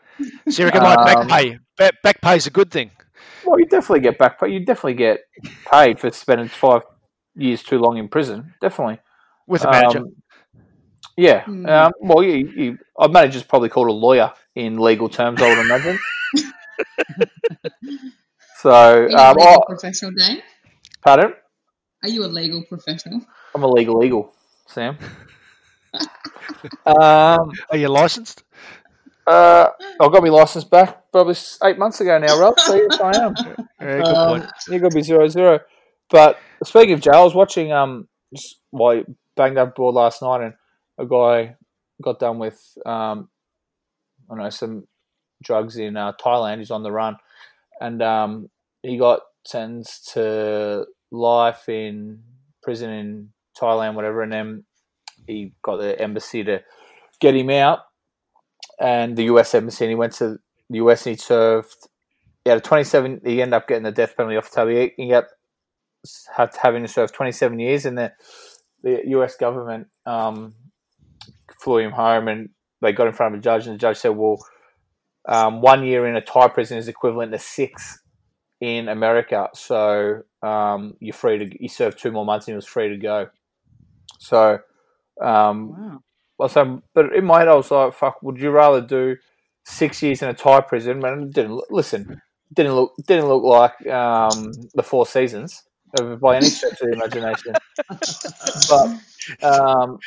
So 0.49 0.61
you 0.61 0.65
reckon 0.65 0.83
like 0.83 0.97
back 1.05 1.17
Um, 1.17 1.27
pay? 1.27 1.57
Back, 1.77 2.01
back 2.03 2.21
pay's 2.21 2.45
a 2.47 2.51
good 2.51 2.71
thing. 2.71 2.91
well, 3.45 3.59
you 3.59 3.65
definitely 3.65 4.01
get 4.01 4.17
back, 4.17 4.39
pay. 4.39 4.49
you 4.49 4.59
definitely 4.63 4.93
get 4.93 5.21
paid 5.71 5.99
for 5.99 6.11
spending 6.11 6.47
five 6.47 6.83
years 7.35 7.63
too 7.63 7.79
long 7.79 7.97
in 7.97 8.07
prison. 8.07 8.53
Definitely 8.61 8.99
With 9.47 9.65
a 9.65 9.71
manager. 9.71 9.99
Um, 9.99 10.15
yeah. 11.17 11.43
Hmm. 11.45 11.65
Um, 11.65 11.91
well, 11.99 12.23
you, 12.23 12.47
you, 12.55 12.77
a 12.99 13.09
manager's 13.09 13.43
probably 13.43 13.69
called 13.69 13.87
a 13.87 13.93
lawyer 13.93 14.31
in 14.55 14.79
legal 14.79 15.09
terms, 15.09 15.41
I 15.41 15.47
would 15.47 15.59
imagine. 15.59 15.99
so, 18.57 19.05
are 19.05 19.11
you 19.11 19.23
a 19.23 19.31
um, 19.31 19.33
legal 19.33 19.57
oh, 19.57 19.61
professional, 19.65 20.11
Dane? 20.11 20.41
pardon? 21.01 21.33
Are 22.03 22.09
you 22.09 22.25
a 22.25 22.27
legal 22.27 22.63
professional? 22.63 23.21
I'm 23.55 23.63
a 23.63 23.67
legal 23.67 24.03
eagle, 24.03 24.33
Sam. 24.67 24.97
um, 26.85 27.59
Are 27.69 27.77
you 27.77 27.89
licensed? 27.89 28.43
uh, 29.27 29.67
I 29.99 30.09
got 30.09 30.23
my 30.23 30.29
license 30.29 30.63
back 30.63 31.11
probably 31.11 31.35
eight 31.63 31.77
months 31.77 32.01
ago 32.01 32.17
now, 32.19 32.35
Ralph. 32.35 32.59
So 32.59 32.75
yes, 32.75 32.99
I 32.99 33.25
am. 33.25 33.35
Yeah, 33.81 34.03
good 34.03 34.15
Um, 34.15 34.21
point. 34.21 34.45
you 34.67 34.79
got 34.79 34.89
to 34.89 34.95
be 34.95 35.01
zero 35.01 35.27
zero. 35.27 35.59
But 36.09 36.39
speaking 36.63 36.93
of 36.93 37.01
jail, 37.01 37.15
I 37.15 37.23
was 37.23 37.35
watching 37.35 37.71
um 37.71 38.07
just 38.33 38.59
while 38.71 38.95
you 38.95 39.15
banged 39.35 39.57
up 39.57 39.75
board 39.75 39.95
last 39.95 40.21
night, 40.21 40.41
and 40.43 40.53
a 40.99 41.05
guy 41.05 41.55
got 42.01 42.19
done 42.19 42.39
with 42.39 42.59
um 42.85 43.29
I 44.31 44.35
know 44.35 44.49
some 44.49 44.87
drugs 45.43 45.77
in 45.77 45.97
uh, 45.97 46.13
Thailand. 46.13 46.59
He's 46.59 46.71
on 46.71 46.83
the 46.83 46.91
run, 46.91 47.17
and 47.79 48.01
um 48.01 48.49
he 48.83 48.97
got 48.97 49.21
sentenced 49.45 50.13
to 50.13 50.85
life 51.11 51.67
in 51.67 52.23
prison 52.63 52.89
in 52.89 53.29
Thailand, 53.59 53.95
whatever, 53.95 54.21
and 54.21 54.31
then 54.31 54.63
he 55.27 55.53
got 55.61 55.77
the 55.77 55.99
embassy 55.99 56.43
to 56.43 56.61
get 57.19 57.35
him 57.35 57.49
out, 57.49 57.79
and 58.79 59.15
the 59.15 59.25
U.S. 59.25 59.53
embassy, 59.53 59.85
and 59.85 59.91
he 59.91 59.95
went 59.95 60.13
to 60.13 60.39
the 60.69 60.77
U.S. 60.77 61.05
and 61.05 61.15
he 61.15 61.21
served. 61.21 61.87
He 62.43 62.49
had 62.49 62.57
a 62.57 62.61
27. 62.61 63.21
He 63.23 63.41
ended 63.41 63.53
up 63.53 63.67
getting 63.67 63.83
the 63.83 63.91
death 63.91 64.17
penalty 64.17 64.37
off 64.37 64.49
table. 64.51 64.89
He, 64.97 65.09
got 65.09 65.25
having 66.61 66.81
to 66.81 66.87
serve 66.87 67.11
27 67.11 67.59
years, 67.59 67.85
and 67.85 67.97
the 67.97 68.13
the 68.81 69.01
U.S. 69.09 69.35
government 69.35 69.87
um, 70.05 70.55
flew 71.59 71.77
him 71.77 71.91
home, 71.91 72.27
and 72.27 72.49
they 72.81 72.91
got 72.93 73.07
in 73.07 73.13
front 73.13 73.33
of 73.35 73.39
a 73.39 73.43
judge, 73.43 73.67
and 73.67 73.75
the 73.75 73.79
judge 73.79 73.97
said, 73.97 74.09
"Well, 74.09 74.37
um, 75.27 75.61
one 75.61 75.83
year 75.85 76.07
in 76.07 76.15
a 76.15 76.21
Thai 76.21 76.47
prison 76.49 76.77
is 76.77 76.87
equivalent 76.87 77.31
to 77.31 77.39
six 77.39 77.99
in 78.59 78.89
America. 78.89 79.49
So 79.53 80.21
um, 80.41 80.95
you're 80.99 81.13
free 81.13 81.37
to. 81.39 81.61
You 81.63 81.69
served 81.69 81.99
two 81.99 82.11
more 82.11 82.25
months 82.25 82.47
and 82.47 82.53
he 82.53 82.55
was 82.55 82.65
free 82.65 82.89
to 82.89 82.97
go. 82.97 83.29
So, 84.19 84.59
um, 85.21 85.69
Wow. 85.69 86.03
well, 86.37 86.49
so, 86.49 86.81
but 86.93 87.13
in 87.15 87.25
my 87.25 87.39
head, 87.39 87.47
I 87.47 87.55
was 87.55 87.71
like, 87.71 87.93
"Fuck, 87.93 88.21
would 88.23 88.39
you 88.39 88.51
rather 88.51 88.81
do 88.81 89.17
six 89.65 90.01
years 90.01 90.21
in 90.21 90.29
a 90.29 90.33
Thai 90.33 90.61
prison?" 90.61 90.99
Man, 90.99 91.29
didn't 91.31 91.55
look- 91.55 91.67
listen. 91.71 92.21
Didn't 92.53 92.75
look 92.75 92.93
didn't 93.07 93.27
look 93.27 93.43
like 93.43 93.87
um, 93.87 94.51
the 94.73 94.83
Four 94.83 95.05
Seasons 95.05 95.63
by 96.19 96.37
any 96.37 96.47
stretch 96.47 96.81
of 96.81 96.89
the 96.89 96.93
imagination. 96.93 97.53
but 98.69 99.43
um, 99.43 99.99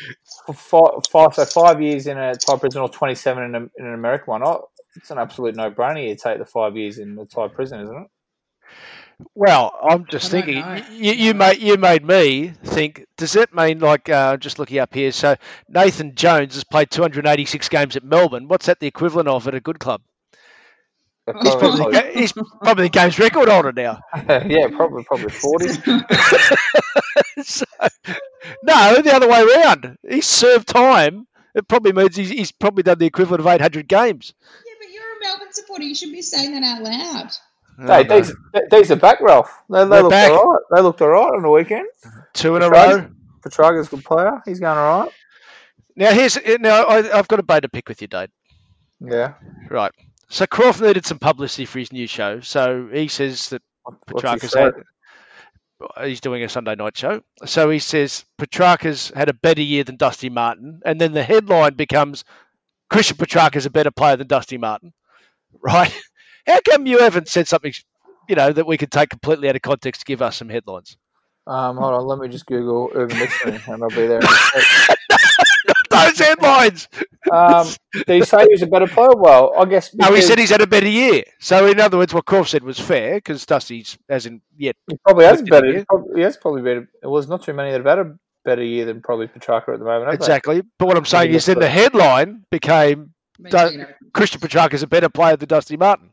for 0.47 0.55
five, 0.55 0.91
five, 1.11 1.35
so 1.35 1.45
five 1.45 1.80
years 1.80 2.07
in 2.07 2.18
a 2.18 2.35
Thai 2.35 2.59
prison 2.59 2.80
or 2.80 2.89
twenty 2.89 3.14
seven 3.14 3.45
in, 3.45 3.55
a, 3.55 3.59
in 3.78 3.87
an 3.87 3.95
American 3.95 4.26
one, 4.26 4.43
oh, 4.45 4.68
it's 4.97 5.11
an 5.11 5.18
absolute 5.18 5.57
no 5.57 5.70
brainer. 5.70 6.09
You 6.09 6.16
take 6.16 6.39
the 6.39 6.45
five 6.45 6.76
years 6.76 6.99
in 6.99 7.14
the 7.14 7.26
Thai 7.26 7.49
prison, 7.49 7.80
isn't 7.80 7.97
it? 7.97 8.09
Well, 9.35 9.78
I'm 9.82 10.07
just 10.07 10.30
thinking. 10.30 10.61
know. 10.61 10.82
You, 10.91 11.12
you 11.12 11.35
made 11.35 11.61
you 11.61 11.76
made 11.76 12.05
me 12.05 12.53
think. 12.64 13.07
Does 13.16 13.32
that 13.35 13.55
mean 13.55 13.78
like 13.78 14.09
uh, 14.09 14.37
just 14.37 14.59
looking 14.59 14.78
up 14.78 14.93
here? 14.93 15.12
So 15.12 15.37
Nathan 15.68 16.14
Jones 16.14 16.55
has 16.55 16.64
played 16.64 16.91
286 16.91 17.68
games 17.68 17.97
at 17.97 18.05
Melbourne. 18.05 18.49
What's 18.49 18.66
that 18.66 18.80
the 18.80 18.87
equivalent 18.87 19.28
of 19.28 19.47
at 19.47 19.55
a 19.55 19.61
good 19.61 19.78
club? 19.78 20.03
He's 21.26 21.54
probably, 21.54 21.84
the, 21.84 21.90
ga- 21.90 22.12
he's 22.12 22.32
probably 22.32 22.84
the 22.84 22.90
game's 22.90 23.18
record 23.18 23.48
holder 23.48 23.72
now. 23.72 23.98
yeah, 24.28 24.68
probably 24.68 25.04
probably 25.04 25.30
forty. 25.30 25.68
so, 27.42 27.64
no, 28.62 29.00
the 29.00 29.12
other 29.14 29.28
way 29.28 29.42
around. 29.42 29.96
He's 30.06 30.26
served 30.26 30.68
time. 30.68 31.26
It 31.54 31.66
probably 31.68 31.92
means 31.92 32.16
he's, 32.16 32.28
he's 32.30 32.52
probably 32.52 32.82
done 32.82 32.98
the 32.98 33.06
equivalent 33.06 33.40
of 33.40 33.46
800 33.46 33.88
games. 33.88 34.34
Yeah, 34.66 34.72
but 34.80 34.90
you're 34.92 35.02
a 35.02 35.20
Melbourne 35.20 35.52
supporter. 35.52 35.84
You 35.84 35.94
should 35.94 36.12
be 36.12 36.20
saying 36.20 36.52
that 36.52 36.62
out 36.64 36.82
loud. 36.82 37.30
Hey, 37.78 38.06
uh-huh. 38.06 38.32
these, 38.52 38.70
these 38.70 38.90
are 38.90 38.96
back, 38.96 39.20
Ralph. 39.20 39.50
They, 39.70 39.78
they 39.78 39.84
looked 40.02 40.10
back. 40.10 40.30
all 40.30 40.52
right. 40.52 40.62
They 40.72 40.80
looked 40.82 41.00
all 41.00 41.08
right 41.08 41.32
on 41.32 41.42
the 41.42 41.50
weekend. 41.50 41.86
Two 42.34 42.56
in 42.56 42.62
a 42.62 42.68
Petracca- 42.68 43.00
row. 43.02 43.10
Petracca's 43.42 43.86
a 43.86 43.90
good 43.90 44.04
player. 44.04 44.42
He's 44.44 44.60
going 44.60 44.76
all 44.76 45.02
right. 45.04 45.12
Now 45.96 46.12
here's 46.12 46.36
now 46.58 46.82
I, 46.84 47.18
I've 47.18 47.28
got 47.28 47.38
a 47.38 47.42
bone 47.44 47.62
to 47.62 47.68
pick 47.68 47.88
with 47.88 48.02
you, 48.02 48.08
Dave. 48.08 48.28
Yeah. 49.00 49.34
Right. 49.70 49.92
So 50.28 50.46
Crawford 50.46 50.86
needed 50.86 51.06
some 51.06 51.18
publicity 51.18 51.66
for 51.66 51.78
his 51.78 51.92
new 51.92 52.06
show. 52.06 52.40
So 52.40 52.88
he 52.92 53.08
says 53.08 53.50
that 53.50 53.62
Petracca's 54.06 54.54
had, 54.54 54.72
he's 56.02 56.20
doing 56.20 56.42
a 56.42 56.48
Sunday 56.48 56.74
night 56.74 56.96
show. 56.96 57.22
So 57.44 57.70
he 57.70 57.78
says 57.78 58.24
Petracca's 58.38 59.12
had 59.14 59.28
a 59.28 59.34
better 59.34 59.62
year 59.62 59.84
than 59.84 59.96
Dusty 59.96 60.30
Martin, 60.30 60.80
and 60.84 61.00
then 61.00 61.12
the 61.12 61.22
headline 61.22 61.74
becomes 61.74 62.24
Christian 62.90 63.16
Petracca's 63.16 63.66
a 63.66 63.70
better 63.70 63.90
player 63.90 64.16
than 64.16 64.26
Dusty 64.26 64.58
Martin. 64.58 64.92
Right? 65.62 65.94
How 66.48 66.58
come 66.68 66.86
you 66.86 66.98
haven't 66.98 67.28
said 67.28 67.46
something, 67.46 67.72
you 68.28 68.34
know, 68.34 68.52
that 68.52 68.66
we 68.66 68.76
could 68.76 68.90
take 68.90 69.08
completely 69.08 69.48
out 69.48 69.54
of 69.54 69.62
context 69.62 70.00
to 70.00 70.04
give 70.04 70.20
us 70.20 70.36
some 70.36 70.48
headlines? 70.48 70.96
Um, 71.46 71.76
hold 71.76 71.94
on, 71.94 72.06
let 72.06 72.18
me 72.18 72.28
just 72.28 72.44
Google 72.46 72.90
Urban 72.92 73.16
Dictionary 73.16 73.62
and 73.68 73.82
I'll 73.82 73.88
be 73.90 74.06
there. 74.06 74.20
in. 76.20 76.26
Those 76.26 76.28
headlines. 76.28 76.88
Um, 77.32 77.66
did 78.06 78.08
he 78.20 78.24
say 78.24 78.42
he 78.46 78.52
was 78.52 78.62
a 78.62 78.66
better 78.66 78.86
player? 78.86 79.10
Well, 79.16 79.54
I 79.58 79.64
guess. 79.64 79.94
No, 79.94 80.12
he 80.14 80.20
said 80.20 80.38
he's 80.38 80.50
had 80.50 80.60
a 80.60 80.66
better 80.66 80.88
year. 80.88 81.24
So 81.40 81.66
in 81.66 81.80
other 81.80 81.96
words, 81.98 82.12
what 82.14 82.24
Crawford 82.26 82.48
said 82.48 82.64
was 82.64 82.78
fair 82.78 83.14
because 83.16 83.44
Dusty's, 83.46 83.96
as 84.08 84.26
in 84.26 84.40
yet, 84.56 84.76
he 84.88 84.96
probably 85.04 85.24
has 85.26 85.38
lifted 85.40 85.50
better. 85.50 85.78
a. 85.78 85.84
Probably, 85.86 86.14
he 86.16 86.22
has 86.22 86.36
probably 86.36 86.62
better. 86.62 86.88
It 87.02 87.06
was 87.06 87.28
not 87.28 87.42
too 87.42 87.52
many 87.54 87.70
that 87.70 87.78
have 87.84 87.98
had 87.98 88.06
a 88.06 88.16
better 88.44 88.62
year 88.62 88.84
than 88.84 89.00
probably 89.00 89.26
Petracca 89.26 89.72
at 89.72 89.78
the 89.78 89.84
moment. 89.84 90.10
have 90.10 90.18
they? 90.18 90.24
exactly. 90.24 90.62
But 90.78 90.86
what 90.86 90.96
I'm 90.96 91.04
saying 91.06 91.30
he 91.30 91.36
is, 91.36 91.46
then 91.46 91.58
the 91.58 91.68
headline 91.68 92.44
became 92.50 93.14
Maybe 93.38 93.50
Don't- 93.50 93.72
you 93.72 93.78
know, 93.78 93.86
a 94.82 94.86
better 94.86 95.08
player 95.08 95.36
than 95.36 95.48
Dusty 95.48 95.76
Martin. 95.76 96.10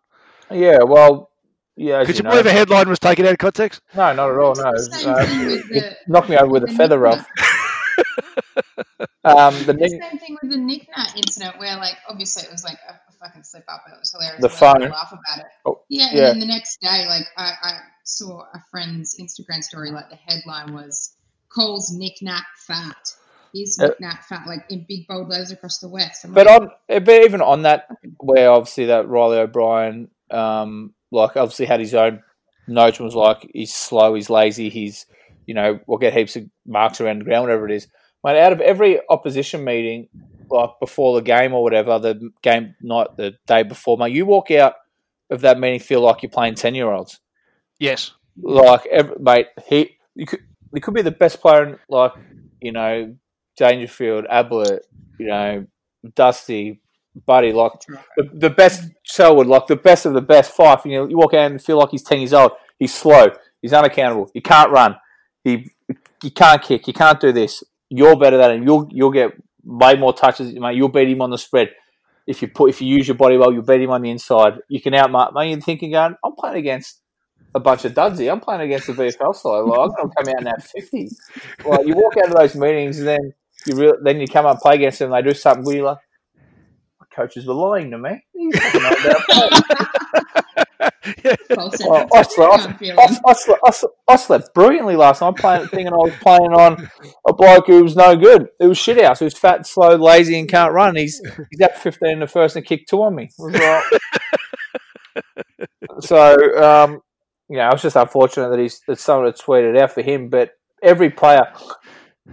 Yeah. 0.50 0.80
Well. 0.84 1.30
Yeah. 1.78 2.00
As 2.00 2.08
Could 2.08 2.18
you 2.18 2.24
know. 2.24 2.32
believe 2.32 2.46
a 2.48 2.52
headline 2.52 2.90
was 2.90 3.00
taken 3.00 3.26
out 3.26 3.32
of 3.34 3.38
context? 3.38 3.82
No, 3.96 4.12
not 4.14 4.30
at 4.32 4.38
all. 4.38 4.56
No. 4.56 4.72
It's 4.72 5.04
the 5.04 5.10
Uh, 5.12 5.26
thing 5.26 5.46
with 5.46 5.66
you 5.70 5.82
the- 5.82 5.96
knocked 6.08 6.30
me 6.30 6.38
over 6.38 6.48
with 6.52 6.64
a 6.64 6.68
feather, 6.74 6.98
Ralph. 7.00 7.26
Um, 9.24 9.54
the 9.66 9.74
the 9.74 9.88
same 9.88 10.18
thing 10.18 10.38
with 10.42 10.52
the 10.52 10.58
knick-knack 10.58 11.16
incident 11.16 11.60
where, 11.60 11.78
like, 11.78 11.96
obviously 12.10 12.44
it 12.44 12.52
was 12.52 12.64
like 12.64 12.78
a, 12.90 13.00
fucking 13.24 13.44
slip 13.44 13.64
up. 13.68 13.84
But 13.86 13.94
it 13.94 14.00
was 14.00 14.12
hilarious. 14.12 14.42
The 14.42 14.50
phone. 14.50 14.90
laugh 14.90 15.12
about 15.12 15.46
it. 15.46 15.52
Oh, 15.64 15.82
yeah, 15.90 16.10
and 16.10 16.18
then 16.18 16.40
the 16.40 16.48
next 16.48 16.82
day, 16.82 17.06
like, 17.08 17.28
I, 17.38 17.54
I 17.62 17.78
saw 18.04 18.42
a 18.52 18.60
friend's 18.72 19.16
Instagram 19.20 19.62
story. 19.64 19.92
Like, 19.92 20.10
the 20.10 20.16
headline 20.16 20.74
was 20.74 21.16
"Cole's 21.50 21.92
knick-knack 21.92 22.48
fat." 22.66 23.14
Is 23.54 23.78
Uh, 23.80 23.88
knick-knack 23.88 24.28
fat? 24.28 24.48
Like 24.48 24.66
in 24.70 24.86
big 24.88 25.08
bold 25.08 25.28
letters 25.28 25.52
across 25.52 25.80
the 25.80 25.90
west. 25.90 26.24
I'm 26.26 26.34
But 26.34 26.48
like, 26.48 26.62
on, 26.62 26.72
eh, 26.90 27.00
but 27.00 27.24
even 27.24 27.42
on 27.42 27.64
that, 27.64 27.90
where 28.18 28.50
obviously 28.50 28.86
that 28.86 29.08
Reilly 29.10 29.40
O'Brien, 29.40 30.10
um, 30.32 30.94
like 31.12 31.36
obviously 31.36 31.66
had 31.66 31.82
his 31.82 31.94
own 31.94 32.24
notes 32.68 32.98
and 32.98 33.06
was 33.06 33.16
like 33.16 33.52
he's 33.54 33.74
slow, 33.74 34.14
he's 34.16 34.30
lazy, 34.30 34.70
he's 34.70 35.06
you 35.46 35.54
know 35.54 35.80
we'll 35.88 35.98
get 35.98 36.14
heaps 36.14 36.36
of 36.36 36.46
marks 36.66 37.02
around 37.02 37.20
the 37.20 37.26
ground, 37.26 37.44
whatever 37.44 37.68
it 37.68 37.74
is. 37.74 37.88
Mate, 38.24 38.38
out 38.38 38.54
of 38.54 38.62
every 38.62 39.00
opposition 39.10 39.64
meeting, 39.64 40.08
like 40.50 40.72
before 40.80 41.16
the 41.16 41.24
game 41.24 41.54
or 41.54 41.64
whatever, 41.64 41.98
the 42.00 42.32
game 42.42 42.76
night, 42.82 43.08
the 43.18 43.34
day 43.48 43.64
before, 43.64 43.98
mate, 43.98 44.14
you 44.14 44.26
walk 44.26 44.52
out 44.52 44.76
of 45.32 45.42
that 45.42 45.60
meeting 45.60 45.80
feel 45.80 46.02
like 46.02 46.22
you're 46.22 46.30
playing 46.30 46.56
ten 46.56 46.76
year 46.76 46.92
olds. 46.92 47.20
Yes. 47.80 48.12
Like, 48.42 48.86
every, 48.86 49.16
mate, 49.20 49.48
he 49.68 49.98
you 50.16 50.26
could 50.26 50.42
he 50.74 50.80
could 50.80 50.94
be 50.94 51.02
the 51.02 51.12
best 51.12 51.42
player 51.42 51.64
in 51.64 51.80
like 51.90 52.14
you 52.62 52.72
know 52.72 53.16
Dangerfield, 53.58 54.26
Ablett, 54.30 54.86
you 55.18 55.28
know 55.28 55.66
Dusty, 56.16 56.82
Buddy, 57.26 57.54
like 57.54 57.74
the, 58.18 58.30
the 58.34 58.50
best 58.50 58.90
Selwood, 59.06 59.48
like 59.48 59.68
the 59.68 59.76
best 59.76 60.06
of 60.06 60.14
the 60.14 60.22
best 60.22 60.52
five. 60.52 60.80
You 60.86 60.92
know, 60.92 61.08
you 61.08 61.18
walk 61.18 61.34
out 61.34 61.52
and 61.52 61.62
feel 61.62 61.78
like 61.78 61.90
he's 61.90 62.04
ten 62.04 62.20
years 62.20 62.34
old. 62.34 62.52
He's 62.80 62.94
slow. 62.94 63.32
He's 63.62 63.74
unaccountable. 63.74 64.32
He 64.34 64.42
can't 64.42 64.72
run. 64.72 64.96
He 65.44 65.72
you 66.24 66.32
can't 66.32 66.62
kick. 66.62 66.88
You 66.88 66.94
can't 66.94 67.20
do 67.20 67.32
this. 67.32 67.64
You're 67.90 68.18
better 68.18 68.38
than 68.38 68.52
him. 68.52 68.64
You'll 68.64 68.88
you'll 68.92 69.12
get 69.12 69.32
way 69.64 69.96
more 69.96 70.14
touches, 70.14 70.54
mate. 70.54 70.76
You'll 70.76 70.90
beat 70.90 71.10
him 71.10 71.22
on 71.22 71.30
the 71.30 71.38
spread. 71.38 71.72
If 72.28 72.42
you 72.42 72.48
put 72.48 72.70
if 72.70 72.82
you 72.82 72.88
use 72.96 73.08
your 73.08 73.18
body 73.18 73.38
well, 73.38 73.52
you'll 73.52 73.64
beat 73.64 73.82
him 73.82 73.90
on 73.90 74.02
the 74.02 74.12
inside. 74.12 74.60
You 74.70 74.82
can 74.82 74.94
outmark. 74.94 75.34
Mate, 75.34 75.50
you're 75.50 75.62
thinking, 75.62 75.92
going, 75.92 76.16
I'm 76.24 76.36
playing 76.38 76.58
against 76.58 77.02
a 77.54 77.60
bunch 77.60 77.84
of 77.86 77.94
duds 77.94 78.20
here. 78.20 78.32
I'm 78.32 78.40
playing 78.40 78.62
against 78.62 78.88
the 78.88 78.94
VFL 78.94 79.36
side. 79.36 79.60
Like, 79.60 79.80
I'm 79.80 79.90
going 79.90 80.10
to 80.10 80.16
come 80.16 80.28
out 80.30 80.38
and 80.38 80.48
have 80.48 80.64
50. 80.64 81.10
Like, 81.66 81.86
you 81.88 81.96
walk 81.96 82.16
out 82.18 82.30
of 82.30 82.38
those 82.38 82.56
meetings 82.56 83.00
and 83.00 83.08
then 83.08 83.34
you 83.66 83.76
re- 83.76 83.98
then 84.04 84.22
you 84.22 84.28
come 84.28 84.46
up 84.46 84.52
and 84.54 84.60
play 84.62 84.76
against 84.76 85.00
them. 85.00 85.12
and 85.12 85.26
They 85.26 85.30
do 85.30 85.36
something 85.36 85.64
good. 85.64 85.76
You're 85.76 85.86
like, 85.86 85.98
my 87.00 87.06
coaches 87.14 87.46
were 87.46 87.54
lying 87.54 87.92
to 87.92 87.98
me. 87.98 88.24
Well, 91.50 92.08
I, 92.14 92.22
slept, 92.22 92.54
I'm 92.54 92.70
I, 92.70 92.74
feeling. 92.74 93.00
I, 93.00 93.18
I, 93.26 93.34
slept, 93.34 93.62
I, 93.66 93.72
slept, 93.72 93.96
I 94.08 94.16
slept 94.16 94.54
brilliantly 94.54 94.96
last 94.96 95.22
night 95.22 95.36
playing, 95.36 95.68
thinking 95.68 95.94
I 95.94 95.98
was 95.98 96.14
playing 96.22 96.54
on 96.54 96.90
a 97.28 97.34
bloke 97.34 97.68
who 97.68 97.84
was 97.84 97.96
no 97.96 98.16
good. 98.16 98.48
It 98.60 98.68
was 98.68 98.78
shit 98.78 99.04
house. 99.04 99.20
He 99.20 99.26
was 99.26 99.38
fat, 99.38 99.66
slow, 99.66 99.96
lazy, 99.96 100.38
and 100.40 100.48
can't 100.48 100.74
run. 100.74 100.96
He's 100.96 101.20
he's 101.50 101.62
at 101.62 101.80
15 101.80 102.10
in 102.12 102.20
the 102.20 102.28
first 102.28 102.56
and 102.56 102.66
kicked 102.66 102.90
two 102.90 103.02
on 103.02 103.16
me. 103.16 103.30
Was 103.38 103.54
like- 103.54 104.02
so, 106.02 106.64
um, 106.64 107.02
you 107.50 107.58
know, 107.58 107.70
it's 107.70 107.82
just 107.82 107.96
unfortunate 107.96 108.50
that 108.50 108.60
he's 108.60 108.82
that 108.88 109.00
someone 109.00 109.26
had 109.26 109.36
tweeted 109.36 109.80
out 109.80 109.92
for 109.92 110.02
him. 110.02 110.30
But 110.30 110.52
every 110.84 111.10
player 111.10 111.52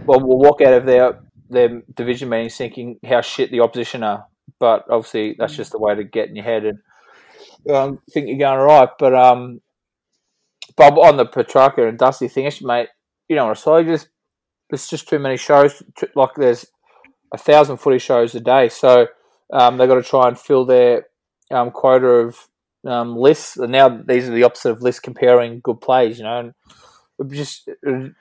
well, 0.04 0.20
will 0.20 0.38
walk 0.38 0.60
out 0.60 0.74
of 0.74 0.84
their 0.84 1.20
their 1.48 1.82
division 1.94 2.28
meetings 2.28 2.56
thinking 2.56 2.98
how 3.04 3.20
shit 3.20 3.50
the 3.50 3.60
opposition 3.60 4.02
are. 4.02 4.26
But 4.60 4.84
obviously, 4.90 5.36
that's 5.38 5.56
just 5.56 5.72
the 5.72 5.78
way 5.78 5.94
to 5.94 6.04
get 6.04 6.28
in 6.28 6.36
your 6.36 6.44
head 6.44 6.64
and 6.64 6.78
um, 7.68 8.00
think 8.10 8.28
you're 8.28 8.38
going 8.38 8.58
all 8.58 8.66
right. 8.66 8.88
But 8.98 9.14
um, 9.14 9.60
but 10.76 10.92
on 10.94 11.16
the 11.16 11.26
Petracca 11.26 11.88
and 11.88 11.98
Dusty 11.98 12.28
thing, 12.28 12.50
mate, 12.62 12.88
you 13.28 13.36
know 13.36 13.50
I 13.50 13.54
say? 13.54 13.84
Just 13.84 14.08
there's 14.70 14.88
just 14.88 15.08
too 15.08 15.18
many 15.18 15.36
shows. 15.36 15.82
Like 16.14 16.30
there's 16.36 16.66
a 17.32 17.38
thousand 17.38 17.78
footy 17.78 17.98
shows 17.98 18.34
a 18.34 18.40
day, 18.40 18.68
so 18.68 19.06
um, 19.52 19.76
they've 19.76 19.88
got 19.88 19.96
to 19.96 20.02
try 20.02 20.28
and 20.28 20.38
fill 20.38 20.64
their 20.64 21.06
um, 21.50 21.70
quota 21.70 22.06
of 22.06 22.48
um, 22.86 23.16
lists. 23.16 23.56
And 23.56 23.72
now 23.72 23.88
these 23.88 24.28
are 24.28 24.34
the 24.34 24.44
opposite 24.44 24.70
of 24.70 24.82
lists 24.82 25.00
comparing 25.00 25.60
good 25.62 25.80
plays. 25.80 26.18
You 26.18 26.24
know, 26.24 26.38
and 26.40 26.54
it'd 27.18 27.32
just 27.32 27.68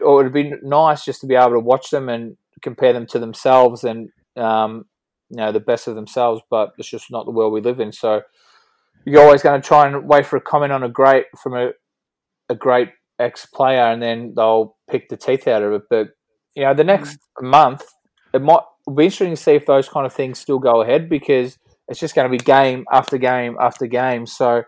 or 0.02 0.22
it'd 0.22 0.34
be 0.34 0.54
nice 0.64 1.06
just 1.06 1.22
to 1.22 1.28
be 1.28 1.36
able 1.36 1.52
to 1.52 1.60
watch 1.60 1.90
them 1.90 2.10
and 2.10 2.38
compare 2.62 2.94
them 2.94 3.06
to 3.06 3.20
themselves 3.20 3.84
and 3.84 4.10
um, 4.36 4.86
you 5.30 5.38
know 5.38 5.52
the 5.52 5.60
best 5.60 5.88
of 5.88 5.96
themselves. 5.96 6.42
But 6.50 6.74
it's 6.78 6.90
just 6.90 7.12
not 7.12 7.26
the 7.26 7.32
world 7.32 7.54
we 7.54 7.62
live 7.62 7.80
in. 7.80 7.92
So 7.92 8.22
you're 9.08 9.24
always 9.24 9.42
going 9.42 9.60
to 9.62 9.66
try 9.66 9.88
and 9.88 10.08
wait 10.08 10.26
for 10.26 10.36
a 10.36 10.42
comment 10.42 10.74
on 10.74 10.84
a 10.84 10.90
great 10.90 11.26
from 11.42 11.56
a 11.56 11.72
a 12.50 12.56
great 12.56 12.90
ex 13.20 13.46
player, 13.46 13.84
and 13.84 14.02
then 14.02 14.34
they'll 14.36 14.76
pick 14.90 15.10
the 15.10 15.18
teeth 15.18 15.48
out 15.48 15.64
of 15.64 15.72
it. 15.74 15.84
But 15.90 16.08
you 16.56 16.64
know, 16.64 16.74
the 16.74 16.84
hmm. 16.84 16.88
next 16.88 17.18
month 17.42 17.84
it 18.34 18.42
might 18.42 18.64
be 18.96 19.06
interesting 19.06 19.32
to 19.32 19.42
see 19.42 19.54
if 19.54 19.66
those 19.66 19.88
kind 19.88 20.06
of 20.06 20.14
things 20.14 20.40
still 20.40 20.60
go 20.60 20.82
ahead 20.82 21.10
because 21.10 21.58
it's 21.88 22.00
just 22.00 22.16
going 22.16 22.30
to 22.30 22.38
be 22.38 22.44
game 22.44 22.86
after 22.92 23.18
game 23.18 23.56
after 23.60 23.88
game. 23.88 24.26
So, 24.26 24.64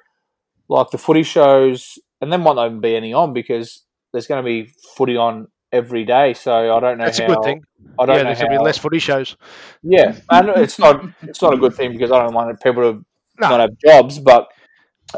like 0.69 0.89
the 0.91 0.97
footy 0.97 1.23
shows, 1.23 1.99
and 2.21 2.31
there 2.31 2.39
might 2.39 2.55
not 2.55 2.67
even 2.67 2.81
be 2.81 2.95
any 2.95 3.13
on 3.13 3.33
because 3.33 3.83
there's 4.13 4.27
going 4.27 4.43
to 4.43 4.47
be 4.47 4.71
footy 4.95 5.17
on 5.17 5.47
every 5.71 6.05
day. 6.05 6.33
So 6.33 6.75
I 6.75 6.79
don't 6.79 6.97
know 6.97 7.05
That's 7.05 7.19
how. 7.19 7.25
a 7.25 7.27
good 7.35 7.43
thing. 7.43 7.63
I 7.99 8.05
don't 8.05 8.15
yeah, 8.15 8.21
know 8.21 8.29
there's 8.29 8.39
going 8.39 8.51
to 8.51 8.57
be 8.57 8.63
less 8.63 8.77
footy 8.77 8.99
shows. 8.99 9.35
yeah, 9.83 10.15
and 10.29 10.49
it's 10.49 10.79
not 10.79 11.03
it's 11.21 11.41
not 11.41 11.53
a 11.53 11.57
good 11.57 11.75
thing 11.75 11.91
because 11.91 12.11
I 12.11 12.23
don't 12.23 12.33
want 12.33 12.57
people 12.61 12.83
to 12.83 13.05
No. 13.39 13.49
not 13.49 13.59
have 13.59 13.77
jobs, 13.77 14.19
but 14.19 14.47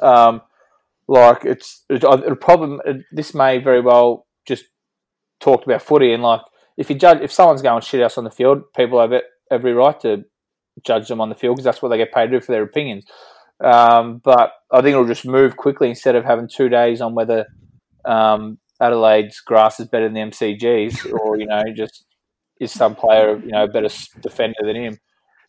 um, 0.02 0.42
like 1.08 1.46
it's 1.46 1.84
it, 1.90 2.04
a 2.04 2.36
problem. 2.36 2.82
It, 2.86 2.98
this 3.12 3.34
may 3.34 3.58
very 3.58 3.82
well 3.82 4.28
just 4.48 4.66
talked 5.40 5.66
about 5.66 5.82
footy 5.82 6.14
and 6.14 6.22
like 6.22 6.42
if 6.78 6.90
you 6.90 6.96
judge 6.96 7.22
if 7.22 7.32
someone's 7.32 7.62
going 7.62 7.82
shit 7.82 8.02
house 8.02 8.18
on 8.18 8.24
the 8.24 8.32
field, 8.32 8.64
people 8.76 9.00
have 9.00 9.12
it, 9.12 9.26
every 9.50 9.74
right 9.74 10.00
to 10.02 10.24
judge 10.86 11.08
them 11.08 11.22
on 11.22 11.30
the 11.30 11.36
field 11.36 11.56
because 11.56 11.66
that's 11.66 11.82
what 11.82 11.90
they 11.90 11.98
get 11.98 12.14
paid 12.14 12.28
to 12.28 12.32
do 12.32 12.42
for 12.42 12.52
their 12.52 12.64
opinions. 12.64 13.06
Um, 13.64 14.22
but 14.24 14.54
I 14.72 14.82
think 14.82 14.94
it'll 14.94 15.06
just 15.06 15.26
move 15.26 15.58
quickly 15.58 15.90
instead 15.90 16.16
of 16.16 16.26
having 16.26 16.48
two 16.48 16.70
days 16.70 17.02
on 17.02 17.14
whether 17.14 17.46
um, 18.06 18.58
Adelaide's 18.80 19.40
grass 19.42 19.80
is 19.80 19.88
better 19.88 20.06
than 20.06 20.14
the 20.14 20.36
MCG's, 20.36 21.06
or 21.06 21.38
you 21.38 21.46
know, 21.46 21.62
just 21.76 22.06
is 22.60 22.72
some 22.72 22.96
player 22.96 23.38
you 23.38 23.52
know 23.52 23.68
better 23.68 23.90
defender 24.22 24.60
than 24.64 24.76
him 24.76 24.98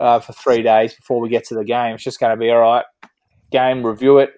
uh, 0.02 0.18
for 0.18 0.32
three 0.32 0.62
days 0.62 0.94
before 0.94 1.20
we 1.20 1.28
get 1.28 1.44
to 1.44 1.54
the 1.54 1.64
game. 1.64 1.94
It's 1.94 2.02
just 2.02 2.18
going 2.18 2.36
to 2.36 2.36
be 2.36 2.50
all 2.50 2.60
right. 2.60 2.84
Game, 3.52 3.86
review 3.86 4.18
it. 4.18 4.30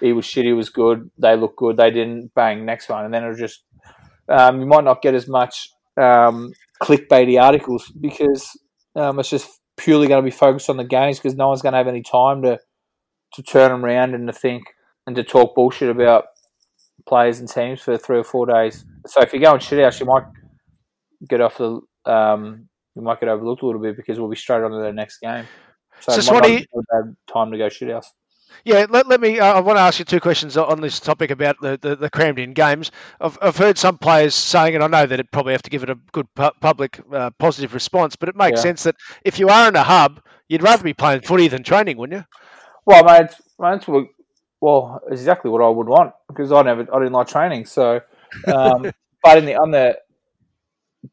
He 0.00 0.14
was 0.14 0.24
shit. 0.24 0.46
He 0.46 0.54
was 0.54 0.70
good. 0.70 1.10
They 1.18 1.36
look 1.36 1.56
good. 1.56 1.76
They 1.76 1.90
didn't. 1.90 2.32
Bang, 2.34 2.64
next 2.64 2.88
one, 2.88 3.04
and 3.04 3.12
then 3.12 3.22
it'll 3.22 3.36
just 3.36 3.62
um, 4.30 4.60
you 4.60 4.66
might 4.66 4.84
not 4.84 5.02
get 5.02 5.14
as 5.14 5.28
much 5.28 5.70
um, 6.00 6.52
clickbaity 6.82 7.40
articles 7.40 7.92
because 8.00 8.48
um, 8.96 9.18
it's 9.18 9.28
just 9.28 9.60
purely 9.76 10.06
going 10.06 10.22
to 10.22 10.24
be 10.24 10.34
focused 10.34 10.70
on 10.70 10.78
the 10.78 10.84
games 10.84 11.18
because 11.18 11.34
no 11.34 11.48
one's 11.48 11.60
going 11.60 11.72
to 11.72 11.78
have 11.78 11.88
any 11.88 12.02
time 12.02 12.42
to 12.42 12.58
to 13.34 13.42
turn 13.42 13.70
them 13.70 13.84
around 13.84 14.14
and 14.14 14.26
to 14.26 14.32
think 14.32 14.62
and 15.06 15.14
to 15.16 15.22
talk 15.22 15.54
bullshit 15.54 15.90
about 15.90 16.24
players 17.06 17.40
and 17.40 17.48
teams 17.48 17.80
for 17.80 17.98
three 17.98 18.18
or 18.18 18.24
four 18.24 18.46
days. 18.46 18.86
So 19.06 19.20
if 19.20 19.34
you 19.34 19.40
go 19.40 19.52
and 19.52 19.62
shit 19.62 19.80
out, 19.80 20.00
you 20.00 20.06
might 20.06 20.24
get 21.28 21.42
off 21.42 21.58
the 21.58 21.80
um, 22.10 22.69
you 23.00 23.04
might 23.04 23.18
get 23.20 23.28
overlooked 23.28 23.62
a 23.62 23.66
little 23.66 23.80
bit 23.80 23.96
because 23.96 24.20
we'll 24.20 24.28
be 24.30 24.36
straight 24.36 24.62
on 24.62 24.70
to 24.70 24.78
the 24.78 24.92
next 24.92 25.18
game. 25.18 25.46
So, 26.00 26.12
So 26.12 26.46
you- 26.46 26.64
have 26.92 27.14
time 27.32 27.50
to 27.50 27.58
go 27.58 27.68
house. 27.92 28.12
Yeah, 28.64 28.86
let, 28.90 29.06
let 29.06 29.20
me. 29.20 29.38
Uh, 29.38 29.54
I 29.54 29.60
want 29.60 29.76
to 29.76 29.80
ask 29.80 30.00
you 30.00 30.04
two 30.04 30.18
questions 30.20 30.56
on 30.56 30.80
this 30.80 30.98
topic 30.98 31.30
about 31.30 31.56
the, 31.60 31.78
the, 31.80 31.94
the 31.94 32.10
crammed 32.10 32.38
in 32.40 32.52
games. 32.52 32.90
I've, 33.20 33.38
I've 33.40 33.56
heard 33.56 33.78
some 33.78 33.96
players 33.96 34.34
saying, 34.34 34.74
and 34.74 34.82
I 34.82 34.88
know 34.88 35.06
that 35.06 35.20
it 35.20 35.30
probably 35.30 35.52
have 35.52 35.62
to 35.62 35.70
give 35.70 35.84
it 35.84 35.88
a 35.90 35.94
good 36.12 36.26
pu- 36.34 36.50
public 36.60 37.00
uh, 37.12 37.30
positive 37.38 37.74
response, 37.74 38.16
but 38.16 38.28
it 38.28 38.34
makes 38.36 38.58
Yeah. 38.58 38.62
sense 38.62 38.82
that 38.82 38.96
if 39.24 39.38
you 39.38 39.48
are 39.48 39.68
in 39.68 39.76
a 39.76 39.84
hub, 39.84 40.20
you'd 40.48 40.64
rather 40.64 40.82
be 40.82 40.92
playing 40.92 41.20
footy 41.22 41.46
than 41.46 41.62
training, 41.62 41.96
wouldn't 41.96 42.18
you? 42.20 42.24
Well, 42.86 43.04
mate, 43.04 43.20
it's- 43.26 43.40
mate, 43.58 43.74
it's 43.88 44.10
well, 44.60 45.00
exactly 45.08 45.50
what 45.50 45.62
I 45.62 45.68
would 45.68 45.86
want 45.88 46.12
because 46.28 46.50
I 46.52 46.62
never, 46.62 46.82
I 46.92 46.98
didn't 46.98 47.12
like 47.12 47.28
training. 47.28 47.66
So, 47.66 48.00
um, 48.52 48.90
but 49.22 49.38
in 49.38 49.46
the 49.46 49.54
on 49.54 49.70
the 49.70 49.96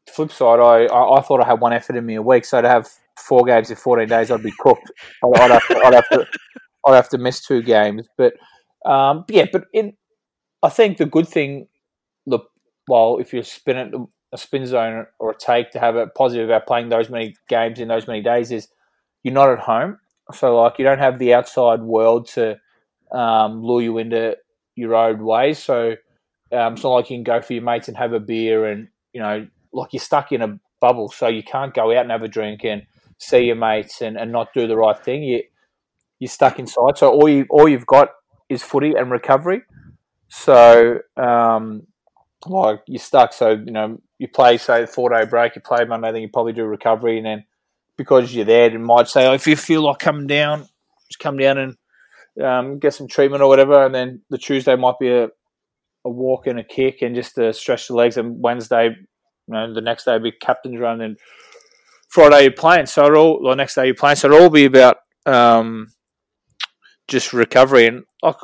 flip 0.08 0.32
side, 0.32 0.60
I, 0.60 0.86
I, 0.86 1.18
I 1.18 1.22
thought 1.22 1.42
I 1.42 1.46
had 1.46 1.60
one 1.60 1.72
effort 1.72 1.96
in 1.96 2.06
me 2.06 2.14
a 2.16 2.22
week. 2.22 2.44
So 2.44 2.60
to 2.60 2.68
have 2.68 2.88
four 3.16 3.44
games 3.44 3.70
in 3.70 3.76
fourteen 3.76 4.08
days, 4.08 4.30
I'd 4.30 4.42
be 4.42 4.52
cooked. 4.58 4.90
I'd, 5.24 5.40
I'd, 5.40 5.50
have, 5.50 5.68
to, 5.68 5.78
I'd 5.78 5.94
have 5.94 6.08
to, 6.10 6.26
I'd 6.86 6.94
have 6.94 7.08
to 7.10 7.18
miss 7.18 7.44
two 7.44 7.62
games. 7.62 8.06
But 8.16 8.34
um, 8.84 9.24
yeah, 9.28 9.46
but 9.52 9.64
in, 9.72 9.94
I 10.62 10.68
think 10.68 10.98
the 10.98 11.06
good 11.06 11.28
thing, 11.28 11.68
the 12.26 12.40
well, 12.86 13.18
if 13.18 13.32
you 13.32 13.42
spin 13.42 13.76
it 13.76 13.94
a 14.32 14.38
spin 14.38 14.66
zone 14.66 15.06
or 15.18 15.30
a 15.30 15.38
take 15.38 15.70
to 15.70 15.78
have 15.78 15.96
a 15.96 16.06
positive 16.06 16.48
about 16.48 16.66
playing 16.66 16.88
those 16.88 17.08
many 17.08 17.34
games 17.48 17.78
in 17.78 17.88
those 17.88 18.06
many 18.06 18.22
days 18.22 18.52
is 18.52 18.68
you're 19.22 19.34
not 19.34 19.50
at 19.50 19.58
home. 19.58 19.98
So 20.34 20.60
like 20.60 20.78
you 20.78 20.84
don't 20.84 20.98
have 20.98 21.18
the 21.18 21.34
outside 21.34 21.80
world 21.80 22.28
to 22.34 22.58
um, 23.12 23.62
lure 23.62 23.80
you 23.80 23.98
into 23.98 24.36
your 24.76 24.94
own 24.94 25.24
ways. 25.24 25.58
So 25.58 25.94
um, 26.52 26.74
it's 26.74 26.82
not 26.82 26.90
like 26.90 27.10
you 27.10 27.16
can 27.16 27.24
go 27.24 27.40
for 27.40 27.54
your 27.54 27.62
mates 27.62 27.88
and 27.88 27.96
have 27.96 28.12
a 28.12 28.20
beer 28.20 28.66
and 28.66 28.88
you 29.12 29.20
know 29.20 29.46
like 29.72 29.92
you're 29.92 30.00
stuck 30.00 30.32
in 30.32 30.42
a 30.42 30.58
bubble. 30.80 31.08
So 31.08 31.28
you 31.28 31.42
can't 31.42 31.74
go 31.74 31.90
out 31.92 32.02
and 32.02 32.10
have 32.10 32.22
a 32.22 32.28
drink 32.28 32.64
and 32.64 32.82
see 33.18 33.44
your 33.44 33.56
mates 33.56 34.00
and, 34.00 34.16
and 34.16 34.32
not 34.32 34.52
do 34.54 34.66
the 34.66 34.76
right 34.76 34.98
thing. 34.98 35.22
You 35.22 35.42
you're 36.18 36.28
stuck 36.28 36.58
inside. 36.58 36.98
So 36.98 37.10
all 37.10 37.28
you 37.28 37.46
all 37.50 37.68
you've 37.68 37.86
got 37.86 38.10
is 38.48 38.62
footy 38.62 38.94
and 38.96 39.10
recovery. 39.10 39.62
So 40.28 40.98
um, 41.16 41.86
like 42.46 42.80
you're 42.86 42.98
stuck. 42.98 43.32
So 43.32 43.50
you 43.50 43.72
know 43.72 44.00
you 44.18 44.28
play 44.28 44.58
say 44.58 44.86
four 44.86 45.10
day 45.10 45.24
break, 45.24 45.54
you 45.54 45.62
play 45.62 45.84
Monday, 45.84 46.12
then 46.12 46.22
you 46.22 46.28
probably 46.28 46.52
do 46.52 46.64
recovery, 46.64 47.18
and 47.18 47.26
then 47.26 47.44
because 47.96 48.34
you're 48.34 48.44
there, 48.44 48.72
it 48.72 48.78
might 48.78 49.08
say, 49.08 49.26
oh, 49.26 49.34
if 49.34 49.46
you 49.46 49.56
feel 49.56 49.82
like 49.82 49.98
coming 49.98 50.26
down, 50.26 50.68
just 51.08 51.18
come 51.18 51.36
down 51.36 51.58
and 51.58 52.44
um, 52.44 52.78
get 52.78 52.94
some 52.94 53.08
treatment 53.08 53.42
or 53.42 53.48
whatever, 53.48 53.84
and 53.84 53.94
then 53.94 54.22
the 54.30 54.38
Tuesday 54.38 54.76
might 54.76 54.98
be 55.00 55.08
a, 55.08 55.24
a 56.04 56.10
walk 56.10 56.46
and 56.46 56.58
a 56.58 56.64
kick 56.64 57.02
and 57.02 57.14
just 57.14 57.34
to 57.36 57.52
stretch 57.52 57.88
the 57.88 57.94
legs, 57.94 58.16
and 58.16 58.40
Wednesday, 58.40 58.96
know, 59.54 59.72
the 59.72 59.80
next 59.80 60.04
day 60.04 60.12
will 60.12 60.20
be 60.20 60.32
captain's 60.32 60.78
run, 60.78 61.00
and 61.00 61.18
Friday 62.08 62.42
you're 62.42 62.52
playing. 62.52 62.86
So 62.86 63.14
all, 63.14 63.42
the 63.42 63.54
next 63.54 63.74
day 63.74 63.86
you're 63.86 63.94
playing. 63.94 64.16
So 64.16 64.28
it'll 64.28 64.42
all 64.42 64.50
be 64.50 64.64
about 64.64 64.96
um, 65.26 65.88
just 67.06 67.32
recovery. 67.32 67.86
And 67.86 68.04
I, 68.22 68.34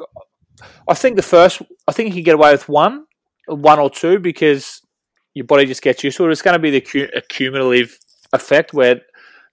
I 0.89 0.95
think 0.95 1.17
the 1.17 1.23
first, 1.23 1.63
I 1.89 1.93
think 1.93 2.09
you 2.09 2.15
can 2.15 2.25
get 2.25 2.35
away 2.35 2.53
with 2.53 2.69
one, 2.69 3.05
one 3.47 3.79
or 3.79 3.91
two 3.91 4.19
because 4.19 4.81
your 5.35 5.47
body 5.47 5.67
just 5.67 5.83
gets 5.83 6.05
used 6.05 6.17
to 6.19 6.27
it. 6.27 6.33
It's 6.33 6.43
going 6.43 6.55
to 6.55 6.59
be 6.59 6.71
the 6.71 6.81
cu- 6.81 7.09
cumulative 7.29 7.99
effect 8.33 8.73
where 8.73 9.01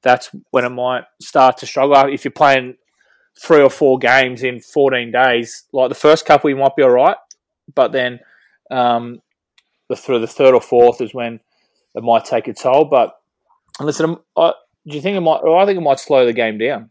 that's 0.01 0.29
when 0.51 0.65
it 0.65 0.69
might 0.69 1.03
start 1.21 1.57
to 1.57 1.65
struggle. 1.65 1.95
If 2.11 2.25
you're 2.25 2.31
playing 2.31 2.75
three 3.39 3.61
or 3.61 3.69
four 3.69 3.97
games 3.97 4.43
in 4.43 4.59
14 4.59 5.11
days, 5.11 5.63
like 5.71 5.89
the 5.89 5.95
first 5.95 6.25
couple, 6.25 6.49
you 6.49 6.55
might 6.55 6.75
be 6.75 6.83
all 6.83 6.91
right, 6.91 7.17
but 7.73 7.91
then 7.91 8.19
um, 8.69 9.19
the 9.91 9.95
through 9.95 10.19
the 10.19 10.27
third 10.27 10.53
or 10.53 10.61
fourth 10.61 11.01
is 11.01 11.13
when 11.13 11.39
it 11.93 12.03
might 12.03 12.25
take 12.25 12.47
a 12.47 12.53
toll. 12.53 12.85
But 12.85 13.13
listen, 13.79 14.17
I, 14.35 14.53
do 14.87 14.95
you 14.95 15.01
think 15.01 15.17
it 15.17 15.21
might? 15.21 15.41
I 15.43 15.65
think 15.65 15.77
it 15.77 15.81
might 15.81 15.99
slow 15.99 16.25
the 16.25 16.33
game 16.33 16.57
down. 16.57 16.89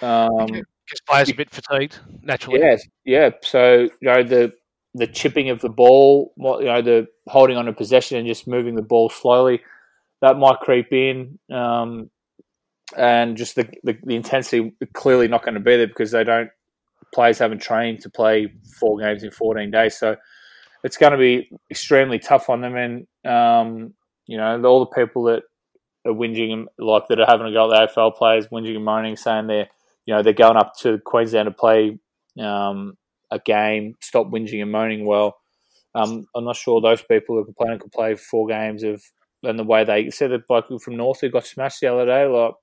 Um, 0.00 0.46
Because 0.46 1.00
players 1.06 1.28
are 1.30 1.34
a 1.34 1.36
bit 1.36 1.50
fatigued 1.50 1.98
naturally. 2.22 2.60
Yes, 2.60 2.86
yeah. 3.04 3.30
So 3.42 3.82
you 3.82 3.90
know 4.02 4.22
the 4.22 4.52
the 4.94 5.06
chipping 5.06 5.48
of 5.48 5.60
the 5.60 5.68
ball, 5.68 6.32
you 6.36 6.66
know, 6.66 6.82
the 6.82 7.06
holding 7.28 7.56
on 7.56 7.64
to 7.64 7.72
possession 7.72 8.18
and 8.18 8.26
just 8.26 8.46
moving 8.46 8.74
the 8.74 8.82
ball 8.82 9.08
slowly, 9.08 9.60
that 10.20 10.36
might 10.36 10.60
creep 10.60 10.92
in, 10.92 11.38
um, 11.50 12.10
and 12.96 13.36
just 13.36 13.54
the, 13.56 13.68
the 13.84 13.96
the 14.02 14.16
intensity 14.16 14.74
clearly 14.92 15.28
not 15.28 15.44
going 15.44 15.54
to 15.54 15.60
be 15.60 15.76
there 15.76 15.86
because 15.86 16.10
they 16.10 16.24
don't 16.24 16.50
players 17.14 17.38
haven't 17.38 17.60
trained 17.60 18.00
to 18.00 18.10
play 18.10 18.52
four 18.78 18.98
games 18.98 19.22
in 19.22 19.30
fourteen 19.30 19.70
days, 19.70 19.98
so 19.98 20.16
it's 20.84 20.96
going 20.96 21.12
to 21.12 21.18
be 21.18 21.50
extremely 21.70 22.18
tough 22.18 22.48
on 22.48 22.60
them. 22.60 22.76
And 22.76 23.06
um, 23.24 23.94
you 24.26 24.36
know, 24.36 24.62
all 24.64 24.80
the 24.80 24.94
people 24.94 25.24
that 25.24 25.42
are 26.06 26.12
whinging 26.12 26.52
and 26.52 26.68
like 26.78 27.08
that 27.08 27.20
are 27.20 27.26
having 27.26 27.46
a 27.46 27.52
go 27.52 27.72
at 27.72 27.94
the 27.94 28.00
AFL 28.00 28.16
players, 28.16 28.48
whinging 28.48 28.76
and 28.76 28.84
moaning, 28.84 29.16
saying 29.16 29.46
they're 29.46 29.68
you 30.06 30.14
know 30.14 30.22
they're 30.22 30.32
going 30.32 30.56
up 30.56 30.72
to 30.80 30.98
Queensland 31.04 31.46
to 31.46 31.52
play 31.52 31.98
um, 32.40 32.96
a 33.30 33.38
game. 33.38 33.94
Stop 34.00 34.28
whinging 34.28 34.62
and 34.62 34.72
moaning. 34.72 35.04
Well, 35.06 35.36
um, 35.94 36.26
I'm 36.34 36.44
not 36.44 36.56
sure 36.56 36.80
those 36.80 37.02
people 37.02 37.36
who 37.36 37.42
are 37.42 37.44
complaining 37.44 37.78
could 37.78 37.92
play 37.92 38.14
four 38.14 38.46
games 38.46 38.82
of 38.82 39.02
and 39.44 39.58
the 39.58 39.64
way 39.64 39.82
they 39.84 40.08
said 40.10 40.30
the 40.30 40.38
bloke 40.38 40.66
from 40.80 40.96
North 40.96 41.20
who 41.20 41.28
got 41.28 41.46
smashed 41.46 41.80
the 41.80 41.88
other 41.88 42.06
day, 42.06 42.26
like. 42.26 42.54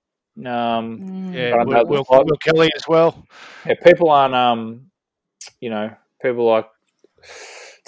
Um, 0.46 1.34
Yeah, 1.34 1.64
Will, 1.64 1.86
Will, 1.86 2.06
like- 2.10 2.26
Will 2.26 2.38
Kelly 2.38 2.70
as 2.74 2.88
well. 2.88 3.26
yeah, 3.66 3.74
people 3.84 4.10
aren't 4.10 4.34
um, 4.34 4.90
you 5.60 5.70
know, 5.70 5.94
people 6.22 6.46
like 6.50 6.68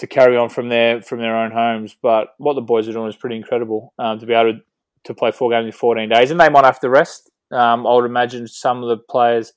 to 0.02 0.08
carry 0.08 0.36
on 0.36 0.50
from 0.50 0.68
their 0.68 1.02
from 1.02 1.20
their 1.20 1.36
own 1.36 1.52
homes. 1.52 1.96
But 2.02 2.30
what 2.38 2.56
the 2.56 2.62
boys 2.62 2.90
are 2.90 2.94
doing 2.94 3.08
is 3.08 3.16
pretty 3.16 3.38
incredible. 3.38 3.94
Um, 3.98 4.20
to 4.20 4.26
be 4.26 4.34
able 4.34 4.54
to, 4.54 4.60
to 5.06 5.14
play 5.14 5.32
four 5.32 5.50
games 5.52 5.68
in 5.68 5.72
fourteen 5.72 6.10
days, 6.10 6.32
and 6.32 6.40
they 6.40 6.50
might 6.50 6.66
have 6.66 6.80
to 6.82 6.90
rest. 6.90 7.32
Um, 7.52 7.86
I 7.86 7.94
would 7.94 8.06
imagine 8.06 8.48
some 8.48 8.82
of 8.82 8.90
the 8.90 8.98
players, 8.98 9.54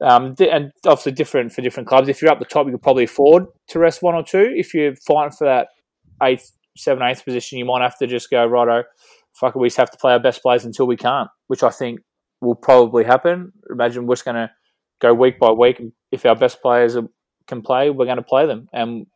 um, 0.00 0.34
di- 0.34 0.50
and 0.50 0.70
obviously 0.84 1.12
different 1.12 1.52
for 1.52 1.62
different 1.62 1.88
clubs. 1.88 2.08
If 2.08 2.20
you're 2.20 2.30
up 2.30 2.40
the 2.40 2.44
top, 2.44 2.66
you 2.66 2.72
could 2.72 2.82
probably 2.82 3.04
afford 3.04 3.46
to 3.68 3.78
rest 3.78 4.02
one 4.02 4.14
or 4.14 4.22
two. 4.22 4.52
If 4.54 4.74
you're 4.74 4.96
fighting 4.96 5.32
for 5.32 5.46
that 5.46 5.68
eighth, 6.22 6.52
seven, 6.76 7.02
eighth 7.02 7.24
position, 7.24 7.58
you 7.58 7.64
might 7.64 7.82
have 7.82 7.98
to 7.98 8.06
just 8.06 8.30
go 8.30 8.44
righto. 8.44 8.84
Fuck 9.40 9.56
it, 9.56 9.58
we 9.58 9.68
just 9.68 9.78
have 9.78 9.90
to 9.90 9.98
play 9.98 10.12
our 10.12 10.20
best 10.20 10.42
players 10.42 10.64
until 10.64 10.86
we 10.86 10.96
can't, 10.96 11.28
which 11.46 11.62
I 11.62 11.70
think 11.70 12.00
will 12.40 12.54
probably 12.54 13.04
happen. 13.04 13.52
Imagine 13.70 14.06
we're 14.06 14.14
just 14.14 14.24
going 14.24 14.36
to 14.36 14.50
go 15.00 15.14
week 15.14 15.38
by 15.38 15.50
week. 15.50 15.80
If 16.12 16.26
our 16.26 16.36
best 16.36 16.60
players 16.62 16.96
are, 16.96 17.08
can 17.46 17.62
play, 17.62 17.90
we're 17.90 18.04
going 18.04 18.18
to 18.18 18.22
play 18.22 18.46
them. 18.46 18.68
And 18.72 19.06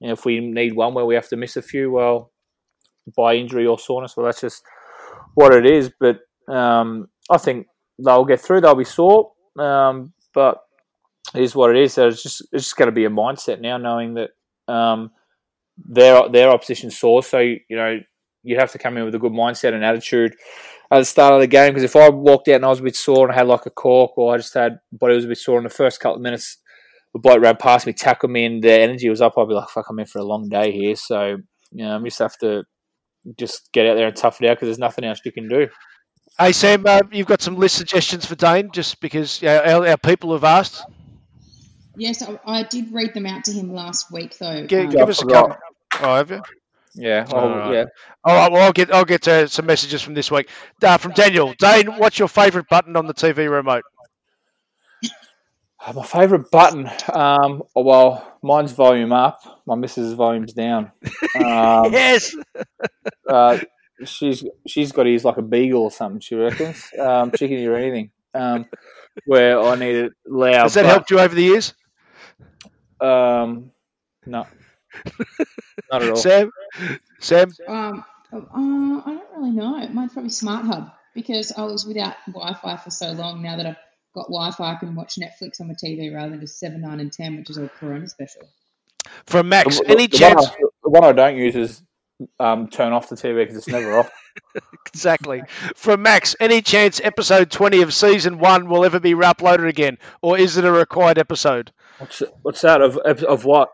know, 0.00 0.12
if 0.12 0.24
we 0.24 0.40
need 0.40 0.74
one 0.74 0.94
where 0.94 1.06
we 1.06 1.14
have 1.14 1.28
to 1.28 1.36
miss 1.36 1.56
a 1.56 1.62
few, 1.62 1.90
well, 1.90 2.32
by 3.16 3.34
injury 3.34 3.66
or 3.66 3.78
soreness, 3.78 4.16
well, 4.16 4.26
that's 4.26 4.40
just 4.40 4.62
what 5.34 5.54
it 5.54 5.66
is. 5.66 5.90
But 5.98 6.20
um, 6.52 7.08
I 7.30 7.38
think 7.38 7.66
they'll 8.04 8.24
get 8.24 8.40
through. 8.40 8.60
They'll 8.60 8.74
be 8.74 8.84
sore, 8.84 9.32
um, 9.58 10.12
but 10.32 10.58
it 11.34 11.42
is 11.42 11.54
what 11.54 11.70
it 11.70 11.82
is. 11.82 11.94
So 11.94 12.08
it's 12.08 12.22
just 12.22 12.42
it's 12.52 12.64
just 12.64 12.76
going 12.76 12.88
to 12.88 12.92
be 12.92 13.04
a 13.04 13.10
mindset 13.10 13.60
now, 13.60 13.76
knowing 13.76 14.14
that 14.14 14.30
um, 14.72 15.10
their 15.76 16.28
their 16.28 16.50
opposition 16.50 16.90
sore. 16.90 17.22
So 17.22 17.38
you 17.38 17.58
know 17.70 17.98
you 18.42 18.56
have 18.58 18.72
to 18.72 18.78
come 18.78 18.96
in 18.96 19.04
with 19.04 19.14
a 19.14 19.18
good 19.18 19.32
mindset 19.32 19.72
and 19.74 19.84
attitude 19.84 20.34
at 20.90 20.98
the 20.98 21.04
start 21.04 21.34
of 21.34 21.40
the 21.40 21.46
game. 21.46 21.72
Because 21.72 21.82
if 21.82 21.96
I 21.96 22.08
walked 22.10 22.48
out 22.48 22.56
and 22.56 22.64
I 22.64 22.68
was 22.68 22.80
a 22.80 22.84
bit 22.84 22.96
sore 22.96 23.26
and 23.26 23.32
I 23.32 23.38
had 23.38 23.46
like 23.46 23.66
a 23.66 23.70
cork, 23.70 24.16
or 24.16 24.34
I 24.34 24.36
just 24.36 24.54
had 24.54 24.78
body 24.92 25.14
was 25.14 25.24
a 25.24 25.28
bit 25.28 25.38
sore 25.38 25.58
in 25.58 25.64
the 25.64 25.70
first 25.70 26.00
couple 26.00 26.16
of 26.16 26.22
minutes, 26.22 26.58
the 27.14 27.20
bloke 27.20 27.40
ran 27.40 27.56
past 27.56 27.86
me, 27.86 27.94
tackled 27.94 28.32
me, 28.32 28.44
and 28.44 28.62
the 28.62 28.72
energy 28.72 29.08
was 29.08 29.22
up. 29.22 29.38
I'd 29.38 29.48
be 29.48 29.54
like, 29.54 29.70
"Fuck, 29.70 29.86
I'm 29.88 29.98
in 30.00 30.06
for 30.06 30.18
a 30.18 30.24
long 30.24 30.48
day 30.48 30.72
here." 30.72 30.96
So 30.96 31.38
you 31.70 31.84
know, 31.84 31.96
I 31.96 32.02
just 32.02 32.18
have 32.18 32.36
to 32.38 32.64
just 33.38 33.72
get 33.72 33.86
out 33.86 33.94
there 33.94 34.08
and 34.08 34.16
tough 34.16 34.42
it 34.42 34.48
out 34.48 34.56
because 34.56 34.66
there's 34.66 34.78
nothing 34.78 35.04
else 35.04 35.20
you 35.24 35.32
can 35.32 35.48
do. 35.48 35.68
Hey 36.38 36.52
Sam, 36.52 36.84
uh, 36.86 37.00
you've 37.12 37.28
got 37.28 37.40
some 37.40 37.56
list 37.56 37.76
suggestions 37.76 38.26
for 38.26 38.34
Dane, 38.34 38.70
just 38.72 39.00
because 39.00 39.40
yeah, 39.40 39.74
our, 39.74 39.86
our 39.86 39.96
people 39.96 40.32
have 40.32 40.44
asked. 40.44 40.84
Yes, 41.96 42.22
I, 42.22 42.38
I 42.44 42.62
did 42.64 42.92
read 42.92 43.14
them 43.14 43.26
out 43.26 43.44
to 43.44 43.52
him 43.52 43.72
last 43.72 44.10
week, 44.10 44.36
though. 44.38 44.66
Give, 44.66 44.86
um, 44.86 44.90
give 44.90 45.08
us 45.08 45.20
a 45.20 45.22
forgot. 45.22 45.60
couple. 45.90 46.08
Oh, 46.08 46.16
have 46.16 46.30
you? 46.32 46.42
Yeah, 46.96 47.26
All 47.30 47.44
oh, 47.44 47.48
right. 47.48 47.72
yeah. 47.72 47.84
All 48.24 48.36
right. 48.36 48.50
Well, 48.52 48.62
I'll 48.62 48.72
get 48.72 48.92
I'll 48.92 49.04
get 49.04 49.22
to 49.22 49.48
some 49.48 49.66
messages 49.66 50.02
from 50.02 50.14
this 50.14 50.30
week. 50.30 50.48
Uh, 50.82 50.96
from 50.98 51.12
Daniel 51.12 51.54
Dane, 51.58 51.86
what's 51.98 52.18
your 52.18 52.28
favourite 52.28 52.68
button 52.68 52.96
on 52.96 53.06
the 53.06 53.14
TV 53.14 53.50
remote? 53.50 53.84
Uh, 55.84 55.92
My 55.92 56.04
favourite 56.04 56.50
button. 56.50 56.86
Um, 57.12 57.62
oh, 57.76 57.82
well, 57.82 58.38
mine's 58.42 58.72
volume 58.72 59.12
up. 59.12 59.42
My 59.66 59.74
missus' 59.74 60.14
volume's 60.14 60.52
down. 60.52 60.92
Um, 61.36 61.92
yes. 61.92 62.32
uh, 63.28 63.58
she's 64.04 64.44
she's 64.68 64.92
got 64.92 65.08
ears 65.08 65.24
like 65.24 65.36
a 65.36 65.42
beagle 65.42 65.82
or 65.82 65.90
something. 65.90 66.20
She 66.20 66.36
reckons. 66.36 66.88
Um, 66.96 67.32
she 67.36 67.48
can 67.48 67.56
hear 67.56 67.74
anything. 67.74 68.12
Um, 68.32 68.66
where 69.26 69.60
I 69.60 69.74
need 69.74 69.96
it 69.96 70.12
loud. 70.24 70.62
Has 70.62 70.74
that 70.74 70.82
but, 70.82 70.90
helped 70.90 71.10
you 71.10 71.18
over 71.18 71.34
the 71.34 71.42
years, 71.42 71.74
Um, 73.00 73.72
no, 74.26 74.46
not 75.90 76.02
at 76.02 76.10
all. 76.10 76.16
Sam? 76.16 76.50
Sam? 77.18 77.50
Um, 77.66 78.04
uh, 78.32 78.38
I 79.04 79.14
don't 79.14 79.36
really 79.36 79.50
know. 79.50 79.88
Mine's 79.88 80.12
probably 80.12 80.30
Smart 80.30 80.66
Hub 80.66 80.92
because 81.14 81.52
I 81.56 81.64
was 81.64 81.84
without 81.84 82.14
Wi-Fi 82.28 82.76
for 82.76 82.90
so 82.90 83.10
long. 83.10 83.42
Now 83.42 83.56
that 83.56 83.66
I've 83.66 83.76
got 84.14 84.26
Wi-Fi, 84.28 84.72
I 84.72 84.74
can 84.76 84.94
watch 84.94 85.16
Netflix 85.16 85.60
on 85.60 85.68
my 85.68 85.74
TV 85.74 86.14
rather 86.14 86.30
than 86.30 86.40
just 86.40 86.58
seven, 86.58 86.80
nine, 86.80 87.00
and 87.00 87.12
ten, 87.12 87.36
which 87.36 87.50
is 87.50 87.58
all 87.58 87.68
Corona 87.68 88.08
special. 88.08 88.42
For 89.26 89.42
Max, 89.42 89.78
The- 89.80 89.90
any 89.90 90.06
the 90.06 90.16
chance? 90.16 90.46
One 90.46 90.52
I, 90.52 90.68
the 90.82 90.90
one 90.90 91.04
I 91.04 91.12
don't 91.12 91.36
use 91.36 91.56
is 91.56 91.82
um, 92.38 92.68
turn 92.68 92.92
off 92.92 93.08
the 93.08 93.16
TV 93.16 93.42
because 93.42 93.56
it's 93.56 93.68
never 93.68 93.98
off. 93.98 94.10
Exactly. 94.88 95.42
From 95.76 96.02
Max, 96.02 96.34
any 96.40 96.60
chance 96.60 97.00
episode 97.02 97.50
20 97.50 97.82
of 97.82 97.94
season 97.94 98.38
one 98.38 98.68
will 98.68 98.84
ever 98.84 98.98
be 99.00 99.12
uploaded 99.14 99.68
again, 99.68 99.96
or 100.22 100.38
is 100.38 100.56
it 100.56 100.64
a 100.64 100.72
required 100.72 101.18
episode? 101.18 101.72
What's 101.98 102.22
what's 102.42 102.60
that 102.62 102.80
of 102.80 102.96
of 102.98 103.44
what? 103.44 103.70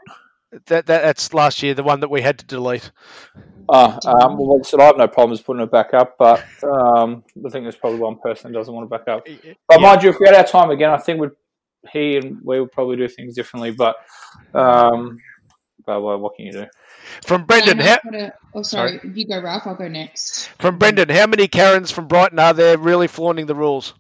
That, 0.66 0.86
that 0.86 0.86
That's 0.86 1.32
last 1.32 1.62
year, 1.62 1.74
the 1.74 1.82
one 1.82 2.00
that 2.00 2.10
we 2.10 2.20
had 2.22 2.38
to 2.40 2.44
delete. 2.46 2.90
Oh, 3.72 3.98
um, 4.06 4.36
well, 4.36 4.64
so 4.64 4.80
I 4.80 4.84
have 4.86 4.96
no 4.96 5.06
problems 5.06 5.40
putting 5.40 5.62
it 5.62 5.70
back 5.70 5.94
up, 5.94 6.16
but 6.18 6.44
um, 6.64 7.22
I 7.46 7.50
think 7.50 7.64
there's 7.64 7.76
probably 7.76 8.00
one 8.00 8.18
person 8.18 8.50
that 8.50 8.58
doesn't 8.58 8.74
want 8.74 8.86
it 8.86 8.90
back 8.90 9.06
up. 9.06 9.26
But 9.68 9.80
mind 9.80 10.02
you, 10.02 10.10
if 10.10 10.18
we 10.18 10.26
had 10.26 10.34
our 10.34 10.44
time 10.44 10.70
again, 10.70 10.90
I 10.90 10.98
think 10.98 11.20
we'd 11.20 11.30
he 11.92 12.16
and 12.16 12.38
we 12.44 12.60
would 12.60 12.72
probably 12.72 12.96
do 12.96 13.06
things 13.08 13.34
differently. 13.34 13.70
But 13.70 13.96
um, 14.54 15.18
but 15.86 16.00
well, 16.02 16.18
what 16.18 16.34
can 16.36 16.46
you 16.46 16.52
do? 16.52 16.66
From 17.24 17.44
Brendan, 17.44 17.78
how, 17.78 17.98
I've 18.04 18.14
a- 18.14 18.32
oh, 18.54 18.62
sorry. 18.62 19.00
You 19.14 19.26
go, 19.26 19.40
Ralph. 19.40 19.66
I'll 19.66 19.74
go 19.76 19.88
next. 19.88 20.48
from 20.58 20.78
Brendan, 20.78 21.08
how 21.08 21.26
many 21.26 21.46
Karens 21.48 21.90
from 21.90 22.08
Brighton 22.08 22.38
are 22.38 22.52
there 22.52 22.76
really 22.76 23.06
flaunting 23.06 23.46
the 23.46 23.54
rules? 23.54 23.94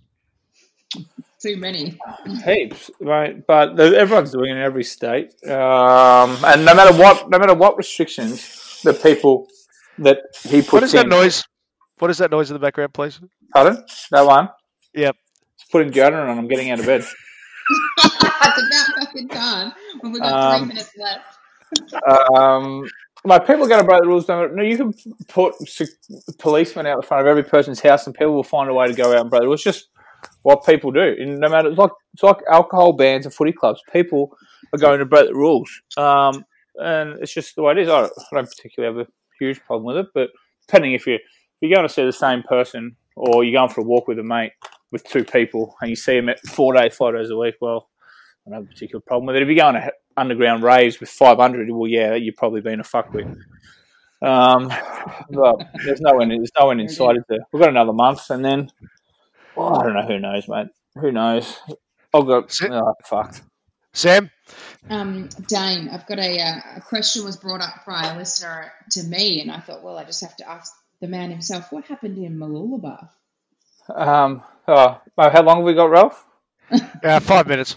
Too 1.40 1.56
many. 1.56 1.98
Heaps, 2.44 2.90
right? 3.00 3.46
But 3.46 3.76
the- 3.76 3.96
everyone's 3.96 4.32
doing 4.32 4.50
it 4.50 4.56
in 4.56 4.58
every 4.62 4.84
state, 4.84 5.30
um, 5.48 6.36
and 6.44 6.64
no 6.64 6.74
matter 6.74 6.92
what, 6.96 7.30
no 7.30 7.38
matter 7.38 7.54
what 7.54 7.78
restrictions 7.78 8.82
that 8.84 9.02
people 9.02 9.48
that 10.00 10.18
he 10.42 10.60
puts 10.60 10.72
What 10.72 10.82
is 10.82 10.92
that 10.92 11.08
noise? 11.08 11.44
What 11.98 12.10
is 12.10 12.18
that 12.18 12.30
noise 12.30 12.50
in 12.50 12.54
the 12.54 12.60
background, 12.60 12.94
please? 12.94 13.20
Pardon? 13.52 13.84
That 14.10 14.26
one? 14.26 14.48
Yep. 14.94 15.16
It's 15.54 15.70
putting 15.70 15.92
deodorant 15.92 16.22
on. 16.22 16.30
And 16.30 16.40
I'm 16.40 16.48
getting 16.48 16.70
out 16.70 16.80
of 16.80 16.86
bed. 16.86 17.04
it's 17.98 18.14
about 18.14 18.86
fucking 18.98 19.28
time. 19.28 19.72
When 20.00 20.12
we've 20.12 20.22
got 20.22 20.54
Um, 20.54 20.60
three 20.60 20.68
minutes 20.68 20.92
left. 20.98 21.36
Um, 22.34 22.88
like 23.24 23.46
people 23.46 23.64
are 23.64 23.68
going 23.68 23.82
to 23.82 23.86
break 23.86 24.00
the 24.00 24.08
rules. 24.08 24.26
No, 24.28 24.46
no, 24.46 24.62
you 24.62 24.76
can 24.76 24.94
put 25.28 25.54
policemen 26.38 26.86
out 26.86 27.00
the 27.00 27.06
front 27.06 27.20
of 27.20 27.26
every 27.26 27.42
person's 27.42 27.80
house, 27.80 28.06
and 28.06 28.14
people 28.14 28.34
will 28.34 28.42
find 28.42 28.70
a 28.70 28.74
way 28.74 28.88
to 28.88 28.94
go 28.94 29.12
out 29.12 29.20
and 29.20 29.30
break 29.30 29.42
the 29.42 29.46
rules. 29.46 29.60
It's 29.66 29.78
just 29.78 29.88
what 30.42 30.64
people 30.64 30.90
do. 30.90 31.14
And 31.18 31.38
no 31.38 31.48
matter, 31.48 31.68
it's 31.68 31.78
like 31.78 31.92
it's 32.14 32.22
like 32.22 32.38
alcohol 32.50 32.94
bans 32.94 33.26
and 33.26 33.34
footy 33.34 33.52
clubs. 33.52 33.82
People 33.92 34.36
are 34.72 34.78
going 34.78 35.00
to 35.00 35.04
break 35.04 35.28
the 35.28 35.34
rules, 35.34 35.70
um, 35.96 36.44
and 36.76 37.18
it's 37.20 37.32
just 37.32 37.56
the 37.56 37.62
way 37.62 37.72
it 37.72 37.78
is. 37.78 37.88
I 37.88 38.00
don't, 38.00 38.12
I 38.18 38.36
don't 38.36 38.48
particularly 38.48 38.96
have 38.96 39.06
a 39.06 39.10
huge 39.40 39.60
problem 39.64 39.84
with 39.84 39.96
it, 39.96 40.06
but 40.14 40.30
depending 40.66 40.92
if 40.92 41.06
you 41.06 41.14
if 41.14 41.22
you're 41.68 41.74
going 41.74 41.86
to 41.86 41.92
see 41.92 42.04
the 42.04 42.12
same 42.12 42.42
person 42.42 42.96
or 43.16 43.44
you're 43.44 43.60
going 43.60 43.70
for 43.70 43.80
a 43.80 43.84
walk 43.84 44.08
with 44.08 44.18
a 44.18 44.22
mate 44.22 44.52
with 44.92 45.04
two 45.04 45.24
people 45.24 45.74
and 45.80 45.90
you 45.90 45.96
see 45.96 46.16
them 46.16 46.28
at 46.28 46.40
four 46.40 46.72
days, 46.72 46.96
five 46.96 47.14
days 47.14 47.30
a 47.30 47.36
week, 47.36 47.56
well, 47.60 47.90
I 48.46 48.50
don't 48.50 48.60
have 48.60 48.64
a 48.64 48.72
particular 48.72 49.00
problem 49.00 49.26
with 49.26 49.36
it. 49.36 49.42
If 49.42 49.48
you're 49.48 49.56
going 49.56 49.74
to 49.74 49.92
underground 50.16 50.62
raves 50.62 51.00
with 51.00 51.10
500, 51.10 51.70
well, 51.70 51.88
yeah, 51.88 52.14
you're 52.14 52.34
probably 52.36 52.60
being 52.60 52.80
a 52.80 52.84
fuckwit. 52.84 53.36
Um, 54.22 54.72
but 55.30 55.56
there's 55.84 56.00
no 56.00 56.12
one. 56.14 56.28
There's 56.28 56.50
no 56.58 56.66
one 56.66 56.80
inside 56.80 57.16
it. 57.16 57.24
There. 57.28 57.38
We've 57.52 57.60
got 57.60 57.70
another 57.70 57.92
month, 57.94 58.28
and 58.28 58.44
then 58.44 58.70
well, 59.56 59.80
I 59.80 59.84
don't 59.84 59.94
know. 59.94 60.06
Who 60.06 60.18
knows, 60.18 60.46
mate? 60.46 60.68
Who 61.00 61.10
knows? 61.10 61.58
I'll 62.12 62.22
go. 62.22 62.46
Oh, 62.70 62.94
fucked. 63.06 63.42
Sam? 63.94 64.30
Um, 64.88 65.28
Dane, 65.46 65.88
I've 65.90 66.06
got 66.06 66.18
a, 66.18 66.40
uh, 66.40 66.60
a 66.76 66.80
question 66.80 67.24
was 67.24 67.36
brought 67.36 67.60
up 67.60 67.84
by 67.86 68.06
a 68.12 68.16
listener 68.16 68.72
to 68.92 69.02
me, 69.04 69.40
and 69.42 69.50
I 69.50 69.60
thought, 69.60 69.82
well, 69.82 69.98
I 69.98 70.04
just 70.04 70.20
have 70.22 70.36
to 70.36 70.48
ask 70.48 70.72
the 71.00 71.06
man 71.08 71.30
himself, 71.30 71.70
what 71.70 71.84
happened 71.84 72.18
in 72.18 72.38
Mooloolaba? 72.38 73.08
Um, 73.94 74.42
oh, 74.66 75.00
how 75.18 75.42
long 75.42 75.58
have 75.58 75.64
we 75.66 75.74
got, 75.74 75.90
Ralph? 75.90 76.24
Uh, 77.04 77.18
five 77.18 77.46
minutes. 77.48 77.76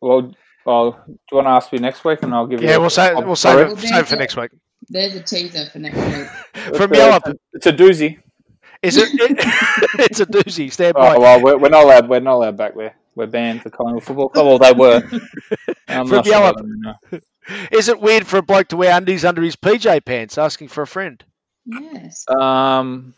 Well, 0.00 0.32
well, 0.64 0.92
do 1.06 1.12
you 1.30 1.36
want 1.36 1.46
to 1.46 1.50
ask 1.50 1.70
me 1.72 1.78
next 1.78 2.04
week, 2.04 2.22
and 2.22 2.34
I'll 2.34 2.46
give 2.46 2.62
you? 2.62 2.68
Yeah, 2.68 2.78
we'll 2.78 2.90
save, 2.90 3.16
I'll- 3.16 3.24
we'll 3.24 3.36
save, 3.36 3.66
I'll- 3.66 3.72
it, 3.72 3.78
save 3.78 4.00
it 4.04 4.08
for 4.08 4.16
next 4.16 4.36
week. 4.36 4.50
There's 4.88 5.14
a 5.14 5.22
teaser 5.22 5.66
for 5.70 5.78
next 5.80 5.96
week. 5.96 6.26
From 6.76 6.92
It's 6.92 6.92
a- 6.92 6.96
Yellow, 6.96 7.20
It's 7.52 7.66
a 7.66 7.72
doozy. 7.72 8.18
is 8.82 8.96
it? 8.96 9.08
it's 9.98 10.20
a 10.20 10.26
doozy. 10.26 10.72
Stand 10.72 10.94
by. 10.94 11.16
Oh, 11.16 11.20
well, 11.20 11.42
we're, 11.42 11.56
we're 11.58 11.68
not 11.68 11.84
allowed. 11.84 12.08
We're 12.08 12.20
not 12.20 12.34
allowed 12.34 12.56
back 12.56 12.74
there. 12.74 12.94
We're 13.16 13.26
banned 13.26 13.62
for 13.62 13.70
Collingwood 13.70 14.04
Football 14.04 14.28
Club. 14.28 14.46
Well, 14.46 14.58
they 14.58 14.72
were. 14.72 15.02
I'm 15.88 16.06
From 16.06 16.16
not 16.16 16.24
sure 16.26 16.34
Yellow. 16.34 16.50
about 16.50 16.56
them 16.58 16.80
now. 16.82 17.18
Is 17.72 17.88
it 17.88 18.00
weird 18.00 18.26
for 18.26 18.36
a 18.36 18.42
bloke 18.42 18.68
to 18.68 18.76
wear 18.76 18.96
undies 18.96 19.24
under 19.24 19.42
his 19.42 19.56
PJ 19.56 20.04
pants 20.04 20.36
asking 20.36 20.68
for 20.68 20.82
a 20.82 20.86
friend? 20.86 21.24
Yes. 21.64 22.24
Um, 22.28 23.14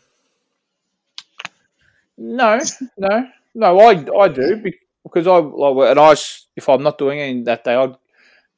no, 2.17 2.59
no, 2.97 3.27
no. 3.55 3.79
I 3.79 4.05
I 4.23 4.27
do 4.27 4.63
because 5.03 5.27
I 5.27 5.37
like, 5.37 5.91
and 5.91 5.99
I 5.99 6.11
s- 6.11 6.47
if 6.55 6.69
I'm 6.69 6.83
not 6.83 6.97
doing 6.97 7.19
anything 7.19 7.43
that 7.45 7.63
day, 7.63 7.75
I'd 7.75 7.95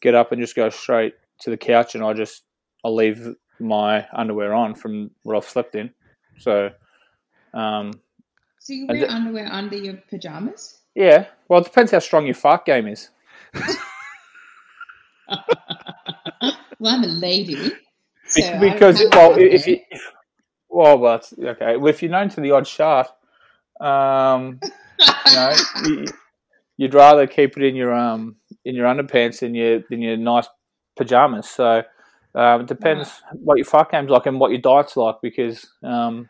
get 0.02 0.16
up 0.16 0.32
and 0.32 0.42
just 0.42 0.56
go 0.56 0.70
straight 0.70 1.14
to 1.42 1.50
the 1.50 1.58
couch, 1.58 1.96
and 1.96 2.04
I 2.04 2.14
just 2.14 2.44
I'll 2.84 2.96
leave 2.96 3.36
my 3.60 4.08
underwear 4.14 4.54
on 4.54 4.76
from 4.76 5.12
what 5.24 5.36
I've 5.38 5.46
slept 5.50 5.76
in. 5.76 5.92
So, 6.40 6.72
um, 7.54 7.94
So 8.60 8.74
you 8.74 8.88
wear 8.88 9.00
the- 9.00 9.12
underwear 9.12 9.48
under 9.52 9.78
your 9.78 9.96
pajamas? 10.10 10.81
Yeah. 10.96 11.26
Well, 11.48 11.62
it 11.62 11.66
depends 11.66 11.92
how 11.92 12.00
strong 12.00 12.26
your 12.26 12.36
fart 12.36 12.66
game 12.66 12.88
is. 12.88 13.10
Well, 16.82 16.96
I'm 16.96 17.04
a 17.04 17.08
lady. 17.08 17.74
So 18.26 18.60
because 18.60 19.04
well, 19.12 19.38
if 19.38 19.68
you 19.68 19.78
if, 19.92 20.12
well, 20.68 20.98
well, 20.98 21.22
okay. 21.40 21.78
Well, 21.78 21.90
if 21.90 22.02
you're 22.02 22.12
known 22.12 22.30
to 22.30 22.42
the 22.42 22.52
odd 22.52 22.66
shot, 22.66 23.16
um, 23.80 24.60
you 25.00 25.36
know, 25.36 25.56
you, 25.86 26.06
you'd 26.78 26.96
rather 26.96 27.28
keep 27.28 27.56
it 27.56 27.64
in 27.64 27.76
your 27.76 27.94
um 27.94 28.38
in 28.66 28.74
your 28.74 28.88
underpants 28.88 29.42
than 29.42 29.54
your 29.54 29.84
than 29.92 30.02
your 30.02 30.18
nice 30.18 30.48
pajamas. 30.98 31.50
So 31.50 31.84
um, 32.34 32.62
it 32.62 32.68
depends 32.68 33.22
what 33.34 33.58
your 33.58 33.66
fuck 33.66 33.92
game's 33.92 34.10
like 34.10 34.26
and 34.26 34.40
what 34.40 34.50
your 34.50 34.62
diet's 34.62 34.98
like 34.98 35.18
because 35.22 35.68
um, 35.84 36.30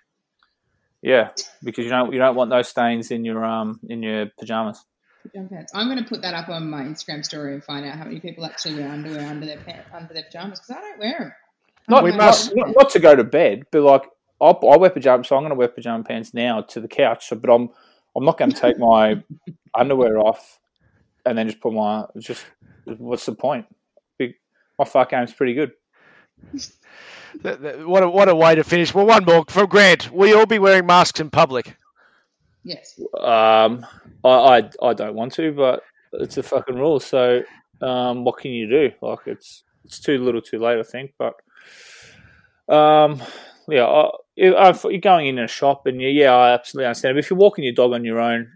yeah, 1.01 1.29
because 1.63 1.85
you 1.85 1.91
don't 1.91 2.13
you 2.13 2.19
don't 2.19 2.35
want 2.35 2.49
those 2.49 2.67
stains 2.67 3.11
in 3.11 3.25
your 3.25 3.43
um 3.43 3.79
in 3.87 4.03
your 4.03 4.27
pajamas. 4.39 4.83
Pajama. 5.23 5.65
I'm 5.75 5.87
going 5.87 5.99
to 6.03 6.09
put 6.09 6.23
that 6.23 6.33
up 6.33 6.49
on 6.49 6.67
my 6.69 6.81
Instagram 6.81 7.23
story 7.23 7.53
and 7.53 7.63
find 7.63 7.85
out 7.85 7.95
how 7.95 8.05
many 8.05 8.19
people 8.19 8.43
actually 8.43 8.75
wear 8.75 8.89
underwear 8.89 9.27
under 9.27 9.45
their 9.45 9.59
pants, 9.59 9.87
under 9.93 10.13
their 10.13 10.23
pajamas 10.23 10.59
because 10.59 10.77
I 10.77 10.81
don't 10.81 10.99
wear 10.99 11.19
them. 11.19 11.33
Not, 11.87 12.03
We 12.03 12.11
must- 12.11 12.55
not, 12.55 12.69
not 12.75 12.89
to 12.91 12.99
go 12.99 13.15
to 13.15 13.23
bed, 13.23 13.63
but 13.71 13.81
like 13.81 14.03
I, 14.41 14.47
I 14.47 14.77
wear 14.77 14.89
pajamas, 14.89 15.27
so 15.27 15.35
I'm 15.35 15.43
going 15.43 15.51
to 15.51 15.55
wear 15.55 15.67
pajama 15.67 16.03
pants 16.03 16.33
now 16.33 16.61
to 16.61 16.79
the 16.79 16.87
couch. 16.87 17.27
So, 17.27 17.35
but 17.35 17.53
I'm 17.53 17.69
I'm 18.15 18.25
not 18.25 18.37
going 18.37 18.51
to 18.51 18.59
take 18.59 18.77
my 18.79 19.23
underwear 19.75 20.17
off 20.17 20.59
and 21.25 21.37
then 21.37 21.47
just 21.47 21.61
put 21.61 21.73
my 21.73 22.05
just. 22.19 22.43
What's 22.85 23.27
the 23.27 23.33
point? 23.35 23.67
Big, 24.17 24.33
my 24.79 24.85
fuck 24.85 25.11
game's 25.11 25.33
pretty 25.33 25.53
good. 25.53 25.73
Th- 27.43 27.59
th- 27.59 27.85
What 27.85 28.03
a, 28.03 28.09
what 28.09 28.29
a 28.29 28.35
way 28.35 28.55
to 28.55 28.63
finish. 28.63 28.93
Well, 28.93 29.05
one 29.05 29.25
more 29.25 29.45
from 29.47 29.67
Grant. 29.67 30.11
We 30.11 30.33
all 30.33 30.45
be 30.45 30.59
wearing 30.59 30.85
masks 30.85 31.19
in 31.19 31.29
public? 31.29 31.75
Yes. 32.63 32.99
Um, 33.19 33.85
I, 34.23 34.29
I 34.29 34.69
I 34.81 34.93
don't 34.93 35.15
want 35.15 35.33
to, 35.33 35.51
but 35.51 35.81
it's 36.13 36.37
a 36.37 36.43
fucking 36.43 36.75
rule. 36.75 36.99
So, 36.99 37.41
um, 37.81 38.23
what 38.23 38.37
can 38.37 38.51
you 38.51 38.69
do? 38.69 38.91
Like 39.01 39.19
it's 39.25 39.63
it's 39.85 39.99
too 39.99 40.23
little, 40.23 40.41
too 40.41 40.59
late, 40.59 40.77
I 40.77 40.83
think. 40.83 41.13
But, 41.17 41.33
um, 42.73 43.21
yeah, 43.67 43.85
I, 43.85 44.09
if, 44.35 44.85
if 44.85 44.91
you're 44.91 44.99
going 45.01 45.27
in 45.27 45.39
a 45.39 45.47
shop 45.47 45.87
and 45.87 45.99
you, 45.99 46.09
yeah, 46.09 46.33
I 46.35 46.53
absolutely 46.53 46.85
understand. 46.87 47.15
But 47.15 47.19
if 47.19 47.29
you're 47.29 47.39
walking 47.39 47.63
your 47.63 47.73
dog 47.73 47.93
on 47.93 48.05
your 48.05 48.19
own, 48.19 48.47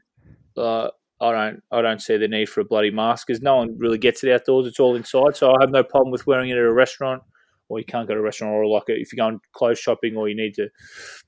uh, 0.57 0.89
I 1.19 1.31
don't 1.31 1.63
I 1.71 1.81
don't 1.81 2.01
see 2.01 2.17
the 2.17 2.27
need 2.27 2.49
for 2.49 2.61
a 2.61 2.65
bloody 2.65 2.91
mask 2.91 3.25
because 3.25 3.41
no 3.41 3.55
one 3.55 3.77
really 3.79 3.97
gets 3.97 4.23
it 4.23 4.31
outdoors. 4.31 4.67
It's 4.67 4.79
all 4.79 4.95
inside. 4.95 5.35
So 5.35 5.51
I 5.51 5.61
have 5.61 5.71
no 5.71 5.83
problem 5.83 6.11
with 6.11 6.27
wearing 6.27 6.49
it 6.49 6.57
at 6.57 6.63
a 6.63 6.71
restaurant, 6.71 7.23
or 7.69 7.79
you 7.79 7.85
can't 7.85 8.07
go 8.07 8.13
to 8.13 8.19
a 8.19 8.23
restaurant, 8.23 8.53
or 8.53 8.65
like 8.65 8.83
if 8.87 9.11
you're 9.11 9.25
going 9.25 9.39
clothes 9.53 9.79
shopping, 9.79 10.15
or 10.15 10.27
you 10.29 10.35
need 10.35 10.53
to 10.55 10.69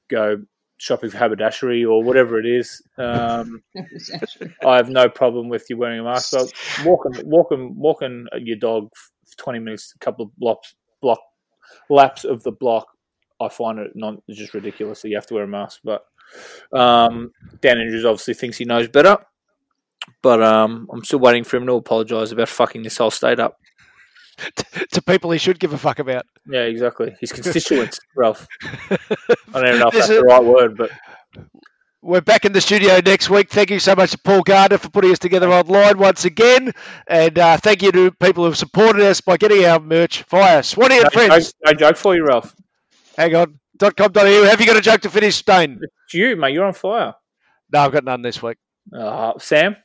go 0.08 0.38
shopping 0.78 1.10
for 1.10 1.18
haberdashery 1.18 1.84
or 1.84 2.04
whatever 2.04 2.40
it 2.40 2.46
is. 2.46 2.82
Um, 2.98 3.64
I 4.66 4.76
have 4.76 4.90
no 4.90 5.10
problem 5.10 5.50
with 5.50 5.70
you 5.70 5.78
wearing 5.78 6.00
a 6.00 6.04
mask. 6.04 6.32
But 6.34 6.54
walking, 6.86 7.28
walking, 7.28 7.76
walking 7.76 8.28
your 8.40 8.58
dog 8.58 8.90
for 8.94 9.38
twenty 9.38 9.60
minutes, 9.60 9.94
a 9.96 10.00
couple 10.00 10.26
of 10.26 10.36
blocks, 10.38 10.76
block 11.02 11.20
laps 11.90 12.24
of 12.24 12.44
the 12.44 12.52
block, 12.52 12.88
I 13.40 13.50
find 13.50 13.80
it 13.80 13.92
not 13.96 14.16
just 14.30 14.54
ridiculous 14.54 15.02
that 15.02 15.10
you 15.10 15.16
have 15.16 15.28
to 15.28 15.34
wear 15.34 15.44
a 15.44 15.48
mask. 15.48 15.82
But 15.84 16.06
um, 16.74 17.32
Dan 17.62 17.80
Andrews 17.80 18.06
obviously 18.06 18.34
thinks 18.34 18.58
he 18.58 18.66
knows 18.66 18.88
better. 18.88 19.18
But 20.22 20.42
um, 20.42 20.88
I'm 20.92 21.04
still 21.04 21.20
waiting 21.20 21.44
for 21.44 21.58
him 21.58 21.68
to 21.68 21.74
apologise 21.74 22.32
about 22.32 22.50
fucking 22.50 22.84
this 22.84 22.98
whole 22.98 23.12
state 23.12 23.40
up. 23.40 23.60
to 24.92 25.02
people 25.02 25.32
he 25.32 25.38
should 25.40 25.60
give 25.60 25.74
a 25.74 25.78
fuck 25.78 26.00
about. 26.00 26.26
Yeah, 26.48 26.62
exactly. 26.64 27.16
His 27.20 27.32
constituents, 27.34 28.00
Ralph. 28.16 28.48
I 28.64 28.98
don't 29.54 29.68
even 29.68 29.80
know 29.80 29.88
if 29.88 29.94
that's 29.94 30.08
the 30.08 30.22
right 30.22 30.44
word, 30.44 30.78
but 30.78 30.92
We're 32.02 32.22
back 32.22 32.46
in 32.46 32.54
the 32.54 32.62
studio 32.62 33.00
next 33.04 33.30
week. 33.30 33.50
Thank 33.50 33.72
you 33.72 33.80
so 33.80 33.96
much 33.96 34.12
to 34.12 34.18
Paul 34.20 34.44
Gardner 34.44 34.78
for 34.78 34.90
putting 34.90 35.12
us 35.12 35.20
together 35.20 35.50
online 35.52 35.98
once 35.98 36.26
again. 36.26 36.72
And 37.08 37.38
uh, 37.38 37.58
thank 37.58 37.82
you 37.82 37.92
to 37.92 38.12
people 38.12 38.44
who 38.44 38.50
have 38.50 38.58
supported 38.58 39.02
us 39.02 39.20
by 39.22 39.38
getting 39.38 39.66
our 39.66 39.80
merch 39.80 40.24
via 40.24 40.62
Swanee 40.64 40.96
and 40.98 41.04
no, 41.06 41.10
Friends. 41.10 41.54
no, 41.66 41.72
no 41.72 41.78
joke 41.78 41.98
for 41.98 42.16
you, 42.16 42.26
Ralph. 42.26 42.56
Hang 43.18 43.36
on. 43.36 43.60
dot 43.78 43.98
.com.au. 43.98 44.44
Have 44.44 44.60
you 44.62 44.68
got 44.68 44.78
a 44.78 44.82
joke 44.82 45.02
to 45.02 45.10
finish, 45.10 45.42
Dane? 45.44 45.80
It's 46.06 46.14
you, 46.14 46.36
mate. 46.36 46.54
You're 46.54 46.66
on 46.66 46.74
fire. 46.74 47.16
No, 47.74 47.80
I've 47.80 47.92
got 47.92 48.04
none 48.06 48.22
this 48.22 48.42
week. 48.42 48.58
Uh, 48.96 49.34
Sam? 49.40 49.76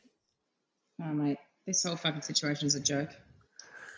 Oh, 1.03 1.13
mate, 1.13 1.39
this 1.67 1.83
whole 1.83 1.97
fucking 1.97 2.23
situation 2.23 2.67
is 2.67 2.75
a 2.77 2.81
joke. 2.81 3.09